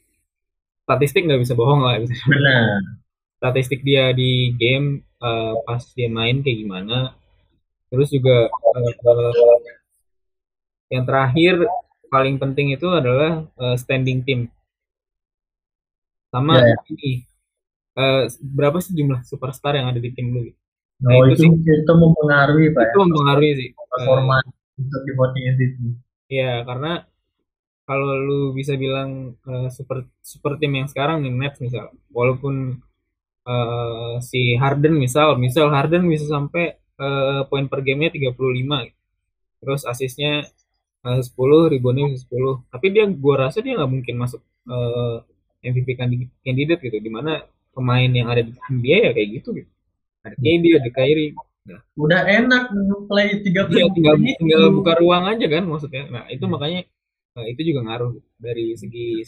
statistik 0.88 1.28
nggak 1.28 1.44
bisa 1.44 1.52
bohong 1.52 1.84
lah. 1.84 2.00
gitu. 2.00 2.16
benar 2.32 2.80
Statistik 3.36 3.84
dia 3.84 4.16
di 4.16 4.56
game 4.56 5.04
eh, 5.20 5.54
pas 5.68 5.84
dia 5.92 6.08
main 6.08 6.40
kayak 6.40 6.64
gimana. 6.64 7.12
Terus 7.92 8.08
juga 8.08 8.48
eh, 8.48 8.92
yang 10.88 11.04
terakhir 11.04 11.68
paling 12.08 12.40
penting 12.40 12.72
itu 12.72 12.88
adalah 12.88 13.44
eh, 13.44 13.76
standing 13.76 14.24
team. 14.24 14.40
Sama 16.32 16.56
Ya, 16.56 16.72
ya. 16.72 16.76
ini 16.96 17.12
eh, 18.00 18.24
berapa 18.40 18.80
sih 18.80 18.96
jumlah 18.96 19.28
superstar 19.28 19.76
yang 19.76 19.92
ada 19.92 20.00
di 20.00 20.08
tim 20.16 20.32
lu? 20.32 20.48
Nah, 20.98 21.14
oh, 21.14 21.30
itu 21.30 21.46
itu 21.46 21.70
itu 21.84 21.92
mempengaruhi 21.94 22.74
pak 22.74 22.90
Itu 22.90 22.96
ya 22.98 23.02
mempengaruhi 23.06 23.52
sih. 23.54 23.68
Performa 23.76 24.42
untuk 24.74 25.00
di 25.06 25.12
voting 25.14 25.44
MVP 25.54 25.76
Iya, 26.28 26.66
karena 26.66 26.92
kalau 27.88 28.20
lu 28.20 28.40
bisa 28.52 28.76
bilang 28.76 29.32
uh, 29.48 29.72
super 29.72 30.04
super 30.20 30.60
tim 30.60 30.76
yang 30.76 30.88
sekarang 30.92 31.24
nih 31.24 31.32
Nets 31.32 31.56
misal. 31.56 31.88
Walaupun 32.12 32.76
uh, 33.48 34.20
si 34.20 34.52
Harden 34.60 35.00
misal 35.00 35.40
misal 35.40 35.72
Harden 35.72 36.04
bisa 36.04 36.28
sampai 36.28 36.76
uh, 37.00 37.48
poin 37.48 37.64
per 37.64 37.80
gamenya 37.80 38.12
35 38.12 38.36
terus 39.58 39.82
asisnya 39.88 40.44
uh, 41.08 41.20
10 41.24 41.32
reboundnya 41.72 42.12
bisa 42.12 42.28
10 42.28 42.68
tapi 42.68 42.86
dia 42.92 43.08
gua 43.08 43.48
rasa 43.48 43.64
dia 43.64 43.72
nggak 43.80 43.88
mungkin 43.88 44.14
masuk 44.20 44.44
uh, 44.68 45.24
MVP 45.64 45.96
candidate 46.44 46.84
gitu. 46.84 47.00
Di 47.00 47.08
mana 47.08 47.40
pemain 47.72 48.10
yang 48.12 48.28
ada 48.28 48.44
di 48.44 48.52
dia 48.84 49.08
ya 49.08 49.10
kayak 49.16 49.28
gitu 49.40 49.56
gitu. 49.56 49.70
Ada 50.28 50.36
KD 50.36 50.64
ada 50.76 50.90
Kyrie. 50.92 51.32
Nah, 51.68 51.80
udah 52.00 52.20
enak 52.24 52.64
play 53.08 53.44
tiga 53.44 53.68
ya, 53.68 53.88
tinggal 53.92 54.16
tinggal 54.20 54.62
buka 54.76 54.92
ruang 55.00 55.24
aja 55.24 55.46
kan 55.48 55.64
maksudnya. 55.64 56.04
Nah 56.12 56.24
itu 56.28 56.44
hmm. 56.44 56.52
makanya 56.52 56.80
uh, 57.38 57.46
itu 57.46 57.70
juga 57.70 57.86
ngaruh 57.86 58.18
dari 58.42 58.74
segi 58.74 59.22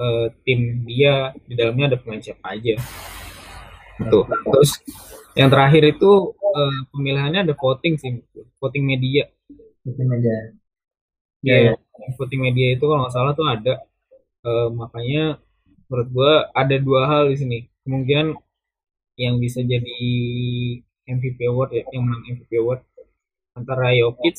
uh, 0.00 0.32
tim 0.48 0.88
dia 0.88 1.36
di 1.44 1.52
dalamnya 1.52 1.92
ada 1.92 1.98
pemain 2.00 2.24
siapa 2.24 2.56
aja 2.56 2.80
Tuh. 4.08 4.24
Terus 4.24 4.70
yang 5.36 5.52
terakhir 5.52 5.82
itu 5.84 6.32
uh, 6.32 6.78
pemilihannya 6.94 7.44
ada 7.44 7.54
voting 7.58 8.00
sih, 8.00 8.24
voting 8.56 8.84
media. 8.88 9.28
Voting 9.84 10.08
media. 10.08 10.36
Ya, 11.44 11.52
yeah, 11.52 11.58
yeah. 11.76 12.12
voting 12.16 12.40
media 12.40 12.76
itu 12.76 12.84
kalau 12.84 13.04
nggak 13.04 13.12
salah 13.12 13.32
tuh 13.36 13.44
ada. 13.44 13.74
Uh, 14.40 14.72
makanya 14.72 15.36
menurut 15.92 16.08
gua 16.08 16.32
ada 16.56 16.76
dua 16.80 17.04
hal 17.04 17.28
di 17.28 17.36
sini. 17.36 17.58
Kemungkinan 17.84 18.36
yang 19.20 19.36
bisa 19.36 19.60
jadi 19.60 20.00
MVP 21.04 21.44
award 21.50 21.76
ya, 21.76 21.84
yang 21.92 22.08
menang 22.08 22.40
MVP 22.40 22.56
award 22.56 22.80
antara 23.52 23.92
Jokic 23.92 24.38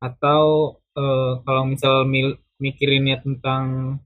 atau 0.00 0.79
uh, 0.96 1.42
kalau 1.44 1.62
misal 1.68 2.06
mil 2.06 2.38
mikirinnya 2.60 3.20
tentang 3.22 3.96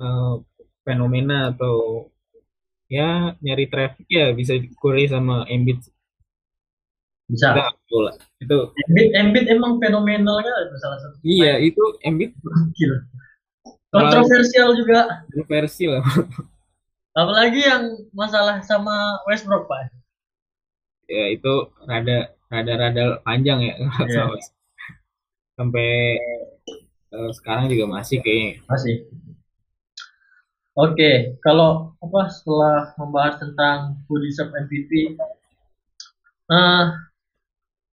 uh, 0.00 0.40
fenomena 0.84 1.50
atau 1.52 2.08
ya 2.88 3.34
nyari 3.40 3.66
traffic 3.66 4.06
ya 4.06 4.30
bisa 4.36 4.60
Curry 4.78 5.08
sama 5.08 5.48
Embiid 5.48 5.82
bisa. 7.24 7.56
Nah, 7.56 7.72
bola. 7.88 8.12
Itu. 8.36 8.76
Embiid 8.88 9.10
Embiid 9.16 9.46
emang 9.48 9.80
fenomenalnya 9.80 10.52
salah 10.76 10.98
satu. 11.00 11.16
Iya 11.24 11.56
itu 11.56 11.80
gila. 12.76 12.98
Kontroversial 13.88 14.68
juga. 14.76 15.24
kontroversial. 15.32 16.04
Apalagi 17.14 17.62
yang 17.62 17.94
masalah 18.12 18.60
sama 18.66 19.22
Westbrook 19.24 19.70
pak. 19.70 19.88
Ya 21.08 21.30
itu 21.32 21.70
rada 21.86 22.34
rada 22.50 22.72
rada 22.76 23.04
panjang 23.24 23.62
ya. 23.62 23.74
Yeah. 24.04 24.36
Sampai 25.54 26.18
uh, 27.14 27.30
sekarang 27.38 27.70
juga 27.70 27.86
masih 27.90 28.18
kayaknya 28.22 28.62
masih 28.66 29.06
Oke, 30.74 31.38
kalau 31.38 31.94
apa 32.02 32.26
setelah 32.34 32.98
membahas 32.98 33.38
tentang 33.38 33.94
deserve 34.10 34.50
MVP, 34.58 35.14
uh, 36.50 36.84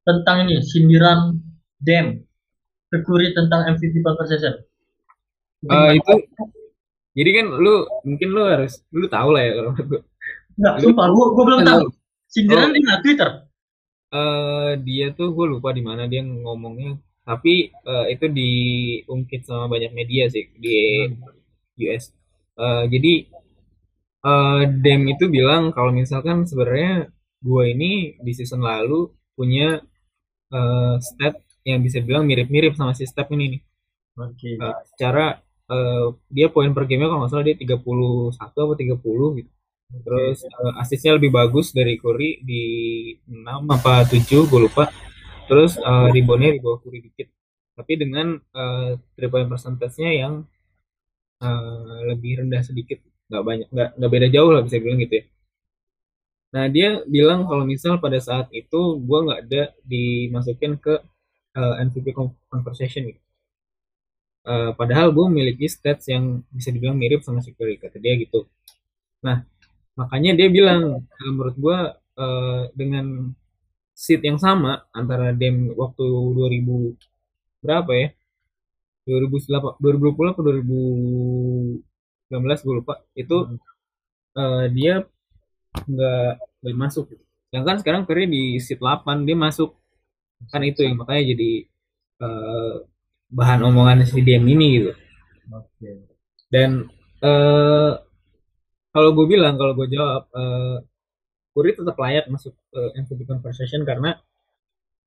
tentang 0.01 0.49
ini 0.49 0.65
sindiran 0.65 1.37
Dem 1.77 2.25
kekuri 2.89 3.37
tentang 3.37 3.69
MVP 3.77 4.01
conversation. 4.01 4.65
Uh, 5.69 5.93
itu 5.93 6.13
jadi 7.13 7.29
kan 7.37 7.45
lu 7.53 7.85
mungkin 8.01 8.29
lu 8.33 8.49
harus 8.49 8.81
lu 8.89 9.05
tahu 9.05 9.29
lah 9.29 9.45
ya 9.45 9.51
kalau. 9.61 9.71
Enggak, 10.57 10.75
sumpah 10.81 11.07
gua, 11.13 11.25
gua 11.37 11.43
belum 11.53 11.61
tahu. 11.61 11.83
Sindiran 12.33 12.69
oh. 12.69 12.73
di 12.73 12.81
Twitter. 13.05 13.29
Uh, 14.11 14.73
dia 14.83 15.13
tuh 15.15 15.31
gue 15.31 15.45
lupa 15.47 15.71
di 15.71 15.79
mana 15.79 16.03
dia 16.03 16.19
ngomongnya 16.19 16.99
tapi 17.21 17.69
uh, 17.85 18.09
itu 18.09 18.25
diungkit 18.27 19.45
sama 19.45 19.69
banyak 19.69 19.93
media 19.93 20.25
sih 20.27 20.49
di 20.57 21.07
hmm. 21.07 21.85
US 21.85 22.11
uh, 22.57 22.83
jadi 22.89 23.29
uh, 24.25 24.61
Dem 24.81 25.05
itu 25.09 25.29
bilang 25.29 25.73
kalau 25.73 25.93
misalkan 25.93 26.45
sebenarnya 26.45 27.09
gue 27.41 27.63
ini 27.73 28.17
di 28.21 28.31
season 28.37 28.61
lalu 28.61 29.09
punya 29.33 29.81
uh, 30.53 30.95
stat 31.01 31.41
yang 31.65 31.81
bisa 31.81 32.01
bilang 32.01 32.25
mirip-mirip 32.25 32.73
sama 32.73 32.93
si 32.97 33.05
Step 33.05 33.29
ini 33.33 33.57
nih. 33.57 33.61
Okay. 34.17 34.53
Uh, 34.57 34.77
secara 34.93 35.39
uh, 35.69 36.13
dia 36.29 36.49
poin 36.49 36.69
per 36.73 36.85
game 36.89 37.05
kalau 37.05 37.25
nggak 37.25 37.31
salah 37.31 37.45
dia 37.45 37.57
31 37.57 37.81
atau 38.37 38.65
30 38.73 39.37
gitu. 39.41 39.51
Terus 39.91 40.37
uh, 40.47 40.81
asisnya 40.81 41.19
lebih 41.19 41.33
bagus 41.33 41.75
dari 41.75 41.99
Curry 41.99 42.41
di 42.41 42.63
6 43.27 43.45
apa 43.69 44.05
7 44.09 44.49
gue 44.49 44.59
lupa. 44.61 44.89
Terus 45.51 45.75
uh, 45.83 46.07
reboundnya 46.07 46.55
di 46.55 46.63
bawah 46.63 46.79
Curry 46.79 47.03
dikit. 47.03 47.27
Tapi 47.75 47.93
dengan 47.99 48.39
uh, 48.55 48.95
3 49.19 49.27
point 49.27 49.47
yang 49.99 50.47
uh, 51.43 51.99
lebih 52.07 52.39
rendah 52.39 52.63
sedikit. 52.63 53.03
Nggak 53.27 53.43
banyak 53.43 53.67
nggak 53.67 53.89
nggak 53.99 54.11
beda 54.15 54.27
jauh 54.31 54.51
lah 54.55 54.63
bisa 54.63 54.79
bilang 54.79 55.03
gitu 55.03 55.19
ya. 55.19 55.25
Nah 56.55 56.65
dia 56.71 56.89
bilang 57.03 57.47
kalau 57.47 57.67
misal 57.67 57.99
pada 57.99 58.19
saat 58.23 58.47
itu 58.55 58.79
gue 59.03 59.19
nggak 59.27 59.39
ada 59.47 59.63
dimasukin 59.83 60.79
ke 60.79 61.03
uh, 61.59 61.75
MVP 61.83 62.15
conversation 62.47 63.11
gitu. 63.11 63.21
Uh, 64.41 64.71
padahal 64.73 65.11
gue 65.11 65.25
memiliki 65.27 65.67
stats 65.67 66.09
yang 66.09 66.41
bisa 66.49 66.73
dibilang 66.73 66.97
mirip 66.97 67.21
sama 67.27 67.43
si 67.43 67.51
kata 67.53 67.99
dia 67.99 68.15
gitu. 68.19 68.47
Nah 69.23 69.43
makanya 69.99 70.31
dia 70.39 70.47
bilang 70.47 71.03
menurut 71.19 71.55
gue 71.59 71.77
uh, 72.23 72.63
dengan 72.71 73.35
seat 73.95 74.21
yang 74.25 74.37
sama 74.41 74.85
antara 74.95 75.31
Dem 75.35 75.69
waktu 75.75 76.03
2000 76.03 77.63
berapa 77.63 77.91
ya? 77.93 78.07
2008 79.05 79.81
2020 79.81 80.33
atau 80.33 80.43
2019 80.45 82.65
gue 82.65 82.75
lupa. 82.75 83.01
Itu 83.17 83.45
hmm. 83.49 83.57
uh, 84.37 84.65
dia 84.71 85.03
nggak 85.87 86.31
nggak 86.61 86.75
masuk. 86.77 87.09
Yang 87.51 87.63
kan 87.67 87.77
sekarang 87.83 88.05
Curry 88.07 88.27
di 88.29 88.59
seat 88.61 88.79
8 88.79 89.25
dia 89.27 89.35
masuk. 89.35 89.75
Kan 90.49 90.63
itu 90.65 90.83
yang 90.85 90.97
makanya 90.97 91.23
jadi 91.35 91.67
uh, 92.23 92.75
bahan 93.31 93.63
omongan 93.65 94.05
si 94.05 94.21
DM 94.21 94.47
ini 94.47 94.67
gitu. 94.79 94.93
Okay. 95.51 95.99
dan 96.47 96.87
uh, 97.19 97.99
kalau 98.95 99.11
gue 99.11 99.27
bilang 99.27 99.59
kalau 99.59 99.75
gue 99.75 99.83
jawab 99.91 100.23
uh, 100.31 100.79
Curry 101.51 101.75
tetap 101.75 101.99
layak 101.99 102.31
masuk 102.31 102.55
uh, 102.75 102.89
MVP 102.95 103.27
conversation 103.27 103.83
karena 103.83 104.19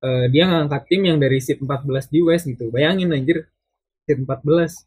uh, 0.04 0.26
dia 0.28 0.44
ngangkat 0.48 0.82
tim 0.88 1.02
yang 1.08 1.18
dari 1.20 1.40
seat 1.40 1.60
14 1.60 2.12
di 2.12 2.20
West 2.24 2.44
gitu. 2.48 2.68
Bayangin 2.68 3.12
anjir 3.12 3.48
seat 4.04 4.18
14 4.20 4.84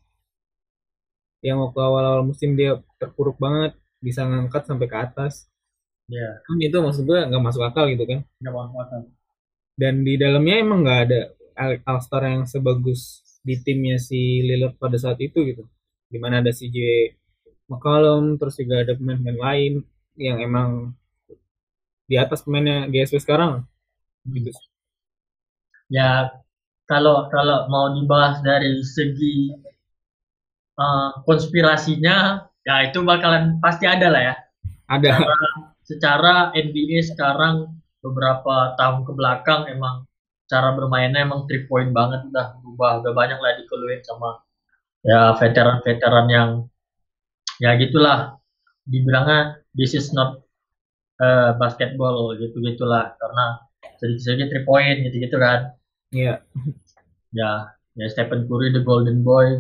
yang 1.46 1.62
waktu 1.62 1.80
awal-awal 1.80 2.26
musim 2.26 2.58
dia 2.58 2.82
terpuruk 2.98 3.38
banget 3.38 3.78
bisa 4.02 4.26
ngangkat 4.26 4.66
sampai 4.66 4.88
ke 4.90 4.98
atas. 4.98 5.50
Ya 6.08 6.40
kan 6.46 6.58
itu 6.62 6.78
maksud 6.80 7.04
gue 7.04 7.20
nggak 7.20 7.44
masuk 7.44 7.64
akal 7.68 7.86
gitu 7.92 8.06
kan. 8.08 8.20
Nggak 8.42 8.54
masuk 8.54 8.78
akal. 8.80 9.02
Dan 9.78 10.02
di 10.02 10.18
dalamnya 10.18 10.56
emang 10.62 10.80
nggak 10.86 11.00
ada 11.10 11.22
All 11.86 12.02
Star 12.02 12.26
yang 12.26 12.46
sebagus 12.46 13.26
di 13.42 13.58
timnya 13.62 13.98
si 14.02 14.42
Lillard 14.46 14.78
pada 14.78 14.98
saat 14.98 15.18
itu 15.22 15.42
gitu. 15.46 15.64
Di 16.08 16.18
mana 16.22 16.40
ada 16.42 16.54
si 16.54 16.70
J 16.72 16.78
McCollum 17.68 18.40
terus 18.40 18.56
juga 18.58 18.82
ada 18.82 18.96
pemain-pemain 18.96 19.38
lain 19.38 19.74
yang 20.18 20.38
emang 20.40 20.96
di 22.08 22.16
atas 22.16 22.42
pemainnya 22.48 22.88
GSW 22.88 23.20
sekarang? 23.20 23.68
Gitu. 24.24 24.50
Ya 25.92 26.32
kalau 26.88 27.28
kalau 27.28 27.68
mau 27.68 27.92
dibahas 27.92 28.40
dari 28.44 28.80
segi 28.80 29.52
uh, 30.80 31.20
konspirasinya 31.28 32.48
ya 32.64 32.88
itu 32.88 33.04
bakalan 33.04 33.60
pasti 33.60 33.84
ada 33.88 34.08
lah 34.08 34.22
ya. 34.24 34.36
Ada. 34.88 35.20
Secara, 35.20 35.38
secara 35.84 36.34
NBA 36.56 37.00
sekarang 37.12 37.76
beberapa 38.00 38.76
tahun 38.80 39.04
ke 39.04 39.12
belakang 39.12 39.68
emang 39.68 40.08
cara 40.48 40.72
bermainnya 40.72 41.28
emang 41.28 41.44
three 41.44 41.68
point 41.68 41.92
banget 41.92 42.24
udah 42.32 42.56
berubah 42.64 43.04
udah 43.04 43.12
banyak 43.12 43.36
lah 43.36 43.60
dikeluhin 43.60 44.00
sama 44.08 44.40
ya 45.04 45.36
veteran-veteran 45.36 46.28
yang 46.32 46.50
ya 47.60 47.76
gitulah. 47.76 48.40
Dibilangnya 48.88 49.60
this 49.76 49.92
is 49.92 50.16
not 50.16 50.47
uh, 51.22 51.58
basketball 51.62 52.34
gitu 52.38 52.58
gitulah 52.62 53.14
karena 53.18 53.46
sedikit-sedikit 53.98 54.48
three 54.52 54.66
point 54.66 54.98
gitu 55.06 55.16
gitu 55.22 55.38
kan 55.42 55.78
Iya. 56.16 56.40
Ya, 57.36 57.76
ya 58.00 58.06
Stephen 58.08 58.48
Curry 58.48 58.72
the 58.72 58.82
Golden 58.84 59.24
Boy. 59.24 59.60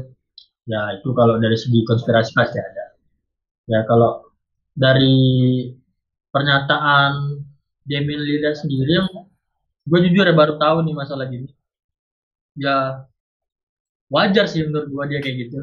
Ya 0.67 0.99
itu 0.99 1.11
kalau 1.15 1.39
dari 1.39 1.55
segi 1.59 1.83
konspirasi 1.87 2.31
pasti 2.35 2.59
ada. 2.59 2.85
Ya 3.67 3.83
kalau 3.87 4.31
dari 4.75 5.15
pernyataan 6.31 7.43
Damian 7.87 8.23
Lillard 8.23 8.59
sendiri 8.59 8.99
yang 8.99 9.07
gue 9.87 9.99
jujur 10.11 10.27
ya 10.27 10.35
baru 10.35 10.59
tahu 10.59 10.83
nih 10.83 10.95
masalah 10.95 11.27
gini. 11.27 11.51
Ya 12.59 13.07
wajar 14.11 14.47
sih 14.47 14.63
menurut 14.67 14.87
gue 14.91 15.03
dia 15.11 15.19
kayak 15.23 15.37
gitu. 15.47 15.59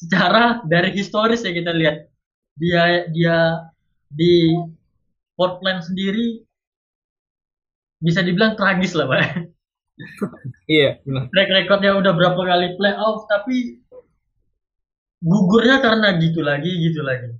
Secara 0.00 0.64
dari 0.64 0.92
historis 0.96 1.44
ya 1.44 1.52
kita 1.52 1.72
lihat 1.76 2.08
dia 2.56 3.08
dia 3.12 3.36
di 4.08 4.56
Portland 5.40 5.80
sendiri 5.80 6.44
bisa 8.04 8.20
dibilang 8.20 8.60
tragis 8.60 8.92
lah 8.92 9.08
pak. 9.08 9.48
Iya 10.68 11.00
benar. 11.04 11.28
Track 11.32 11.48
recordnya 11.52 11.92
udah 11.96 12.12
berapa 12.16 12.40
kali 12.40 12.76
playoff 12.76 13.28
tapi 13.28 13.80
gugurnya 15.20 15.80
karena 15.80 16.16
gitu 16.20 16.40
lagi 16.44 16.72
gitu 16.80 17.00
lagi. 17.00 17.36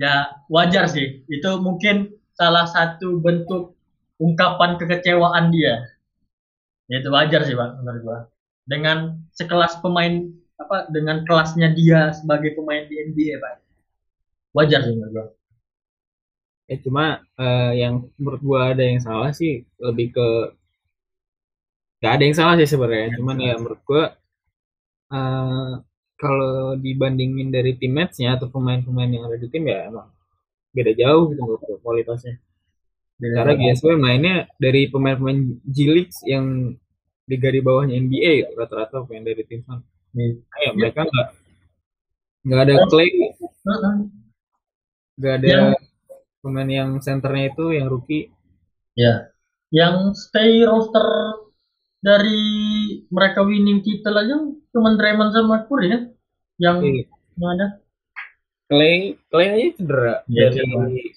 Ya 0.00 0.32
wajar 0.48 0.88
sih. 0.88 1.24
Itu 1.28 1.60
mungkin 1.60 2.12
salah 2.36 2.68
satu 2.68 3.20
bentuk 3.20 3.76
ungkapan 4.20 4.76
kekecewaan 4.76 5.52
dia. 5.52 5.84
Ya 6.88 7.00
itu 7.00 7.08
wajar 7.12 7.44
sih 7.48 7.56
bang 7.56 7.80
menurut 7.80 8.00
gua. 8.04 8.18
Dengan 8.64 9.24
sekelas 9.36 9.80
pemain 9.80 10.28
apa 10.60 10.88
dengan 10.92 11.24
kelasnya 11.24 11.72
dia 11.72 12.12
sebagai 12.12 12.56
pemain 12.56 12.84
di 12.88 12.96
NBA 13.00 13.40
pak. 13.40 13.60
Wajar 14.52 14.84
sih 14.84 14.92
menurut 14.92 15.12
gua 15.12 15.26
ya 16.64 16.76
cuma 16.80 17.20
uh, 17.36 17.72
yang 17.76 18.08
menurut 18.16 18.40
gua 18.40 18.60
ada 18.72 18.84
yang 18.84 19.00
salah 19.00 19.30
sih 19.36 19.64
lebih 19.76 20.16
ke 20.16 20.28
gak 22.00 22.12
ada 22.20 22.24
yang 22.24 22.36
salah 22.36 22.54
sih 22.60 22.68
sebenarnya. 22.68 23.16
Cuman 23.16 23.36
ya 23.40 23.54
menurut 23.60 23.80
gua 23.84 24.04
uh, 25.12 25.72
kalau 26.16 26.76
dibandingin 26.80 27.52
dari 27.52 27.76
tim 27.76 27.92
matchnya 27.96 28.36
atau 28.36 28.48
pemain-pemain 28.48 29.10
yang 29.10 29.24
ada 29.28 29.36
di 29.36 29.48
tim 29.52 29.64
ya 29.68 29.90
emang 29.90 30.08
beda 30.74 30.92
jauh 30.96 31.32
gitu 31.32 31.40
menurut 31.44 31.62
gua 31.64 31.78
kualitasnya. 31.84 32.40
Karena 33.14 33.54
GSW 33.54 33.94
mainnya 33.94 34.50
dari 34.58 34.90
pemain-pemain 34.90 35.62
G 35.70 35.78
yang 36.26 36.74
di 37.24 37.36
garis 37.40 37.64
bawahnya 37.64 37.96
NBA 37.96 38.52
rata-rata 38.52 39.06
pemain 39.08 39.24
dari 39.24 39.42
tim 39.48 39.64
sana. 39.64 39.80
Ya, 40.14 40.70
mereka 40.76 41.08
nggak 41.08 41.28
nggak 42.44 42.60
ada 42.68 42.74
Clay, 42.92 43.08
nggak 45.16 45.34
ada 45.40 45.46
yang, 45.48 45.66
pemain 46.44 46.68
yang 46.68 47.00
centernya 47.00 47.56
itu 47.56 47.72
yang 47.72 47.88
rookie. 47.88 48.28
Ya, 48.92 49.32
yang 49.72 50.12
stay 50.12 50.60
roster 50.68 51.02
dari 52.04 52.44
mereka 53.08 53.40
winning 53.40 53.80
title 53.80 54.20
aja 54.20 54.36
cuma 54.76 54.92
Draymond 55.00 55.32
sama 55.32 55.64
Curry 55.64 55.88
kan, 55.88 56.02
yang 56.60 56.76
iya. 56.84 57.08
ada. 57.40 57.80
Clay, 58.68 59.16
Clay 59.32 59.48
aja 59.48 59.68
cedera 59.80 60.14
ya, 60.28 60.52
dari 60.52 61.12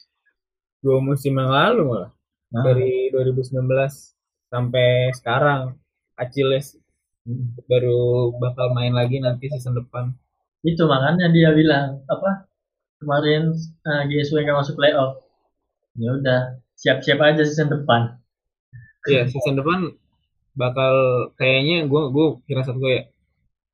dua 0.84 1.04
musim 1.04 1.36
yang 1.36 1.52
lalu 1.52 1.84
malah 1.84 2.12
nah. 2.52 2.64
dari 2.64 3.12
2019 3.12 3.60
sampai 4.48 5.12
sekarang 5.16 5.76
Achilles 6.16 6.80
hmm. 7.28 7.68
baru 7.68 8.32
bakal 8.40 8.72
main 8.72 8.96
lagi 8.96 9.20
nanti 9.20 9.52
season 9.52 9.76
depan 9.76 10.16
itu 10.64 10.84
makanya 10.88 11.28
dia 11.32 11.52
bilang 11.52 12.02
apa 12.08 12.47
kemarin 13.02 13.54
uh, 13.86 14.04
GSW 14.10 14.44
nggak 14.44 14.60
masuk 14.60 14.76
playoff. 14.78 15.22
Ya 15.98 16.14
udah 16.14 16.42
siap-siap 16.78 17.20
aja 17.22 17.42
season 17.46 17.74
depan. 17.74 18.18
Iya 19.10 19.30
season 19.30 19.58
depan 19.58 19.94
bakal 20.58 20.94
kayaknya 21.38 21.86
gue 21.86 22.02
gue 22.10 22.28
kira 22.50 22.66
satu 22.66 22.82
ya 22.82 23.06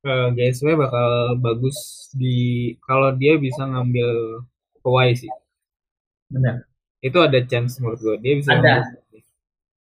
uh, 0.04 0.28
GSW 0.32 0.76
bakal 0.76 1.40
bagus 1.40 2.08
di 2.12 2.72
kalau 2.84 3.12
dia 3.16 3.40
bisa 3.40 3.64
ngambil 3.64 4.40
Kawhi 4.84 5.16
sih. 5.16 5.32
Benar. 6.28 6.68
Itu 7.00 7.20
ada 7.24 7.40
chance 7.44 7.80
menurut 7.80 8.00
gue 8.00 8.16
dia 8.20 8.34
bisa 8.40 8.56
ada. 8.60 8.84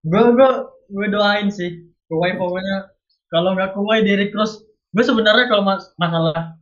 gue 0.08 0.24
gue 0.34 0.52
gue 0.94 1.08
doain 1.10 1.50
sih 1.54 1.86
Kawhi 2.10 2.38
pokoknya 2.38 2.90
kalau 3.30 3.54
nggak 3.54 3.78
Kawhi 3.78 4.06
Derrick 4.06 4.34
Rose 4.34 4.66
gue 4.96 5.04
sebenarnya 5.06 5.52
kalau 5.52 5.64
mas 5.68 5.94
masalah 6.02 6.57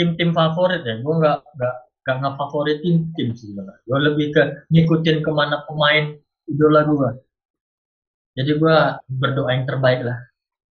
tim-tim 0.00 0.32
favorit 0.32 0.80
ya. 0.88 0.96
Gue 1.04 1.14
nggak 1.20 1.36
nggak 1.60 1.74
nggak 2.00 2.16
ngefavoritin 2.24 3.12
tim 3.12 3.36
sih 3.36 3.52
gue 3.52 3.98
lebih 4.00 4.32
ke 4.32 4.42
ngikutin 4.72 5.20
ke 5.20 5.30
mana 5.36 5.68
pemain 5.68 6.16
idola 6.48 6.80
gue 6.88 7.10
jadi 8.40 8.56
gue 8.56 8.76
berdoa 9.10 9.50
yang 9.50 9.66
terbaik 9.66 10.00
lah. 10.06 10.18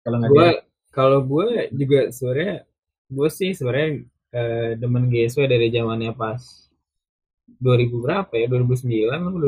Kalau 0.06 0.18
gue 0.22 0.48
kalau 0.90 1.18
gue 1.22 1.70
juga 1.74 2.08
sebenarnya 2.08 2.64
gue 3.10 3.28
sih 3.30 3.50
sebenarnya 3.52 3.88
eh, 4.32 4.70
demen 4.78 5.10
GSW 5.10 5.50
dari 5.50 5.68
zamannya 5.68 6.14
pas 6.14 6.40
2000 7.58 7.90
berapa 8.00 8.32
ya? 8.38 8.46
2009 8.46 9.10
atau 9.10 9.38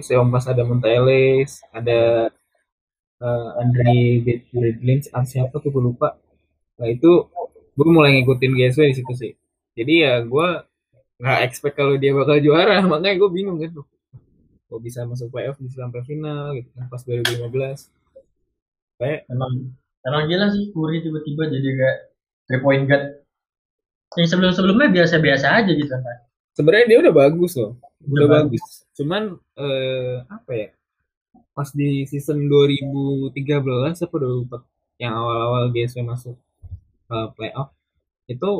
2010 0.00 0.02
saya 0.02 0.24
pas 0.26 0.44
ada 0.48 0.62
Monteles 0.64 1.60
ada 1.70 2.32
uh, 3.20 3.50
Andre 3.60 4.24
Bridlins 4.50 5.12
ah, 5.12 5.22
siapa 5.22 5.60
tuh 5.60 5.70
gue 5.70 5.84
lupa. 5.94 6.16
Nah 6.80 6.88
itu 6.88 7.28
gue 7.80 7.88
mulai 7.88 8.20
ngikutin 8.20 8.52
GSW 8.52 8.82
di 8.92 8.96
situ 9.00 9.14
sih. 9.16 9.32
Jadi 9.72 10.04
ya 10.04 10.20
gue 10.20 10.48
nggak 11.20 11.40
expect 11.48 11.80
kalau 11.80 11.96
dia 11.96 12.12
bakal 12.12 12.36
juara. 12.44 12.84
Makanya 12.90 13.16
gue 13.16 13.30
bingung 13.32 13.56
gitu 13.64 13.88
kok 14.70 14.78
bisa 14.86 15.02
masuk 15.02 15.34
playoff 15.34 15.58
bisa 15.58 15.82
sampai 15.82 16.06
final 16.06 16.54
gitu 16.54 16.70
kan 16.78 16.86
pas 16.86 17.02
2015 17.02 17.90
kayak 19.02 19.26
emang 19.26 19.74
emang 20.06 20.22
gila 20.30 20.46
sih 20.54 20.70
Curry 20.70 21.02
tiba-tiba 21.02 21.42
jadi 21.50 21.68
kayak 21.74 21.98
three 22.46 22.62
point 22.62 22.84
guard. 22.86 23.18
Yang 24.18 24.34
sebelum-sebelumnya 24.34 24.90
biasa-biasa 24.94 25.46
aja 25.62 25.70
gitu 25.74 25.90
kan 25.90 26.18
sebenarnya 26.54 26.86
dia 26.86 26.98
udah 27.02 27.14
bagus 27.14 27.52
loh. 27.58 27.78
Udah, 28.06 28.14
udah 28.14 28.28
bagus. 28.30 28.62
bagus. 28.62 28.72
Cuman 28.94 29.22
eh, 29.58 30.14
apa 30.30 30.50
ya 30.54 30.68
pas 31.50 31.68
di 31.74 32.06
season 32.06 32.46
2013 32.46 33.34
apa 34.06 34.16
2004 34.22 35.02
yang 35.02 35.12
awal-awal 35.18 35.74
GSW 35.74 36.06
masuk 36.06 36.36
uh, 37.10 37.28
playoff 37.34 37.74
itu 38.30 38.50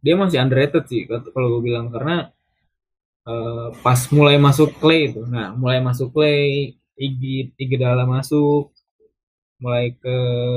dia 0.00 0.14
masih 0.16 0.40
underrated 0.40 0.84
sih 0.88 1.04
kalau 1.06 1.58
gue 1.58 1.62
bilang. 1.68 1.92
Karena 1.92 2.32
uh, 3.28 3.68
pas 3.84 4.00
mulai 4.10 4.36
masuk 4.40 4.72
Clay 4.80 5.12
itu 5.12 5.22
nah 5.28 5.52
mulai 5.54 5.78
masuk 5.84 6.12
Clay 6.16 6.74
Igi 6.98 7.54
Iguodala 7.60 8.04
masuk 8.08 8.72
mulai 9.62 9.94
ke 9.94 10.14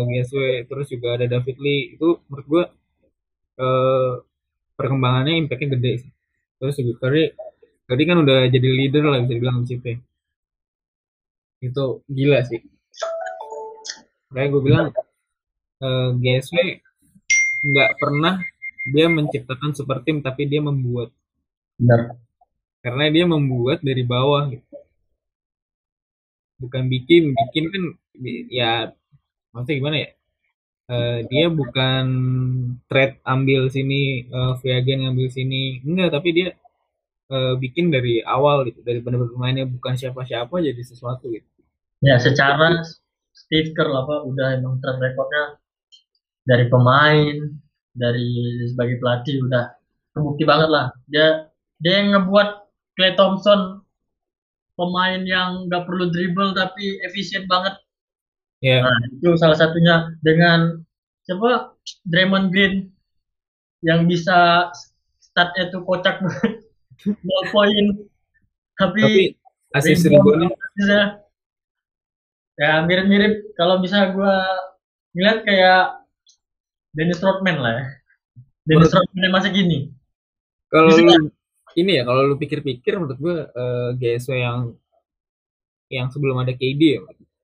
GSW 0.10 0.70
terus 0.70 0.88
juga 0.94 1.18
ada 1.18 1.26
David 1.26 1.58
Lee 1.58 1.98
itu 1.98 2.22
menurut 2.30 2.48
gue 2.48 2.64
uh, 3.62 4.12
perkembangannya 4.78 5.38
impactnya 5.46 5.78
gede 5.78 5.94
sih. 6.06 6.12
Terus 6.62 6.76
juga 6.80 6.94
Curry 7.06 7.34
Curry 7.90 8.04
kan 8.08 8.18
udah 8.24 8.40
jadi 8.48 8.70
leader 8.70 9.04
lah 9.10 9.20
bisa 9.26 9.34
dibilang 9.36 9.66
CP 9.68 9.86
itu 11.62 11.86
gila 12.10 12.40
sih. 12.46 12.62
Kayak 14.32 14.50
gue 14.54 14.62
bilang 14.64 14.88
uh, 15.84 15.86
eh, 15.86 16.10
GSW 16.18 16.58
nggak 17.62 17.92
pernah 18.02 18.42
dia 18.90 19.06
menciptakan 19.06 19.78
super 19.78 20.02
tim 20.02 20.26
tapi 20.26 20.50
dia 20.50 20.62
membuat. 20.62 21.14
Benar. 21.78 22.18
Karena 22.82 23.06
dia 23.14 23.26
membuat 23.30 23.86
dari 23.86 24.02
bawah 24.02 24.50
gitu. 24.50 24.66
Bukan 26.62 26.90
bikin 26.90 27.34
bikin 27.34 27.64
kan 27.70 27.84
ya 28.50 28.72
maksudnya 29.54 29.78
gimana 29.78 29.98
ya? 30.02 30.10
Uh, 30.92 31.20
dia 31.32 31.48
bukan 31.48 32.06
trade 32.92 33.16
ambil 33.24 33.72
sini 33.72 34.28
uh, 34.34 34.58
free 34.58 34.74
agent 34.74 35.06
ambil 35.14 35.30
sini. 35.30 35.80
Enggak 35.86 36.18
tapi 36.18 36.30
dia 36.34 36.48
uh, 37.30 37.54
bikin 37.62 37.94
dari 37.94 38.26
awal 38.26 38.66
gitu. 38.66 38.82
Dari 38.82 38.98
benar-benar 39.00 39.32
pemainnya 39.32 39.66
bukan 39.70 39.94
siapa-siapa 39.94 40.58
jadi 40.58 40.82
sesuatu 40.82 41.30
gitu. 41.30 41.46
Ya 42.02 42.18
secara 42.18 42.82
Steve 43.32 43.78
Kerr 43.78 43.94
apa 43.94 44.26
udah 44.26 44.58
emang 44.58 44.82
track 44.82 44.98
recordnya 44.98 45.61
dari 46.46 46.66
pemain 46.68 47.36
dari 47.92 48.30
sebagai 48.72 48.98
pelatih 49.04 49.44
udah 49.46 49.76
terbukti 50.16 50.44
banget 50.48 50.70
lah. 50.72 50.86
Dia 51.12 51.52
dia 51.82 51.94
yang 52.04 52.16
ngebuat 52.16 52.50
Clay 52.96 53.14
Thompson 53.18 53.82
pemain 54.76 55.22
yang 55.28 55.68
nggak 55.68 55.86
perlu 55.86 56.10
dribble 56.10 56.56
tapi 56.56 57.00
efisien 57.06 57.46
banget. 57.46 57.76
Yeah. 58.62 58.86
Nah, 58.86 58.98
itu 59.10 59.34
salah 59.42 59.58
satunya 59.58 60.14
dengan 60.22 60.86
siapa? 61.26 61.74
Draymond 62.06 62.54
Green 62.54 62.94
yang 63.82 64.06
bisa 64.06 64.70
statnya 65.18 65.74
tuh 65.74 65.82
kocak 65.82 66.22
nol 67.26 67.44
poin. 67.50 68.06
Tapi, 68.78 69.34
tapi 69.74 69.90
asis 69.94 70.10
reboundnya 70.10 70.50
ya 72.62 72.86
mirip-mirip. 72.86 73.54
Kalau 73.58 73.82
bisa 73.82 74.14
gue 74.14 74.36
ngeliat 75.18 75.42
kayak 75.46 76.01
Dennis 76.92 77.24
Rodman 77.24 77.58
lah 77.60 77.74
ya 77.76 77.86
Dennis 78.68 78.94
Rodman 78.94 79.32
masih 79.32 79.52
gini 79.52 79.80
kalau 80.72 80.92
lu, 80.92 81.32
ini 81.76 81.92
ya 82.00 82.04
kalau 82.08 82.32
lu 82.32 82.36
pikir-pikir 82.40 82.96
menurut 82.96 83.20
gue 83.20 83.38
uh, 83.52 83.90
GSW 84.00 84.40
yang 84.40 84.60
yang 85.92 86.08
sebelum 86.08 86.40
ada 86.40 86.56
KD 86.56 86.82
ya 86.82 87.02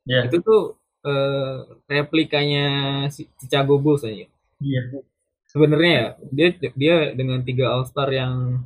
yeah. 0.07 0.23
itu 0.27 0.39
tuh 0.39 0.79
uh, 1.07 1.55
replikanya 1.85 2.65
Chicago 3.11 3.79
Bulls 3.79 4.07
aja. 4.07 4.27
Iya. 4.59 4.81
Sebenarnya 5.47 5.91
ya, 5.91 6.05
dia 6.31 6.47
dia 6.75 6.95
dengan 7.15 7.39
tiga 7.47 7.71
All 7.71 7.87
Star 7.87 8.11
yang 8.11 8.65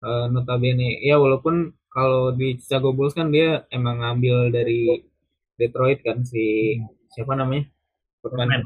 uh, 0.00 0.26
notabene 0.32 1.00
ya 1.04 1.20
walaupun 1.20 1.76
kalau 1.90 2.32
di 2.32 2.56
Chicago 2.56 2.94
Bulls 2.96 3.12
kan 3.12 3.28
dia 3.28 3.68
emang 3.68 4.00
ngambil 4.00 4.54
dari 4.54 5.02
Detroit 5.60 6.00
kan 6.00 6.24
si 6.24 6.78
siapa 7.12 7.36
namanya? 7.36 7.68
Pemain. 8.24 8.64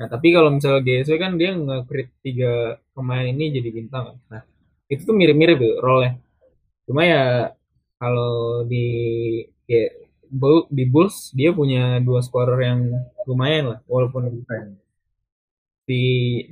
Nah, 0.00 0.08
tapi 0.08 0.32
kalau 0.32 0.48
misalnya 0.48 0.80
GSW 0.80 1.16
kan 1.20 1.36
dia 1.36 1.52
nge-create 1.52 2.12
tiga 2.24 2.80
pemain 2.96 3.26
ini 3.28 3.52
jadi 3.52 3.68
bintang. 3.68 4.16
Nah, 4.32 4.42
itu 4.88 5.04
tuh 5.04 5.12
mirip-mirip 5.12 5.60
tuh 5.60 5.76
role-nya. 5.84 6.16
Cuma 6.88 7.04
ya 7.04 7.52
kalau 8.00 8.64
di 8.64 8.84
ya, 9.68 9.92
di 10.72 10.84
Bulls 10.88 11.36
dia 11.36 11.52
punya 11.52 12.00
dua 12.00 12.24
scorer 12.24 12.60
yang 12.64 12.80
lumayan 13.28 13.76
lah 13.76 13.78
walaupun 13.84 14.40
di 15.84 16.02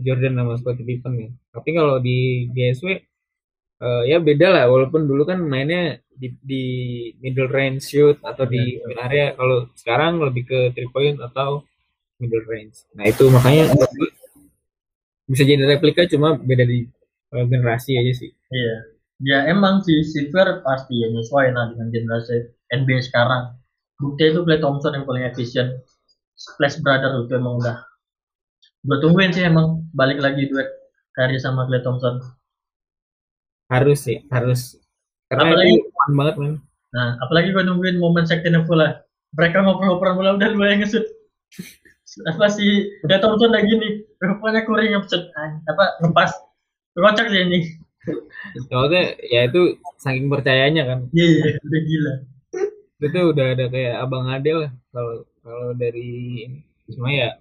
Jordan 0.05 0.37
sama 0.37 0.55
Scottie 0.61 0.85
Pippen 0.85 1.13
ya. 1.17 1.31
Tapi 1.57 1.71
kalau 1.73 1.97
di 2.05 2.51
GSW 2.53 3.01
uh, 3.81 4.03
ya 4.05 4.19
beda 4.21 4.47
lah 4.53 4.65
walaupun 4.69 5.09
dulu 5.09 5.25
kan 5.25 5.41
mainnya 5.41 6.03
di, 6.19 6.35
di 6.43 6.65
middle 7.23 7.49
range 7.49 7.95
shoot 7.95 8.19
atau 8.21 8.45
di 8.45 8.83
mid 8.83 8.99
area 8.99 9.33
kalau 9.39 9.71
sekarang 9.79 10.19
lebih 10.19 10.45
ke 10.51 10.59
three 10.75 10.91
point 10.91 11.17
atau 11.23 11.63
middle 12.19 12.45
range. 12.47 12.87
Nah 12.95 13.07
itu 13.07 13.25
makanya 13.31 13.75
bisa 15.29 15.43
jadi 15.47 15.63
replika 15.65 16.07
cuma 16.11 16.35
beda 16.37 16.67
di 16.67 16.87
uh, 17.35 17.45
generasi 17.47 17.99
aja 17.99 18.13
sih. 18.15 18.31
Iya. 18.51 18.77
Ya 19.19 19.39
emang 19.51 19.83
si 19.83 20.07
Silver 20.07 20.63
pasti 20.63 21.03
ya 21.03 21.11
nyesuaiin 21.11 21.55
lah 21.55 21.75
dengan 21.75 21.91
generasi 21.91 22.55
NBA 22.71 23.11
sekarang. 23.11 23.59
Bukti 23.99 24.31
itu 24.31 24.47
Clay 24.47 24.63
Thompson 24.63 24.95
yang 24.95 25.05
paling 25.11 25.27
efisien. 25.27 25.83
Splash 26.39 26.79
Brother 26.79 27.27
itu 27.27 27.35
emang 27.35 27.59
udah. 27.59 27.83
Gue 28.87 28.99
tungguin 29.03 29.35
sih 29.35 29.43
emang 29.43 29.83
balik 29.91 30.23
lagi 30.23 30.47
duet 30.47 30.71
Curry 31.19 31.43
sama 31.43 31.67
Clay 31.67 31.83
Thompson. 31.83 32.23
Harus 33.67 34.07
sih, 34.07 34.23
harus. 34.31 34.79
Karena 35.27 35.51
apalagi, 35.51 35.83
itu 35.83 35.91
fun 35.91 36.13
banget 36.15 36.35
man. 36.39 36.53
Nah, 36.95 37.09
apalagi 37.21 37.49
gue 37.51 37.63
nungguin 37.67 37.99
momen 37.99 38.25
second 38.25 38.65
lah. 38.71 39.03
Mereka 39.35 39.61
ngobrol-ngobrol 39.61 40.15
bola 40.15 40.31
udah 40.39 40.49
dua 40.55 40.67
yang 40.73 40.81
ngesut. 40.87 41.05
Apa 42.25 42.47
sih 42.49 42.89
Clay 43.05 43.21
Thompson 43.21 43.53
lagi 43.53 43.73
nih, 43.75 43.93
rupanya 44.23 44.65
kuring 44.65 44.97
ngepecut 44.97 45.23
apa 45.69 45.85
ngepas. 46.05 46.33
Kocak 46.99 47.31
sih 47.31 47.41
ini. 47.47 47.61
Soalnya 48.67 49.15
ya 49.29 49.47
itu 49.47 49.79
saking 50.01 50.27
percayanya 50.27 50.83
kan. 50.89 50.99
Iya, 51.15 51.55
yeah, 51.55 51.63
udah 51.63 51.81
gila. 51.85 52.15
Itu 52.99 53.21
udah 53.31 53.47
ada 53.55 53.65
kayak 53.71 53.95
abang 54.03 54.27
Adel 54.27 54.59
lah 54.67 54.73
kalau 54.91 55.15
kalau 55.45 55.69
dari 55.77 56.45
cuma 56.89 57.13
ya 57.13 57.37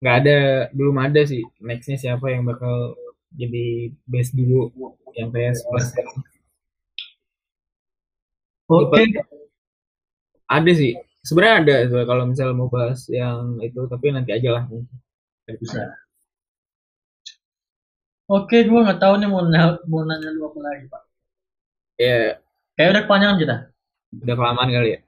nggak 0.00 0.16
ada 0.24 0.38
belum 0.72 0.96
ada 1.00 1.20
sih 1.24 1.44
nextnya 1.60 1.96
siapa 1.96 2.32
yang 2.32 2.44
bakal 2.44 2.96
jadi 3.36 3.92
best 4.08 4.32
dulu 4.32 4.72
yang 5.16 5.28
PS 5.32 5.64
plus. 5.68 5.86
Oke. 8.66 8.90
Okay. 8.90 9.06
Ada 10.50 10.72
sih. 10.74 10.94
Sebenarnya 11.26 11.82
ada 11.90 12.06
kalau 12.06 12.22
misalnya 12.30 12.54
mau 12.54 12.70
bahas 12.70 13.02
yang 13.10 13.58
itu 13.58 13.82
tapi 13.90 14.14
nanti 14.14 14.30
aja 14.30 14.62
lah. 14.62 14.64
Bisa. 15.58 15.82
Oke, 18.26 18.66
gue 18.66 18.80
nggak 18.82 18.98
tahu 18.98 19.22
nih 19.22 19.28
mau 19.30 19.42
nanya, 19.42 19.78
mau 19.86 20.02
nanya 20.02 20.34
lu 20.34 20.50
apa 20.50 20.58
lagi, 20.58 20.84
Pak. 20.90 21.02
Ya. 21.98 22.06
Yeah. 22.06 22.30
Kayak 22.74 22.90
udah 22.90 23.02
kepanjangan 23.06 23.38
kita. 23.38 23.56
Udah 24.22 24.34
kelamaan 24.34 24.70
kali 24.74 24.88
ya. 24.94 25.00